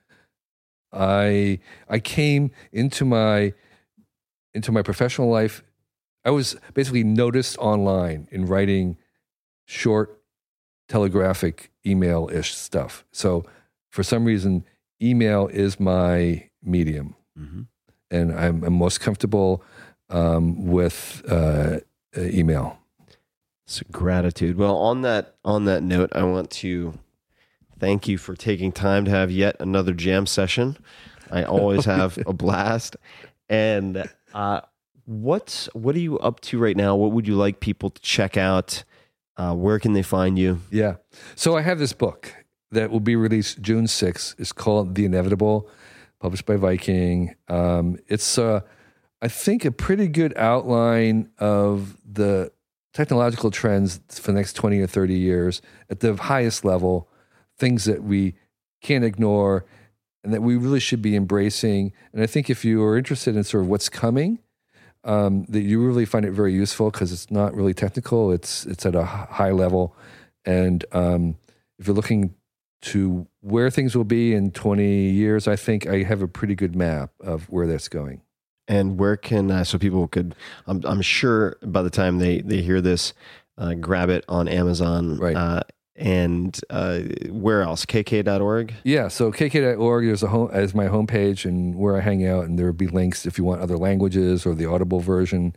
[0.92, 3.52] I I came into my
[4.54, 5.62] into my professional life.
[6.26, 8.98] I was basically noticed online in writing
[9.64, 10.20] short
[10.88, 13.04] telegraphic email ish stuff.
[13.12, 13.44] So
[13.90, 14.64] for some reason,
[15.00, 17.14] email is my medium,
[18.10, 19.62] and I'm, I'm most comfortable
[20.10, 21.78] um, with uh,
[22.16, 22.78] email.
[23.66, 24.56] So gratitude.
[24.58, 26.98] Well, on that on that note, I want to
[27.78, 30.76] thank you for taking time to have yet another jam session.
[31.30, 32.96] I always have a blast.
[33.48, 34.62] And uh,
[35.06, 36.94] what's what are you up to right now?
[36.96, 38.84] What would you like people to check out?
[39.36, 40.60] Uh, where can they find you?
[40.70, 40.96] Yeah.
[41.34, 42.32] So I have this book
[42.70, 44.34] that will be released June 6th.
[44.38, 45.68] It's called The Inevitable,
[46.20, 47.34] published by Viking.
[47.48, 48.60] Um, it's, uh,
[49.22, 52.50] I think, a pretty good outline of the
[52.92, 55.60] technological trends for the next 20 or 30 years
[55.90, 57.08] at the highest level,
[57.58, 58.34] things that we
[58.80, 59.66] can't ignore
[60.24, 61.92] and that we really should be embracing.
[62.12, 64.40] And I think if you are interested in sort of what's coming,
[65.06, 68.32] um, that you really find it very useful because it's not really technical.
[68.32, 69.96] It's it's at a high level,
[70.44, 71.36] and um,
[71.78, 72.34] if you're looking
[72.82, 76.76] to where things will be in 20 years, I think I have a pretty good
[76.76, 78.20] map of where that's going.
[78.68, 80.34] And where can uh, so people could?
[80.66, 83.14] I'm, I'm sure by the time they they hear this,
[83.56, 85.18] uh, grab it on Amazon.
[85.18, 85.36] Right.
[85.36, 85.62] Uh,
[85.96, 87.00] and uh,
[87.30, 87.86] where else?
[87.86, 88.74] KK.org.
[88.84, 92.58] Yeah, so kk.org is, a home as my homepage and where I hang out, and
[92.58, 95.54] there will be links if you want other languages or the Audible version,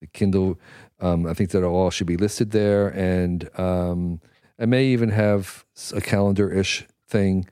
[0.00, 0.58] the Kindle.
[1.00, 4.20] Um, I think that all should be listed there, and um,
[4.58, 5.64] I may even have
[5.94, 7.48] a calendar-ish thing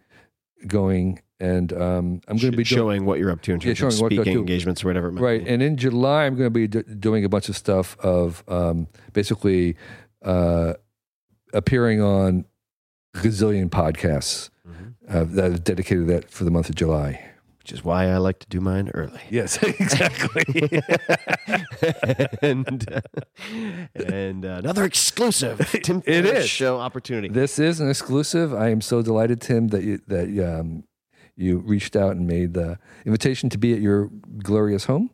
[0.66, 1.20] going.
[1.40, 3.94] And um, I'm going to be doing, showing what you're up to in Yeah, terms
[3.94, 5.10] of showing what to speaking engagements or whatever.
[5.10, 5.42] Right.
[5.42, 5.50] be.
[5.50, 9.74] And in July, I'm going to be doing a bunch of stuff of um, basically
[10.22, 10.74] uh,
[11.52, 12.44] appearing on
[13.14, 15.16] gazillion podcasts Mm-hmm.
[15.16, 17.24] uh, that have dedicated that for the month of July.
[17.58, 19.20] which is why I like to do mine early.
[19.30, 20.80] Yes, exactly.
[22.42, 23.00] and uh,
[23.94, 26.48] and uh, another exclusive Tim It is.
[26.48, 27.28] show opportunity.
[27.28, 28.54] this is an exclusive.
[28.54, 30.28] I am so delighted, Tim, that you, that
[30.60, 30.84] um,
[31.36, 34.10] you reached out and made the invitation to be at your
[34.42, 35.10] glorious home.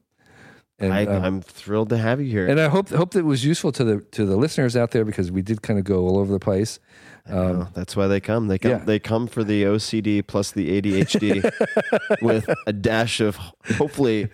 [0.79, 2.47] And I, um, I'm thrilled to have you here.
[2.47, 5.05] and I hope hope that it was useful to the to the listeners out there
[5.05, 6.79] because we did kind of go all over the place.
[7.29, 8.47] Oh, that's why they come.
[8.49, 8.71] They come.
[8.71, 8.79] yeah.
[8.79, 11.43] They come for the OCD plus the ADHD,
[12.23, 13.37] with a dash of
[13.79, 14.29] hopefully,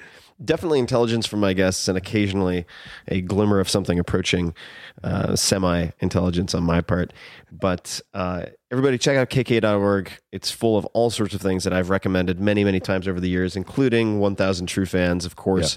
[0.45, 2.67] definitely intelligence from my guests, and occasionally
[3.09, 4.53] a glimmer of something approaching
[5.03, 7.13] uh, semi-intelligence on my part.
[7.51, 10.11] But uh, everybody, check out KK.org.
[10.33, 13.29] It's full of all sorts of things that I've recommended many, many times over the
[13.29, 15.77] years, including 1,000 True Fans, of course,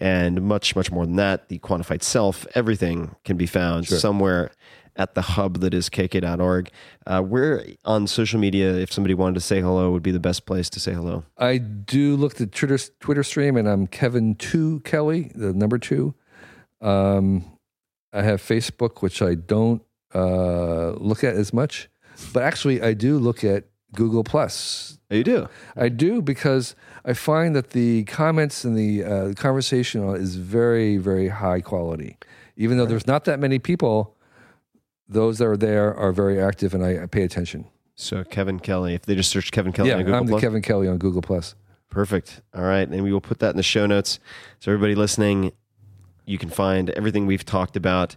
[0.00, 1.48] and much, much more than that.
[1.48, 2.46] The Quantified Self.
[2.54, 4.52] Everything can be found somewhere
[4.94, 6.70] at the hub that is kk.org.
[7.06, 10.46] Uh, where on social media, if somebody wanted to say hello, would be the best
[10.46, 11.24] place to say hello.
[11.36, 15.78] I do look at the Twitter Twitter stream, and I'm Kevin Two Kelly, the number
[15.78, 16.14] two.
[16.80, 17.58] Um,
[18.12, 19.82] I have Facebook, which I don't
[20.14, 21.88] uh, look at as much,
[22.32, 23.64] but actually I do look at
[23.94, 24.98] Google Plus.
[25.10, 25.48] Oh, you do?
[25.76, 26.74] I do because
[27.04, 32.18] I find that the comments and the uh, conversation is very, very high quality.
[32.56, 34.16] Even though there's not that many people,
[35.08, 37.66] those that are there are very active, and I, I pay attention.
[37.94, 38.94] So Kevin Kelly.
[38.94, 41.22] If they just search Kevin Kelly yeah, on Google I'm the Kevin Kelly on Google
[41.22, 41.54] Plus.
[41.90, 42.42] Perfect.
[42.54, 42.86] All right.
[42.86, 44.20] And we will put that in the show notes.
[44.60, 45.52] So everybody listening,
[46.26, 48.14] you can find everything we've talked about,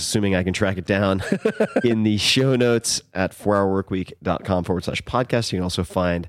[0.00, 1.22] assuming I can track it down,
[1.84, 5.52] in the show notes at 4hourworkweek.com forward slash podcast.
[5.52, 6.28] You can also find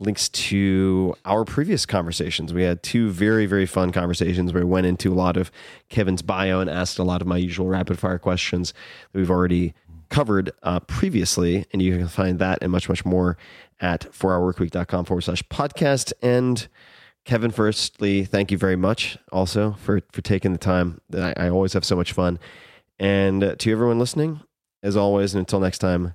[0.00, 2.54] links to our previous conversations.
[2.54, 5.50] We had two very, very fun conversations where we went into a lot of
[5.88, 8.72] Kevin's bio and asked a lot of my usual rapid fire questions
[9.12, 9.74] that we've already
[10.08, 11.66] covered uh, previously.
[11.72, 13.36] And you can find that and much, much more
[13.80, 16.12] at 4hourworkweek.com forward slash podcast.
[16.22, 16.68] And
[17.24, 21.00] Kevin, firstly, thank you very much also for, for taking the time.
[21.14, 22.38] I, I always have so much fun.
[22.98, 24.40] And to everyone listening,
[24.82, 26.14] as always, and until next time,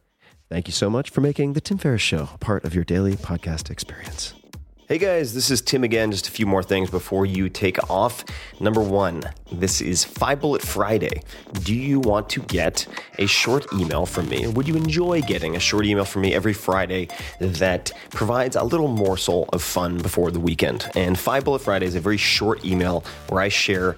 [0.50, 3.70] thank you so much for making the Tim Ferriss Show part of your daily podcast
[3.70, 4.34] experience.
[4.90, 6.12] Hey guys, this is Tim again.
[6.12, 8.26] Just a few more things before you take off.
[8.60, 11.24] Number one, this is Five Bullet Friday.
[11.64, 12.86] Do you want to get
[13.18, 14.46] a short email from me?
[14.46, 17.08] Would you enjoy getting a short email from me every Friday
[17.40, 20.92] that provides a little morsel of fun before the weekend?
[20.96, 23.98] And Five Bullet Friday is a very short email where I share